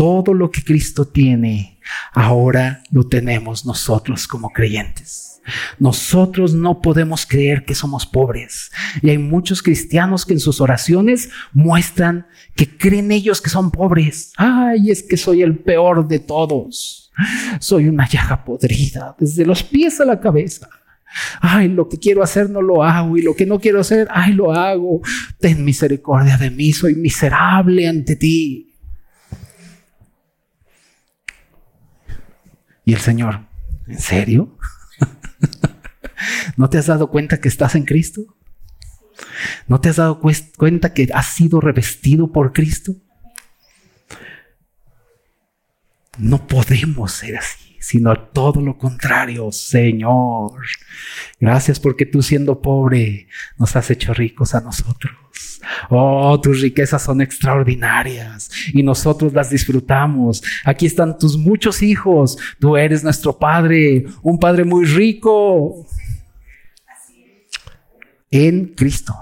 Todo 0.00 0.32
lo 0.32 0.50
que 0.50 0.64
Cristo 0.64 1.04
tiene, 1.04 1.78
ahora 2.14 2.82
lo 2.90 3.06
tenemos 3.06 3.66
nosotros 3.66 4.26
como 4.26 4.48
creyentes. 4.48 5.42
Nosotros 5.78 6.54
no 6.54 6.80
podemos 6.80 7.26
creer 7.26 7.66
que 7.66 7.74
somos 7.74 8.06
pobres. 8.06 8.70
Y 9.02 9.10
hay 9.10 9.18
muchos 9.18 9.62
cristianos 9.62 10.24
que 10.24 10.32
en 10.32 10.40
sus 10.40 10.62
oraciones 10.62 11.28
muestran 11.52 12.26
que 12.56 12.78
creen 12.78 13.12
ellos 13.12 13.42
que 13.42 13.50
son 13.50 13.70
pobres. 13.70 14.32
Ay, 14.38 14.90
es 14.90 15.02
que 15.02 15.18
soy 15.18 15.42
el 15.42 15.58
peor 15.58 16.08
de 16.08 16.18
todos. 16.18 17.12
Soy 17.58 17.86
una 17.86 18.08
llaga 18.08 18.42
podrida, 18.42 19.14
desde 19.18 19.44
los 19.44 19.62
pies 19.62 20.00
a 20.00 20.06
la 20.06 20.18
cabeza. 20.18 20.66
Ay, 21.42 21.68
lo 21.68 21.90
que 21.90 21.98
quiero 21.98 22.22
hacer 22.22 22.48
no 22.48 22.62
lo 22.62 22.82
hago 22.82 23.18
y 23.18 23.22
lo 23.22 23.36
que 23.36 23.44
no 23.44 23.60
quiero 23.60 23.80
hacer, 23.80 24.08
ay, 24.10 24.32
lo 24.32 24.50
hago. 24.50 25.02
Ten 25.38 25.62
misericordia 25.62 26.38
de 26.38 26.50
mí, 26.50 26.72
soy 26.72 26.94
miserable 26.94 27.86
ante 27.86 28.16
ti. 28.16 28.69
Y 32.90 32.92
el 32.92 33.00
Señor, 33.00 33.46
¿en 33.86 34.00
serio? 34.00 34.58
¿No 36.56 36.68
te 36.68 36.76
has 36.76 36.86
dado 36.86 37.08
cuenta 37.08 37.40
que 37.40 37.46
estás 37.46 37.76
en 37.76 37.84
Cristo? 37.84 38.36
¿No 39.68 39.80
te 39.80 39.90
has 39.90 39.96
dado 39.96 40.20
cuenta 40.20 40.92
que 40.92 41.08
has 41.14 41.26
sido 41.26 41.60
revestido 41.60 42.32
por 42.32 42.52
Cristo? 42.52 42.96
No 46.18 46.48
podemos 46.48 47.12
ser 47.12 47.36
así, 47.36 47.69
sino 47.80 48.14
todo 48.14 48.60
lo 48.60 48.76
contrario, 48.76 49.50
Señor. 49.50 50.60
Gracias 51.40 51.80
porque 51.80 52.06
tú 52.06 52.22
siendo 52.22 52.60
pobre 52.60 53.26
nos 53.58 53.74
has 53.74 53.90
hecho 53.90 54.12
ricos 54.14 54.54
a 54.54 54.60
nosotros. 54.60 55.12
Oh, 55.88 56.38
tus 56.40 56.60
riquezas 56.60 57.02
son 57.02 57.20
extraordinarias 57.20 58.50
y 58.72 58.82
nosotros 58.82 59.32
las 59.32 59.50
disfrutamos. 59.50 60.42
Aquí 60.64 60.86
están 60.86 61.18
tus 61.18 61.36
muchos 61.36 61.82
hijos. 61.82 62.38
Tú 62.58 62.76
eres 62.76 63.02
nuestro 63.02 63.38
Padre, 63.38 64.04
un 64.22 64.38
Padre 64.38 64.64
muy 64.64 64.84
rico. 64.84 65.86
En 68.30 68.74
Cristo. 68.74 69.14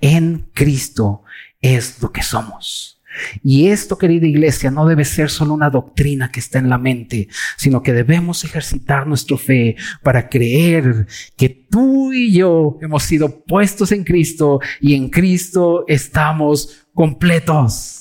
En 0.00 0.50
Cristo 0.54 1.22
es 1.60 2.00
lo 2.00 2.10
que 2.12 2.22
somos. 2.22 2.97
Y 3.42 3.68
esto, 3.68 3.98
querida 3.98 4.26
iglesia, 4.26 4.70
no 4.70 4.86
debe 4.86 5.04
ser 5.04 5.30
solo 5.30 5.54
una 5.54 5.70
doctrina 5.70 6.30
que 6.30 6.40
está 6.40 6.58
en 6.58 6.68
la 6.68 6.78
mente, 6.78 7.28
sino 7.56 7.82
que 7.82 7.92
debemos 7.92 8.44
ejercitar 8.44 9.06
nuestra 9.06 9.36
fe 9.36 9.76
para 10.02 10.28
creer 10.28 11.06
que 11.36 11.48
tú 11.48 12.12
y 12.12 12.32
yo 12.32 12.78
hemos 12.80 13.02
sido 13.02 13.44
puestos 13.44 13.92
en 13.92 14.04
Cristo 14.04 14.60
y 14.80 14.94
en 14.94 15.08
Cristo 15.10 15.84
estamos 15.88 16.86
completos. 16.94 17.98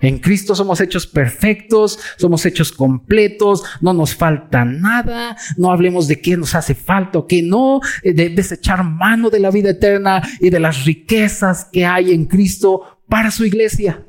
En 0.00 0.18
Cristo 0.18 0.54
somos 0.54 0.80
hechos 0.80 1.06
perfectos, 1.06 1.98
somos 2.16 2.46
hechos 2.46 2.72
completos, 2.72 3.62
no 3.80 3.92
nos 3.92 4.14
falta 4.14 4.64
nada, 4.64 5.36
no 5.56 5.70
hablemos 5.70 6.08
de 6.08 6.20
qué 6.20 6.36
nos 6.36 6.54
hace 6.54 6.74
falta 6.74 7.18
o 7.18 7.26
qué 7.26 7.42
no, 7.42 7.80
eh, 8.02 8.14
de 8.14 8.30
desechar 8.30 8.82
mano 8.82 9.28
de 9.28 9.40
la 9.40 9.50
vida 9.50 9.70
eterna 9.70 10.22
y 10.40 10.48
de 10.48 10.60
las 10.60 10.84
riquezas 10.84 11.66
que 11.70 11.84
hay 11.84 12.12
en 12.12 12.24
Cristo 12.24 12.99
para 13.10 13.30
su 13.30 13.44
iglesia. 13.44 14.06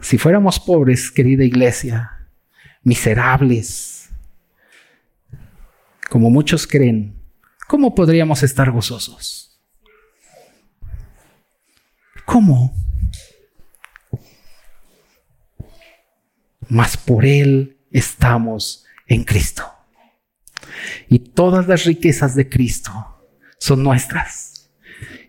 Si 0.00 0.16
fuéramos 0.16 0.58
pobres, 0.58 1.10
querida 1.10 1.44
iglesia, 1.44 2.28
miserables, 2.82 4.08
como 6.08 6.30
muchos 6.30 6.66
creen, 6.66 7.22
¿cómo 7.68 7.94
podríamos 7.94 8.42
estar 8.42 8.70
gozosos? 8.70 9.60
¿Cómo? 12.24 12.74
Mas 16.68 16.96
por 16.96 17.26
Él 17.26 17.78
estamos 17.90 18.86
en 19.06 19.24
Cristo. 19.24 19.70
Y 21.08 21.18
todas 21.18 21.68
las 21.68 21.84
riquezas 21.84 22.34
de 22.34 22.48
Cristo 22.48 22.92
son 23.58 23.82
nuestras. 23.82 24.47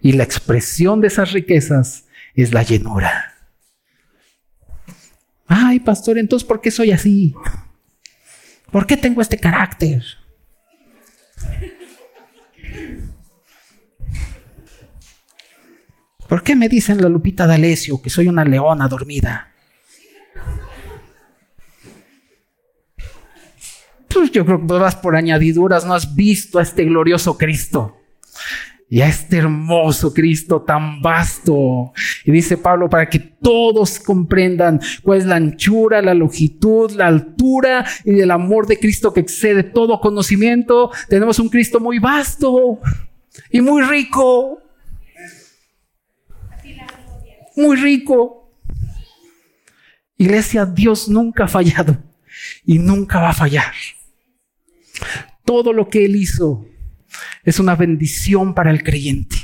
Y 0.02 0.14
la 0.14 0.24
expresión 0.24 1.02
de 1.02 1.08
esas 1.08 1.32
riquezas 1.32 2.06
es 2.36 2.54
la 2.54 2.64
llenura. 2.64 3.34
Ay, 5.48 5.80
pastor, 5.80 6.18
entonces, 6.18 6.48
¿por 6.48 6.62
qué 6.62 6.72
soy 6.72 6.92
así? 6.92 7.34
¿Por 8.72 8.86
qué 8.86 8.98
tengo 8.98 9.22
este 9.22 9.38
carácter? 9.38 10.04
¿Por 16.28 16.44
qué 16.44 16.56
me 16.56 16.70
dicen 16.70 17.02
la 17.02 17.10
Lupita 17.10 17.48
D'Alessio 17.48 18.02
que 18.02 18.12
soy 18.12 18.28
una 18.28 18.46
leona 18.46 18.88
dormida? 18.88 19.52
Pues 24.08 24.32
yo 24.32 24.46
creo 24.46 24.60
que 24.60 24.74
vas 24.74 24.96
por 24.96 25.16
añadiduras, 25.16 25.86
no 25.86 25.96
has 25.96 26.16
visto 26.16 26.60
a 26.60 26.64
este 26.64 26.86
glorioso 26.86 27.38
Cristo 27.38 28.00
y 28.90 29.02
a 29.02 29.08
este 29.08 29.38
hermoso 29.38 30.12
Cristo 30.14 30.64
tan 30.64 31.02
vasto. 31.02 31.94
Y 32.26 32.32
dice 32.32 32.58
Pablo, 32.58 32.90
para 32.90 33.08
que 33.08 33.20
todos 33.20 34.00
comprendan 34.00 34.82
cuál 35.04 35.20
es 35.20 35.26
la 35.26 35.36
anchura, 35.36 36.02
la 36.02 36.16
longitud, 36.16 36.92
la 36.92 37.08
altura 37.08 37.86
y 38.04 38.20
el 38.20 38.32
amor 38.32 38.66
de 38.66 38.80
Cristo 38.80 39.14
que 39.14 39.20
excede 39.20 39.62
todo 39.64 40.02
conocimiento. 40.02 40.90
Tenemos 41.08 41.38
un 41.38 41.50
Cristo 41.50 41.80
muy 41.80 42.00
vasto 42.00 42.80
y 43.52 43.62
muy 43.62 43.84
rico. 43.84 44.60
Muy 47.56 47.78
rico. 47.78 48.52
Iglesia, 50.18 50.66
Dios 50.66 51.08
nunca 51.08 51.44
ha 51.44 51.48
fallado 51.48 51.96
y 52.66 52.80
nunca 52.80 53.20
va 53.20 53.30
a 53.30 53.34
fallar. 53.34 53.74
Todo 55.46 55.74
lo 55.74 55.90
que 55.90 56.06
Él 56.06 56.16
hizo 56.16 56.66
es 57.50 57.60
una 57.60 57.76
bendición 57.76 58.54
para 58.54 58.70
el 58.70 58.84
creyente. 58.84 59.38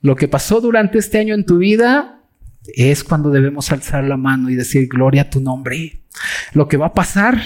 Lo 0.00 0.16
que 0.16 0.26
pasó 0.26 0.60
durante 0.60 0.98
este 0.98 1.18
año 1.18 1.34
en 1.34 1.46
tu 1.46 1.58
vida 1.58 2.22
es 2.74 3.04
cuando 3.04 3.30
debemos 3.30 3.70
alzar 3.70 4.02
la 4.04 4.16
mano 4.16 4.50
y 4.50 4.56
decir, 4.56 4.88
gloria 4.88 5.22
a 5.22 5.30
tu 5.30 5.40
nombre. 5.40 6.02
Lo 6.54 6.66
que 6.66 6.76
va 6.76 6.86
a 6.86 6.92
pasar, 6.92 7.40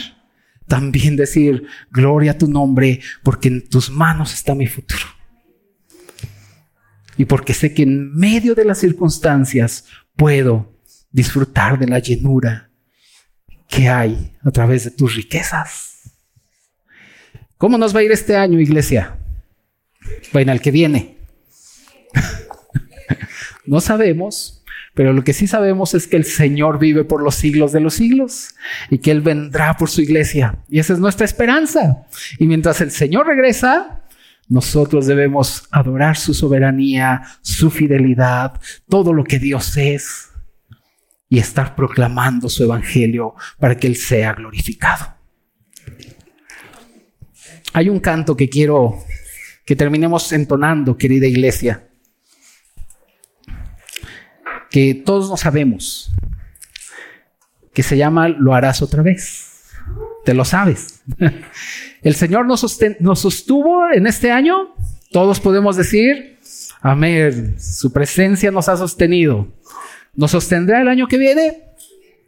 también 0.67 1.17
decir, 1.17 1.67
gloria 1.91 2.33
a 2.33 2.39
tu 2.39 2.49
nombre, 2.49 3.01
porque 3.23 3.49
en 3.49 3.69
tus 3.69 3.91
manos 3.91 4.33
está 4.33 4.55
mi 4.55 4.67
futuro. 4.67 5.05
Y 7.19 7.27
porque 7.27 7.53
sé 7.53 7.75
que 7.75 7.83
en 7.83 8.15
medio 8.15 8.55
de 8.55 8.65
las 8.65 8.79
circunstancias 8.79 9.85
puedo 10.17 10.81
disfrutar 11.11 11.79
de 11.79 11.89
la 11.89 11.99
llenura 11.99 12.71
que 13.69 13.91
hay 13.91 14.35
a 14.43 14.51
través 14.51 14.85
de 14.85 14.93
tus 14.93 15.15
riquezas. 15.15 16.08
¿Cómo 17.59 17.77
nos 17.77 17.95
va 17.95 18.01
a 18.01 18.03
ir 18.05 18.13
este 18.13 18.37
año, 18.37 18.61
iglesia? 18.61 19.19
Bueno, 20.33 20.53
el 20.53 20.61
que 20.61 20.71
viene. 20.71 21.17
no 23.67 23.81
sabemos, 23.81 24.63
pero 24.95 25.13
lo 25.13 25.25
que 25.25 25.33
sí 25.33 25.49
sabemos 25.49 25.93
es 25.95 26.07
que 26.07 26.17
el 26.17 26.25
Señor 26.25 26.79
vive 26.79 27.03
por 27.03 27.21
los 27.21 27.35
siglos 27.35 27.73
de 27.73 27.81
los 27.81 27.95
siglos 27.95 28.55
y 28.91 28.99
que 28.99 29.11
Él 29.11 29.23
vendrá 29.23 29.77
por 29.77 29.91
su 29.91 30.01
iglesia. 30.03 30.61
Y 30.69 30.79
esa 30.79 30.93
es 30.93 31.01
nuestra 31.01 31.25
esperanza. 31.25 32.07
Y 32.39 32.47
mientras 32.47 32.81
el 32.81 32.93
Señor 32.93 33.27
regresa, 33.27 34.05
nosotros 34.49 35.07
debemos 35.07 35.65
adorar 35.73 36.17
su 36.17 36.35
soberanía, 36.35 37.23
su 37.43 37.73
fidelidad, 37.73 38.61
todo 38.89 39.13
lo 39.13 39.25
que 39.25 39.41
Dios 39.41 39.77
es 39.77 40.29
y 41.29 41.41
estar 41.41 41.75
proclamando 41.75 42.49
su 42.49 42.63
evangelio 42.63 43.35
para 43.59 43.77
que 43.77 43.89
Él 43.89 43.97
sea 43.97 44.33
glorificado. 44.35 45.18
Hay 47.73 47.89
un 47.89 48.01
canto 48.01 48.37
que 48.37 48.49
quiero 48.49 48.99
que 49.65 49.77
terminemos 49.77 50.33
entonando, 50.33 50.97
querida 50.97 51.27
iglesia, 51.27 51.89
que 54.71 54.95
todos 54.95 55.29
no 55.29 55.37
sabemos, 55.37 56.11
que 57.75 57.83
se 57.83 57.97
llama 57.97 58.29
Lo 58.29 58.55
harás 58.55 58.83
otra 58.83 59.03
vez. 59.03 59.45
Te 60.25 60.35
lo 60.35 60.45
sabes. 60.45 61.03
El 62.03 62.15
Señor 62.15 62.47
nos, 62.47 62.79
nos 63.01 63.21
sostuvo 63.21 63.91
en 63.93 64.07
este 64.07 64.31
año, 64.31 64.75
todos 65.11 65.41
podemos 65.41 65.77
decir, 65.77 66.39
amén, 66.81 67.57
su 67.59 67.93
presencia 67.93 68.51
nos 68.51 68.69
ha 68.69 68.77
sostenido. 68.77 69.49
¿Nos 70.15 70.33
sostendrá 70.33 70.81
el 70.81 70.89
año 70.89 71.07
que 71.07 71.17
viene? 71.17 71.63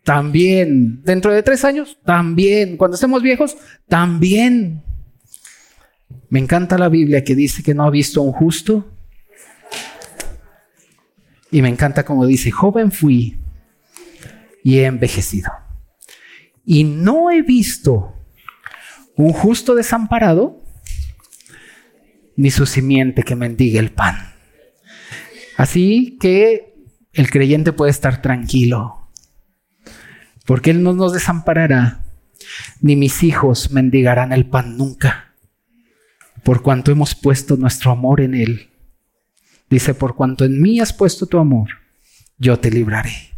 También. 0.05 1.03
¿Dentro 1.03 1.33
de 1.33 1.43
tres 1.43 1.65
años? 1.65 1.99
También. 2.05 2.77
Cuando 2.77 2.95
estemos 2.95 3.23
viejos? 3.23 3.57
También. 3.89 4.83
Me 6.31 6.39
encanta 6.39 6.79
la 6.79 6.89
Biblia 6.89 7.25
que 7.25 7.35
dice 7.35 7.63
que 7.63 7.75
no 7.75 7.85
ha 7.85 7.91
visto 7.91 8.23
un 8.23 8.33
justo. 8.33 8.89
Y 11.51 11.61
me 11.61 11.69
encanta 11.69 12.05
como 12.05 12.25
dice, 12.25 12.53
joven 12.53 12.93
fui 12.93 13.41
y 14.63 14.79
he 14.79 14.87
envejecido. 14.87 15.51
Y 16.65 16.85
no 16.85 17.33
he 17.33 17.43
visto 17.43 18.15
un 19.17 19.33
justo 19.33 19.75
desamparado, 19.75 20.63
ni 22.37 22.53
su 22.53 22.65
simiente 22.65 23.25
que 23.25 23.35
mendigue 23.35 23.81
el 23.81 23.91
pan. 23.91 24.33
Así 25.57 26.17
que 26.21 26.75
el 27.13 27.29
creyente 27.29 27.73
puede 27.73 27.91
estar 27.91 28.23
tranquilo, 28.23 29.11
porque 30.47 30.71
Él 30.71 30.85
no 30.85 30.93
nos 30.93 31.13
desamparará, 31.13 32.05
ni 32.81 32.95
mis 32.95 33.25
hijos 33.25 33.73
mendigarán 33.73 34.33
el 34.33 34.47
pan 34.47 34.77
nunca 34.77 35.30
por 36.43 36.63
cuanto 36.63 36.91
hemos 36.91 37.15
puesto 37.15 37.57
nuestro 37.57 37.91
amor 37.91 38.21
en 38.21 38.35
Él. 38.35 38.71
Dice, 39.69 39.95
por 39.95 40.17
cuanto 40.17 40.45
en 40.45 40.61
mí 40.61 40.81
has 40.81 40.93
puesto 40.93 41.27
tu 41.27 41.39
amor, 41.39 41.69
yo 42.39 42.59
te 42.59 42.71
libraré. 42.71 43.31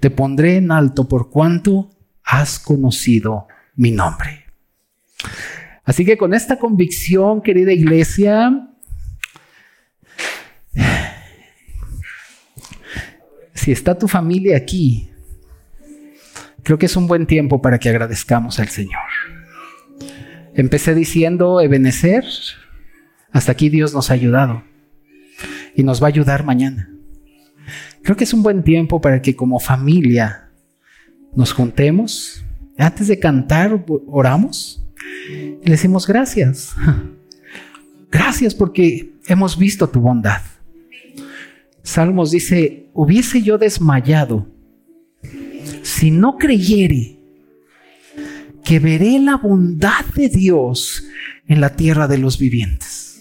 Te 0.00 0.10
pondré 0.10 0.56
en 0.56 0.72
alto 0.72 1.08
por 1.08 1.30
cuanto 1.30 1.90
has 2.24 2.58
conocido 2.58 3.46
mi 3.76 3.90
nombre. 3.90 4.46
Así 5.84 6.04
que 6.04 6.16
con 6.16 6.34
esta 6.34 6.58
convicción, 6.58 7.42
querida 7.42 7.72
iglesia, 7.72 8.68
si 13.54 13.72
está 13.72 13.98
tu 13.98 14.08
familia 14.08 14.56
aquí, 14.56 15.10
creo 16.62 16.78
que 16.78 16.86
es 16.86 16.96
un 16.96 17.06
buen 17.06 17.26
tiempo 17.26 17.60
para 17.60 17.78
que 17.78 17.88
agradezcamos 17.88 18.58
al 18.58 18.68
Señor. 18.68 19.39
Empecé 20.60 20.94
diciendo, 20.94 21.62
Ebenecer, 21.62 22.22
hasta 23.32 23.52
aquí 23.52 23.70
Dios 23.70 23.94
nos 23.94 24.10
ha 24.10 24.12
ayudado 24.12 24.62
y 25.74 25.84
nos 25.84 26.02
va 26.02 26.08
a 26.08 26.08
ayudar 26.08 26.44
mañana. 26.44 26.90
Creo 28.02 28.14
que 28.14 28.24
es 28.24 28.34
un 28.34 28.42
buen 28.42 28.62
tiempo 28.62 29.00
para 29.00 29.22
que 29.22 29.34
como 29.34 29.58
familia 29.58 30.50
nos 31.34 31.54
juntemos. 31.54 32.44
Antes 32.76 33.08
de 33.08 33.18
cantar, 33.18 33.82
oramos 34.06 34.86
y 35.30 35.64
le 35.64 35.70
decimos 35.70 36.06
gracias. 36.06 36.76
Gracias 38.10 38.54
porque 38.54 39.14
hemos 39.28 39.56
visto 39.56 39.88
tu 39.88 40.00
bondad. 40.00 40.42
Salmos 41.82 42.32
dice, 42.32 42.90
hubiese 42.92 43.40
yo 43.40 43.56
desmayado 43.56 44.46
si 45.82 46.10
no 46.10 46.36
creyere 46.36 47.19
que 48.70 48.78
veré 48.78 49.18
la 49.18 49.36
bondad 49.36 50.04
de 50.14 50.28
Dios 50.28 51.04
en 51.48 51.60
la 51.60 51.74
tierra 51.74 52.06
de 52.06 52.18
los 52.18 52.38
vivientes. 52.38 53.20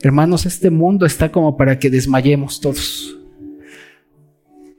Hermanos, 0.00 0.46
este 0.46 0.70
mundo 0.70 1.04
está 1.04 1.30
como 1.30 1.58
para 1.58 1.78
que 1.78 1.90
desmayemos 1.90 2.62
todos. 2.62 3.14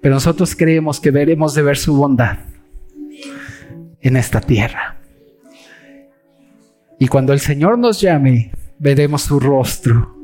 Pero 0.01 0.15
nosotros 0.15 0.55
creemos 0.55 0.99
que 0.99 1.11
veremos 1.11 1.53
de 1.53 1.61
ver 1.61 1.77
su 1.77 1.95
bondad 1.95 2.39
en 4.01 4.17
esta 4.17 4.41
tierra. 4.41 4.99
Y 6.97 7.07
cuando 7.07 7.31
el 7.31 7.39
Señor 7.39 7.77
nos 7.77 8.01
llame, 8.01 8.53
veremos 8.79 9.21
su 9.21 9.39
rostro. 9.39 10.17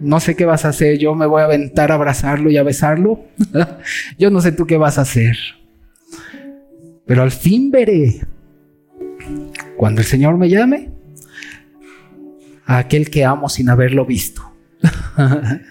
No 0.00 0.20
sé 0.20 0.36
qué 0.36 0.44
vas 0.44 0.66
a 0.66 0.68
hacer, 0.68 0.98
yo 0.98 1.14
me 1.14 1.24
voy 1.24 1.40
a 1.40 1.46
aventar 1.46 1.92
a 1.92 1.94
abrazarlo 1.94 2.50
y 2.50 2.58
a 2.58 2.62
besarlo. 2.62 3.24
yo 4.18 4.28
no 4.28 4.42
sé 4.42 4.52
tú 4.52 4.66
qué 4.66 4.76
vas 4.76 4.98
a 4.98 5.00
hacer. 5.00 5.38
Pero 7.08 7.22
al 7.22 7.30
fin 7.30 7.70
veré, 7.70 8.20
cuando 9.78 10.02
el 10.02 10.06
Señor 10.06 10.36
me 10.36 10.50
llame, 10.50 10.90
a 12.66 12.76
aquel 12.76 13.08
que 13.08 13.24
amo 13.24 13.48
sin 13.48 13.70
haberlo 13.70 14.04
visto. 14.04 14.42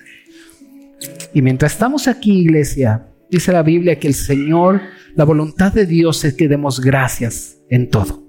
y 1.36 1.44
mientras 1.44 1.74
estamos 1.74 2.08
aquí, 2.08 2.40
iglesia, 2.40 3.10
dice 3.30 3.52
la 3.52 3.62
Biblia 3.62 4.00
que 4.00 4.08
el 4.08 4.16
Señor, 4.16 4.82
la 5.14 5.26
voluntad 5.26 5.72
de 5.72 5.86
Dios 5.86 6.26
es 6.26 6.34
que 6.34 6.48
demos 6.48 6.82
gracias 6.82 7.60
en 7.70 7.92
todo. 7.92 8.24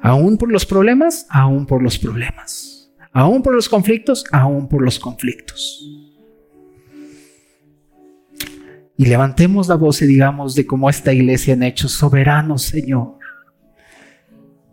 Aún 0.00 0.38
por 0.38 0.52
los 0.52 0.64
problemas, 0.64 1.26
aún 1.28 1.66
por 1.66 1.82
los 1.82 1.98
problemas. 1.98 2.92
Aún 3.10 3.42
por 3.42 3.52
los 3.52 3.68
conflictos, 3.68 4.24
aún 4.30 4.68
por 4.68 4.80
los 4.80 5.00
conflictos. 5.00 6.07
Y 8.98 9.06
levantemos 9.06 9.68
la 9.68 9.76
voz 9.76 10.02
y 10.02 10.06
digamos 10.06 10.56
de 10.56 10.66
cómo 10.66 10.90
esta 10.90 11.12
iglesia 11.12 11.54
en 11.54 11.62
hechos 11.62 11.92
soberano, 11.92 12.58
Señor. 12.58 13.16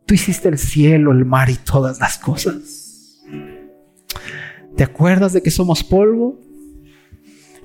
Tú 0.08 0.16
hiciste 0.16 0.50
el 0.50 0.58
cielo, 0.58 1.12
el 1.12 1.26
mar 1.26 1.52
y 1.52 1.56
todas 1.58 2.00
las 2.00 2.18
cosas. 2.18 3.22
¿Te 4.76 4.84
acuerdas 4.84 5.34
de 5.34 5.44
que 5.44 5.52
somos 5.52 5.84
polvo? 5.84 6.42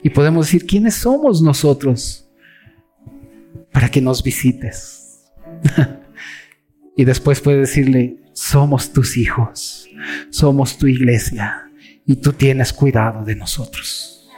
Y 0.03 0.11
podemos 0.11 0.47
decir, 0.47 0.67
¿quiénes 0.67 0.97
somos 0.97 1.41
nosotros 1.41 2.31
para 3.73 3.91
que 3.91 4.03
nos 4.03 4.23
visites? 4.23 5.33
y 6.97 7.07
después 7.07 7.41
puedes 7.41 7.71
decirle, 7.71 8.19
somos 8.35 8.93
tus 8.93 9.17
hijos, 9.17 9.89
somos 10.29 10.77
tu 10.77 10.87
iglesia 10.87 11.71
y 12.05 12.17
tú 12.17 12.35
tienes 12.35 12.75
cuidado 12.75 13.25
de 13.25 13.35
nosotros. 13.35 14.29